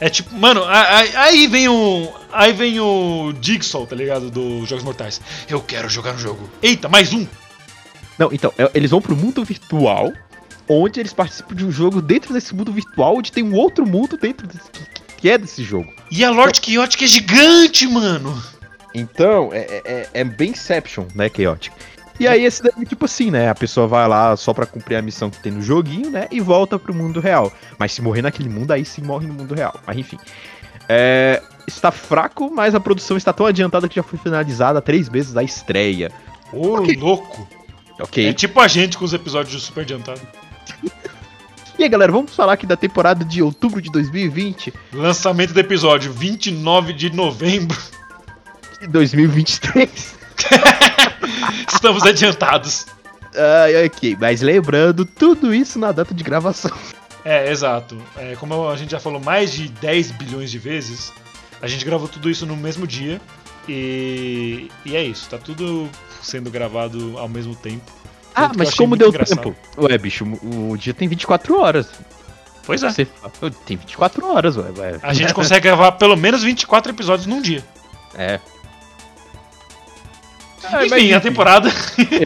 É 0.00 0.08
tipo, 0.08 0.34
mano, 0.34 0.64
aí 0.66 1.46
vem 1.46 1.68
o. 1.68 2.10
Aí 2.32 2.52
vem 2.54 2.80
o 2.80 3.34
Jigsaw, 3.40 3.86
tá 3.86 3.94
ligado? 3.94 4.30
Dos 4.30 4.68
Jogos 4.68 4.82
Mortais. 4.82 5.20
Eu 5.46 5.60
quero 5.60 5.88
jogar 5.90 6.14
um 6.14 6.18
jogo. 6.18 6.48
Eita, 6.62 6.88
mais 6.88 7.12
um! 7.12 7.26
Não, 8.18 8.30
então, 8.32 8.52
é- 8.56 8.70
eles 8.74 8.90
vão 8.90 9.00
pro 9.00 9.14
mundo 9.14 9.44
virtual, 9.44 10.12
onde 10.68 11.00
eles 11.00 11.12
participam 11.12 11.54
de 11.54 11.66
um 11.66 11.70
jogo 11.70 12.00
dentro 12.00 12.32
desse 12.32 12.54
mundo 12.54 12.72
virtual, 12.72 13.16
onde 13.18 13.30
tem 13.30 13.44
um 13.44 13.54
outro 13.54 13.86
mundo 13.86 14.16
dentro 14.16 14.46
desse, 14.46 14.70
que, 14.70 14.82
que 15.18 15.30
é 15.30 15.36
desse 15.36 15.62
jogo. 15.62 15.92
E 16.10 16.24
a 16.24 16.30
Lord 16.30 16.58
Chaotic 16.64 17.02
é 17.02 17.06
gigante, 17.06 17.86
mano! 17.86 18.42
Então, 18.94 19.50
é, 19.52 19.82
é, 19.84 20.08
é 20.14 20.24
bem 20.24 20.50
Inception, 20.50 21.06
né, 21.14 21.30
Chaotic? 21.34 21.72
E 22.20 22.28
aí 22.28 22.44
esse 22.44 22.62
daí, 22.62 22.84
tipo 22.86 23.06
assim, 23.06 23.30
né? 23.30 23.48
A 23.48 23.54
pessoa 23.54 23.86
vai 23.86 24.06
lá 24.06 24.36
só 24.36 24.52
pra 24.52 24.66
cumprir 24.66 24.96
a 24.96 25.02
missão 25.02 25.30
que 25.30 25.38
tem 25.42 25.50
no 25.50 25.62
joguinho, 25.62 26.10
né? 26.10 26.28
E 26.30 26.38
volta 26.38 26.78
pro 26.78 26.94
mundo 26.94 27.18
real. 27.18 27.50
Mas 27.78 27.92
se 27.92 28.02
morrer 28.02 28.20
naquele 28.22 28.48
mundo, 28.50 28.70
aí 28.72 28.84
sim 28.84 29.00
morre 29.00 29.26
no 29.26 29.32
mundo 29.32 29.54
real. 29.54 29.74
Mas 29.86 29.96
enfim. 29.96 30.18
É, 30.86 31.42
está 31.66 31.90
fraco, 31.90 32.50
mas 32.54 32.74
a 32.74 32.80
produção 32.80 33.16
está 33.16 33.32
tão 33.32 33.46
adiantada 33.46 33.88
que 33.88 33.96
já 33.96 34.02
foi 34.02 34.18
finalizada 34.18 34.82
três 34.82 35.08
meses 35.08 35.32
da 35.32 35.42
estreia. 35.42 36.12
Ô, 36.52 36.74
Ok. 36.76 36.94
louco! 36.96 37.48
Ok. 37.98 38.28
É 38.28 38.32
tipo 38.32 38.60
a 38.60 38.68
gente 38.68 38.98
com 38.98 39.04
os 39.04 39.12
episódios 39.14 39.54
de 39.58 39.60
super 39.66 39.80
adiantado. 39.80 40.20
E 41.78 41.82
aí, 41.82 41.88
galera, 41.88 42.12
vamos 42.12 42.36
falar 42.36 42.52
aqui 42.52 42.66
da 42.66 42.76
temporada 42.76 43.24
de 43.24 43.42
outubro 43.42 43.80
de 43.80 43.90
2020 43.90 44.70
Lançamento 44.92 45.54
do 45.54 45.60
episódio 45.60 46.12
29 46.12 46.92
de 46.92 47.08
novembro. 47.08 47.74
e 48.82 48.86
2023. 48.86 50.14
Estamos 51.72 52.02
adiantados. 52.04 52.86
Ai, 53.34 53.86
ok. 53.86 54.16
Mas 54.20 54.40
lembrando, 54.40 55.04
tudo 55.04 55.54
isso 55.54 55.78
na 55.78 55.92
data 55.92 56.14
de 56.14 56.22
gravação. 56.22 56.70
É, 57.24 57.50
exato. 57.50 57.96
É, 58.16 58.34
como 58.36 58.68
a 58.68 58.76
gente 58.76 58.90
já 58.90 59.00
falou 59.00 59.20
mais 59.20 59.52
de 59.52 59.68
10 59.68 60.12
bilhões 60.12 60.50
de 60.50 60.58
vezes, 60.58 61.12
a 61.60 61.66
gente 61.66 61.84
gravou 61.84 62.08
tudo 62.08 62.30
isso 62.30 62.46
no 62.46 62.56
mesmo 62.56 62.86
dia. 62.86 63.20
E, 63.68 64.68
e 64.84 64.96
é 64.96 65.02
isso, 65.02 65.28
tá 65.28 65.38
tudo 65.38 65.88
sendo 66.22 66.50
gravado 66.50 67.18
ao 67.18 67.28
mesmo 67.28 67.54
tempo. 67.54 67.84
Ah, 68.34 68.50
mas 68.56 68.74
como 68.74 68.96
deu 68.96 69.08
engraçado. 69.08 69.42
tempo? 69.42 69.56
Ué, 69.78 69.98
bicho, 69.98 70.24
o 70.24 70.76
dia 70.76 70.94
tem 70.94 71.08
24 71.08 71.58
horas. 71.60 71.88
Pois 72.64 72.82
é. 72.82 72.90
Você 72.90 73.06
tem 73.66 73.76
24 73.76 74.26
horas, 74.26 74.56
ué. 74.56 74.70
ué. 74.76 75.00
A 75.02 75.12
gente 75.12 75.34
consegue 75.34 75.64
gravar 75.64 75.92
pelo 75.92 76.16
menos 76.16 76.42
24 76.42 76.92
episódios 76.92 77.26
num 77.26 77.42
dia. 77.42 77.64
É. 78.14 78.40
enfim, 80.84 81.12
a 81.12 81.20
temporada. 81.20 81.70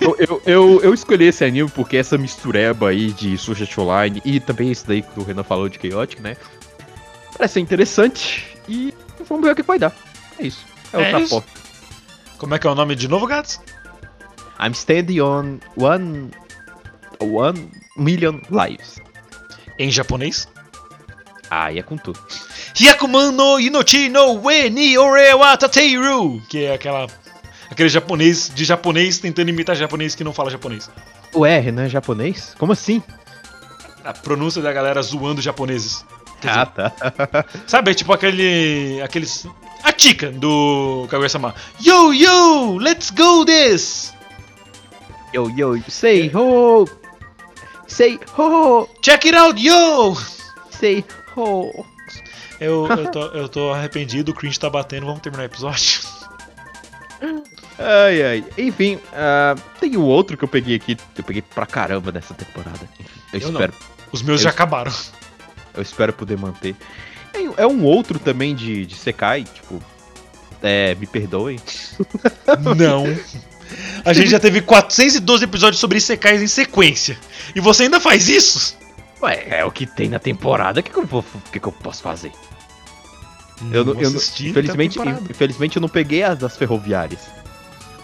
eu, 0.01 0.16
eu, 0.18 0.42
eu, 0.47 0.80
eu 0.82 0.95
escolhi 0.95 1.26
esse 1.26 1.45
anime 1.45 1.70
porque 1.70 1.97
essa 1.97 2.18
mistureba 2.18 2.90
aí 2.90 3.12
de 3.12 3.36
Sword 3.38 3.62
Art 3.62 3.78
Online 3.78 4.22
e 4.24 4.40
também 4.40 4.70
esse 4.70 4.86
daí 4.86 5.03
que 5.03 5.18
o 5.18 5.24
Renan 5.24 5.42
falou 5.42 5.68
de 5.68 5.78
Chaotic, 5.80 6.20
né? 6.20 6.36
Parece 7.36 7.55
ser 7.55 7.61
interessante 7.61 8.47
e 8.68 8.95
vamos 9.28 9.45
ver 9.45 9.53
o 9.53 9.57
que 9.57 9.62
vai 9.62 9.78
dar. 9.78 9.92
É 10.38 10.47
isso. 10.47 10.64
É 10.92 10.97
É 10.97 10.99
outra 10.99 11.26
foto. 11.26 11.47
Como 12.38 12.55
é 12.55 12.59
que 12.59 12.66
é 12.66 12.70
o 12.70 12.74
nome 12.74 12.95
de 12.95 13.09
novo, 13.09 13.26
Gats? 13.26 13.61
I'm 14.61 14.72
standing 14.72 15.20
on 15.20 15.59
one, 15.76 16.30
one 17.20 17.70
million 17.97 18.40
lives. 18.51 19.01
Em 19.78 19.90
japonês? 19.90 20.49
Ah, 21.51 21.72
e 21.72 21.78
é 21.78 21.82
com 21.82 21.97
tudo. 21.97 22.18
Hyakuman 22.78 23.32
no 23.32 23.61
Inochi 23.61 24.09
no 24.09 24.40
we 24.42 24.68
ni 24.70 24.99
ore 24.99 25.34
wa 25.34 25.57
tateiru. 25.57 26.40
Que 26.49 26.64
é 26.64 26.74
aquela. 26.74 27.07
Aquele 27.70 27.88
japonês 27.88 28.50
de 28.54 28.64
japonês 28.64 29.18
tentando 29.18 29.48
imitar 29.50 29.74
japonês 29.76 30.14
que 30.14 30.22
não 30.24 30.32
fala 30.32 30.50
japonês. 30.50 30.90
O 31.32 31.44
R, 31.44 31.72
né? 31.72 31.88
Japonês? 31.88 32.54
Como 32.58 32.72
assim? 32.72 33.02
A 34.04 34.12
pronúncia 34.12 34.60
da 34.62 34.72
galera 34.72 35.00
zoando 35.02 35.40
japoneses. 35.40 36.04
Quer 36.40 36.48
dizer, 36.48 36.60
Ah, 36.60 36.66
tá. 36.66 36.92
Sabe, 37.66 37.90
é 37.90 37.94
tipo 37.94 38.12
aquele. 38.12 39.00
aqueles. 39.02 39.46
A 39.82 39.92
Chica 39.96 40.30
do 40.30 41.06
Kaguya-sama. 41.10 41.54
Yo, 41.80 42.12
yo, 42.12 42.78
let's 42.78 43.10
go 43.10 43.44
this! 43.44 44.12
Yo, 45.32 45.50
yo, 45.56 45.78
say 45.88 46.30
ho! 46.34 46.86
Say 47.86 48.18
ho! 48.38 48.88
Check 49.02 49.26
it 49.26 49.34
out, 49.36 49.60
yo! 49.60 50.16
Say 50.70 51.04
ho! 51.36 51.84
Eu, 52.60 52.86
eu, 52.88 53.08
tô, 53.12 53.22
eu 53.26 53.48
tô 53.48 53.72
arrependido, 53.72 54.30
o 54.32 54.34
cringe 54.34 54.58
tá 54.58 54.70
batendo, 54.70 55.06
vamos 55.06 55.20
terminar 55.20 55.42
o 55.42 55.46
episódio. 55.46 56.00
Ai, 57.79 58.22
ai. 58.22 58.45
Enfim, 58.59 58.99
ah, 59.12 59.55
tem 59.81 59.97
o 59.97 60.03
outro 60.03 60.37
que 60.37 60.45
eu 60.45 60.49
peguei 60.49 60.77
aqui. 60.77 60.97
Eu 61.16 61.25
peguei 61.25 61.43
pra 61.43 61.66
caramba 61.66 62.12
nessa 62.12 62.33
temporada. 62.35 62.79
Enfim, 63.01 63.11
eu, 63.33 63.41
Eu 63.41 63.53
não. 63.53 63.61
espero. 63.61 63.75
Os 64.12 64.22
meus 64.22 64.41
Eu- 64.41 64.45
já 64.45 64.51
acabaram. 64.51 64.93
Eu 65.75 65.83
espero 65.83 66.12
poder 66.12 66.39
manter. 66.39 66.77
É, 67.33 67.62
é 67.62 67.66
um 67.66 67.83
outro 67.83 68.18
também 68.18 68.55
de, 68.55 68.87
de 68.87 68.95
Sekai, 68.95 69.43
tipo. 69.45 69.83
É, 70.62 70.95
me 70.95 71.07
perdoem. 71.07 71.59
Não. 72.79 73.05
A 74.05 74.12
gente 74.14 74.31
já 74.31 74.39
teve 74.41 74.62
412 74.62 75.45
episódios 75.45 75.81
sobre 75.81 75.99
Isekais 75.99 76.41
em 76.41 76.47
sequência. 76.47 77.18
E 77.55 77.61
você 77.61 77.83
ainda 77.83 78.01
faz 78.01 78.29
isso? 78.29 78.77
Ué, 79.20 79.47
é 79.59 79.64
o 79.64 79.70
que 79.70 79.85
tem 79.85 80.09
na 80.09 80.18
temporada. 80.18 80.81
O 80.81 80.83
que, 80.83 80.91
que, 80.91 80.99
eu, 80.99 81.05
vou, 81.05 81.25
que, 81.53 81.59
que 81.61 81.66
eu 81.66 81.72
posso 81.72 82.03
fazer? 82.03 82.33
Eu, 83.72 83.85
não- 83.85 83.95
eu, 84.01 84.11
não- 84.11 84.16
assisti 84.18 84.49
infelizmente, 84.51 84.99
até 84.99 85.09
a 85.11 85.12
temporada. 85.12 85.33
infelizmente 85.33 85.77
eu 85.77 85.81
não 85.83 85.89
peguei 85.89 86.22
as 86.22 86.39
das 86.39 86.57
ferroviárias. 86.57 87.20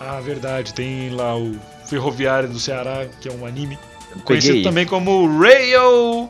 Ah, 0.00 0.18
verdade. 0.20 0.72
Tem 0.74 1.10
lá 1.10 1.36
o 1.36 1.54
Ferroviário 1.86 2.48
do 2.48 2.58
Ceará, 2.58 3.06
que 3.20 3.28
é 3.28 3.32
um 3.32 3.44
anime. 3.44 3.78
Eu 4.16 4.22
Conhecido 4.22 4.54
peguei. 4.54 4.64
também 4.64 4.86
como 4.86 5.38
Rail. 5.38 6.28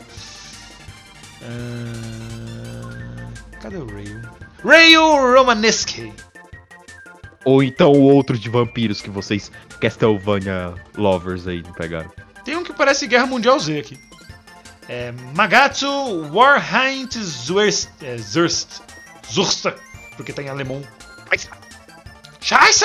Ah, 1.43 3.29
cadê 3.61 3.77
o 3.77 3.87
Rail? 3.87 4.21
Rail 4.65 5.35
Romanesque. 5.35 6.13
Ou 7.45 7.63
então 7.63 7.93
o 7.93 8.03
outro 8.03 8.39
de 8.39 8.51
vampiros 8.51 9.01
que 9.01 9.09
vocês, 9.09 9.51
Castlevania 9.81 10.75
lovers 10.97 11.47
aí, 11.49 11.63
não 11.63 11.73
pegaram. 11.73 12.11
Tem 12.45 12.57
um 12.57 12.63
que 12.65 12.73
parece 12.73 13.07
Guerra 13.07 13.27
Mundial 13.27 13.59
Z 13.59 13.79
aqui. 13.79 13.99
É 14.89 15.13
Magatsu 15.35 15.89
Warheint 16.33 17.17
Zurst. 17.17 17.89
É, 18.03 18.19
Zurst. 18.19 18.81
Zurst. 19.33 19.67
Porque 20.17 20.33
tá 20.33 20.43
em 20.43 20.49
alemão. 20.49 20.83
Scheiße! 22.41 22.85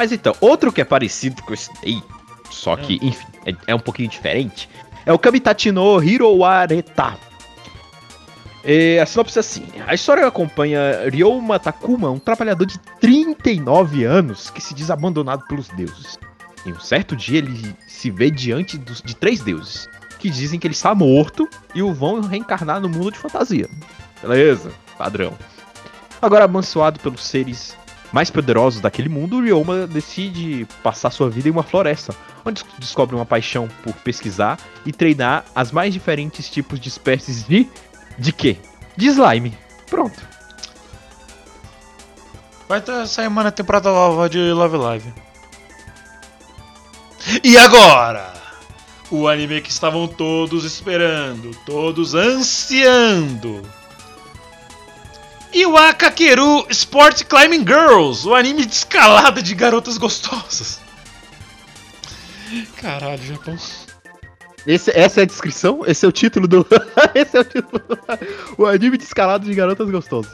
Mas 0.00 0.12
então, 0.12 0.34
outro 0.40 0.72
que 0.72 0.80
é 0.80 0.84
parecido 0.84 1.42
com 1.42 1.52
esse 1.52 1.70
daí, 1.82 2.02
só 2.50 2.74
que, 2.74 2.98
enfim, 3.02 3.26
é, 3.44 3.54
é 3.66 3.74
um 3.74 3.78
pouquinho 3.78 4.08
diferente, 4.08 4.66
é 5.04 5.12
o 5.12 5.18
Kamitachi 5.18 5.70
no 5.70 6.02
Hiroareta. 6.02 7.18
É, 8.64 8.98
a 8.98 9.04
sinopse 9.04 9.38
é 9.38 9.40
assim: 9.40 9.62
a 9.86 9.92
história 9.92 10.26
acompanha 10.26 11.06
Ryoma 11.12 11.58
Takuma, 11.58 12.08
um 12.10 12.18
trabalhador 12.18 12.64
de 12.64 12.78
39 12.98 14.04
anos 14.04 14.48
que 14.48 14.62
se 14.62 14.72
diz 14.72 14.90
abandonado 14.90 15.44
pelos 15.46 15.68
deuses. 15.68 16.18
Em 16.64 16.72
um 16.72 16.80
certo 16.80 17.14
dia, 17.14 17.36
ele 17.36 17.76
se 17.86 18.10
vê 18.10 18.30
diante 18.30 18.78
dos- 18.78 19.02
de 19.02 19.14
três 19.14 19.40
deuses 19.42 19.86
que 20.18 20.30
dizem 20.30 20.58
que 20.58 20.66
ele 20.66 20.72
está 20.72 20.94
morto 20.94 21.46
e 21.74 21.82
o 21.82 21.92
vão 21.92 22.22
reencarnar 22.22 22.80
no 22.80 22.88
mundo 22.88 23.10
de 23.12 23.18
fantasia. 23.18 23.68
Beleza, 24.22 24.72
padrão. 24.96 25.34
Agora, 26.22 26.44
abençoado 26.46 26.98
pelos 27.00 27.22
seres 27.22 27.76
mais 28.12 28.30
poderosos 28.30 28.80
daquele 28.80 29.08
mundo, 29.08 29.40
Ryoma 29.40 29.86
decide 29.86 30.66
passar 30.82 31.10
sua 31.10 31.30
vida 31.30 31.48
em 31.48 31.52
uma 31.52 31.62
floresta, 31.62 32.14
onde 32.44 32.64
descobre 32.78 33.14
uma 33.14 33.26
paixão 33.26 33.68
por 33.82 33.94
pesquisar 33.94 34.58
e 34.84 34.92
treinar 34.92 35.44
as 35.54 35.70
mais 35.70 35.92
diferentes 35.92 36.48
tipos 36.48 36.80
de 36.80 36.88
espécies 36.88 37.44
de. 37.44 37.68
de 38.18 38.32
quê? 38.32 38.56
De 38.96 39.06
slime. 39.06 39.56
Pronto. 39.88 40.20
Vai 42.68 42.82
sair 43.06 43.26
uma 43.26 43.50
temporada 43.50 43.90
nova 43.90 44.28
de 44.28 44.38
Love 44.52 44.76
Live. 44.76 45.14
E 47.42 47.56
agora? 47.56 48.32
O 49.10 49.26
anime 49.26 49.60
que 49.60 49.70
estavam 49.70 50.06
todos 50.06 50.64
esperando, 50.64 51.50
todos 51.66 52.14
ansiando. 52.14 53.62
Iwa 55.52 55.92
Kakeru 55.94 56.66
Sport 56.70 57.24
Climbing 57.24 57.66
Girls, 57.66 58.26
o 58.26 58.34
anime 58.34 58.64
de 58.64 58.72
escalada 58.72 59.42
de 59.42 59.54
garotas 59.54 59.98
gostosas. 59.98 60.80
Caralho, 62.80 63.22
Japão. 63.22 63.56
Esse, 64.66 64.90
essa 64.90 65.20
é 65.20 65.22
a 65.22 65.26
descrição? 65.26 65.82
Esse 65.86 66.04
é 66.04 66.08
o 66.08 66.12
título 66.12 66.46
do. 66.46 66.66
esse 67.14 67.36
é 67.36 67.40
o 67.40 67.44
título. 67.44 67.82
o 68.58 68.66
anime 68.66 68.96
de 68.96 69.04
escalado 69.04 69.44
de 69.44 69.54
garotas 69.54 69.90
gostosas. 69.90 70.32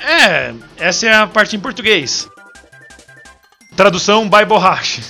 É, 0.00 0.54
essa 0.76 1.06
é 1.06 1.14
a 1.14 1.26
parte 1.26 1.56
em 1.56 1.60
português. 1.60 2.28
Tradução 3.76 4.28
by 4.28 4.44
Borrache. 4.46 5.02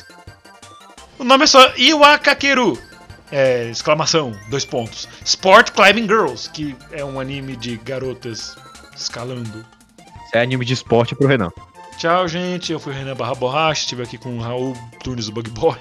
O 1.19 1.25
nome 1.25 1.45
é 1.45 1.47
só 1.47 1.73
Iwa 1.77 2.19
Kakeru. 2.19 2.79
É, 3.31 3.69
exclamação, 3.71 4.33
dois 4.49 4.65
pontos. 4.65 5.09
Sport 5.25 5.71
Climbing 5.71 6.07
Girls, 6.07 6.51
que 6.51 6.77
é 6.91 7.05
um 7.05 7.21
anime 7.21 7.57
de 7.57 7.77
garotas 7.79 8.57
escalando. 8.97 9.65
É 10.33 10.41
anime 10.41 10.65
de 10.65 10.75
esporte 10.75 11.15
pro 11.15 11.29
Renan. 11.29 11.53
Tchau, 11.97 12.27
gente. 12.27 12.73
Eu 12.73 12.81
fui 12.81 12.93
o 12.93 12.97
Renan 12.97 13.15
Barra 13.15 13.35
Borracha, 13.35 13.83
estive 13.83 14.03
aqui 14.03 14.19
com 14.19 14.37
o 14.37 14.41
Raul 14.41 14.77
Tunes, 15.03 15.29
o 15.29 15.33
Bug 15.33 15.51
Boy. 15.51 15.77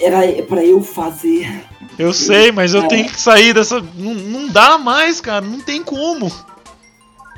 Era 0.00 0.42
pra 0.44 0.64
eu 0.64 0.82
fazer. 0.82 1.64
Eu 1.98 2.12
sei, 2.12 2.50
mas 2.50 2.74
eu 2.74 2.88
tenho 2.88 3.08
que 3.08 3.20
sair 3.20 3.52
dessa. 3.52 3.80
Não, 3.80 4.14
não 4.14 4.48
dá 4.48 4.78
mais, 4.78 5.20
cara. 5.20 5.44
Não 5.44 5.60
tem 5.60 5.82
como. 5.82 6.32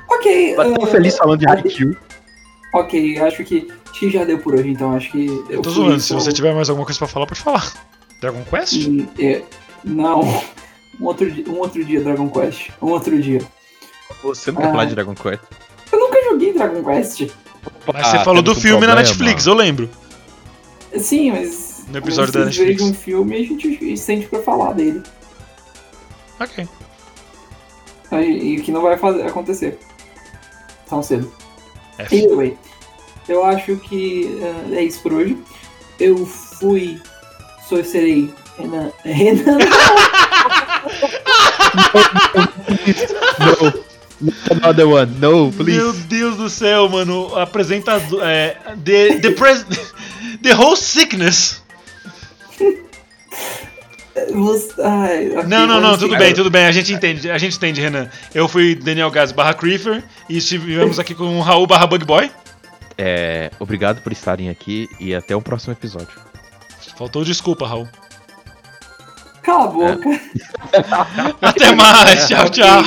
Ok. 0.08 0.54
Eu 0.54 0.74
tô 0.74 0.84
ah, 0.84 0.86
feliz 0.86 1.16
falando 1.16 1.40
de 1.40 1.48
Haikyuu. 1.48 1.96
Ok, 2.74 3.18
acho 3.20 3.44
que, 3.44 3.68
acho 3.90 4.00
que 4.00 4.10
já 4.10 4.24
deu 4.24 4.38
por 4.38 4.54
hoje, 4.54 4.68
então 4.70 4.94
acho 4.94 5.10
que. 5.10 5.26
Eu 5.48 5.62
tô 5.62 5.70
zoando. 5.70 6.00
Se 6.00 6.12
você 6.12 6.32
tiver 6.32 6.54
mais 6.54 6.68
alguma 6.68 6.84
coisa 6.84 6.98
pra 6.98 7.08
falar, 7.08 7.26
pode 7.26 7.40
falar. 7.40 7.72
Dragon 8.20 8.44
Quest? 8.44 8.86
Hum, 8.86 9.06
é, 9.18 9.42
não. 9.82 10.22
Um 11.00 11.06
outro, 11.06 11.28
um 11.48 11.58
outro 11.58 11.84
dia, 11.84 12.00
Dragon 12.00 12.30
Quest. 12.30 12.70
Um 12.80 12.90
outro 12.90 13.20
dia. 13.20 13.40
Você 14.22 14.50
não 14.52 14.60
quer 14.62 14.68
Ah. 14.68 14.70
falar 14.70 14.84
de 14.86 14.94
Dragon 14.94 15.14
Quest? 15.14 15.40
Eu 15.92 15.98
nunca 15.98 16.22
joguei 16.24 16.52
Dragon 16.52 16.82
Quest. 16.82 17.20
Mas 17.92 18.06
você 18.06 18.16
Ah, 18.16 18.24
falou 18.24 18.42
do 18.42 18.52
um 18.52 18.54
filme 18.54 18.86
na 18.86 18.94
problema. 18.94 19.00
Netflix, 19.02 19.46
eu 19.46 19.54
lembro. 19.54 19.90
Sim, 20.98 21.30
mas. 21.32 21.84
No 21.88 21.98
episódio 21.98 22.32
da 22.32 22.44
Netflix. 22.46 22.82
um 22.82 22.94
filme, 22.94 23.36
a 23.36 23.38
gente 23.40 23.96
sente 23.98 24.26
pra 24.26 24.40
falar 24.40 24.72
dele. 24.72 25.02
Ok. 26.40 26.66
Aí- 28.10 28.54
E 28.56 28.60
que 28.62 28.70
não 28.72 28.80
vai 28.82 28.96
fazer, 28.96 29.22
acontecer. 29.26 29.78
Tão 30.88 31.02
cedo. 31.02 31.32
F. 31.98 32.16
Anyway, 32.24 32.56
eu 33.28 33.44
acho 33.44 33.76
que 33.76 34.38
ah, 34.42 34.74
é 34.74 34.82
isso 34.82 35.00
por 35.02 35.12
hoje. 35.12 35.36
Eu 36.00 36.24
fui. 36.26 37.00
Sou 37.68 37.78
e 37.80 37.84
serei. 37.84 38.32
Renan. 38.58 38.90
Renan. 39.04 39.58
No. 43.40 43.70
Not 43.70 43.84
another 44.50 44.86
one. 44.88 45.12
No, 45.18 45.50
Meu 45.50 45.52
please. 45.52 46.00
Deus 46.08 46.36
do 46.36 46.48
céu, 46.48 46.88
mano. 46.88 47.36
Apresentador. 47.36 48.20
É. 48.22 48.56
The, 48.84 49.18
the, 49.20 49.30
pres, 49.32 49.64
the 50.42 50.54
whole 50.54 50.76
sickness. 50.76 51.62
Ai, 54.82 55.28
Não, 55.46 55.66
não, 55.66 55.80
não, 55.80 55.98
tudo 55.98 56.16
bem, 56.16 56.32
tudo 56.32 56.50
bem. 56.50 56.66
A 56.66 56.72
gente 56.72 56.92
entende, 56.92 57.30
a 57.30 57.38
gente 57.38 57.56
entende, 57.56 57.80
Renan. 57.80 58.08
Eu 58.34 58.46
fui 58.48 58.74
Daniel 58.74 59.10
Gaz 59.10 59.32
barra 59.32 59.54
Creeper 59.54 60.04
e 60.28 60.38
estivemos 60.38 60.98
aqui 60.98 61.14
com 61.14 61.38
o 61.38 61.40
Raul 61.40 61.66
barra 61.66 61.86
Bug 61.86 62.04
Boy. 62.04 62.30
É, 62.96 63.50
obrigado 63.58 64.00
por 64.02 64.12
estarem 64.12 64.48
aqui 64.48 64.88
e 65.00 65.14
até 65.14 65.34
o 65.34 65.42
próximo 65.42 65.72
episódio. 65.72 66.16
Faltou 66.96 67.24
desculpa, 67.24 67.66
Raul. 67.66 67.88
Cala 69.44 69.64
a 69.64 69.68
boca. 69.68 70.20
Até 71.42 71.74
mais, 71.74 72.26
tchau, 72.26 72.48
tchau. 72.48 72.82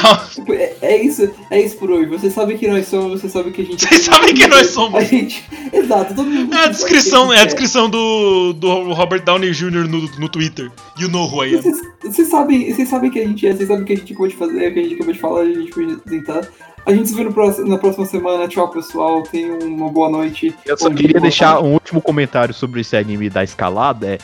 É, 0.49 0.75
é 0.81 1.03
isso, 1.03 1.29
é 1.51 1.61
isso 1.61 1.77
por 1.77 1.91
hoje. 1.91 2.07
Você 2.07 2.31
sabe 2.31 2.57
que 2.57 2.67
nós 2.67 2.87
somos, 2.87 3.21
você 3.21 3.29
sabe 3.29 3.51
que 3.51 3.61
a 3.61 3.65
gente. 3.65 3.87
Vocês 3.87 4.01
sabem 4.01 4.33
que 4.33 4.47
nós 4.47 4.67
somos. 4.73 4.95
A 4.95 5.03
gente. 5.03 5.47
Exato, 5.71 6.15
todo 6.15 6.27
mundo. 6.27 6.55
É 6.55 6.63
a 6.63 6.67
descrição, 6.67 7.31
é 7.31 7.35
a 7.35 7.39
gente 7.41 7.49
descrição 7.49 7.87
do, 7.87 8.53
do 8.53 8.91
Robert 8.93 9.23
Downey 9.23 9.51
Jr. 9.51 9.87
no, 9.87 10.01
no 10.17 10.29
Twitter. 10.29 10.71
You 10.97 11.09
know 11.09 11.31
who 11.31 11.45
I 11.45 11.53
am. 11.53 11.61
Vocês, 11.61 11.77
vocês 12.03 12.27
sabem, 12.27 12.73
vocês 12.73 12.89
sabem 12.89 13.11
que 13.11 13.19
a 13.19 13.27
gente 13.27 13.47
é, 13.47 13.53
vocês 13.53 13.67
sabem 13.67 13.85
que 13.85 13.93
a 13.93 13.97
gente 13.97 14.15
pode 14.15 14.35
fazer, 14.35 14.73
que 14.73 14.79
a 14.79 14.83
gente 14.83 14.95
acabou 14.95 15.13
de 15.13 15.19
falar, 15.19 15.41
a 15.41 15.45
gente 15.45 15.69
pode 15.69 15.95
tentar. 15.97 16.41
A 16.87 16.93
gente 16.93 17.09
se 17.09 17.15
vê 17.15 17.23
no 17.23 17.33
próximo, 17.33 17.67
na 17.67 17.77
próxima 17.77 18.05
semana. 18.05 18.47
Tchau, 18.47 18.69
pessoal. 18.69 19.21
Tenham 19.21 19.59
uma 19.59 19.89
boa 19.89 20.09
noite. 20.09 20.55
Eu 20.65 20.77
só 20.77 20.87
dia, 20.87 20.97
queria 20.97 21.19
deixar 21.19 21.59
um 21.59 21.73
último 21.73 22.01
comentário 22.01 22.53
sobre 22.53 22.79
esse 22.79 22.95
anime 22.95 23.29
da 23.29 23.43
escalada. 23.43 24.07
É, 24.07 24.17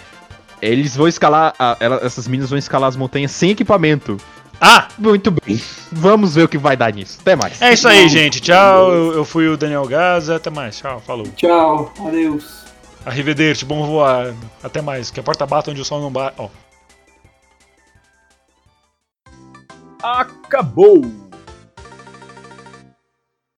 eles 0.72 0.96
vão 0.96 1.08
escalar, 1.08 1.54
a- 1.60 1.78
ela- 1.80 2.00
essas 2.04 2.28
meninas 2.28 2.50
vão 2.50 2.58
escalar 2.60 2.90
as 2.90 2.96
montanhas 2.96 3.32
sem 3.32 3.52
equipamento. 3.52 4.18
Ah, 4.62 4.88
Muito 4.98 5.30
bem. 5.32 5.62
Vamos 5.92 6.36
ver 6.36 6.44
o 6.44 6.48
que 6.48 6.58
vai 6.58 6.78
dar 6.78 6.94
nisso. 6.94 7.18
Até 7.22 7.36
mais. 7.36 7.62
é 7.62 7.74
isso 7.74 7.88
aí, 7.88 8.08
gente. 8.08 8.40
Tchau. 8.40 8.92
Eu, 8.94 9.14
eu 9.14 9.26
fui 9.26 9.48
o 9.50 9.58
Daniel 9.58 9.86
Gaza. 9.86 10.36
Até 10.38 10.50
mais. 10.50 10.78
Tchau. 10.78 11.02
Falou. 11.06 11.28
Tchau. 11.36 11.92
Adeus. 12.06 12.64
Arrivederci. 13.06 13.66
Bom 13.66 13.86
voar. 13.86 14.34
Até 14.64 14.82
mais. 14.82 15.10
Que 15.12 15.20
a 15.20 15.24
porta 15.24 15.46
bata 15.46 15.70
onde 15.72 15.82
o 15.82 15.86
sol 15.86 16.00
não 16.00 16.10
bate. 16.12 16.36
Ó. 16.40 16.48
Acabou! 20.02 21.02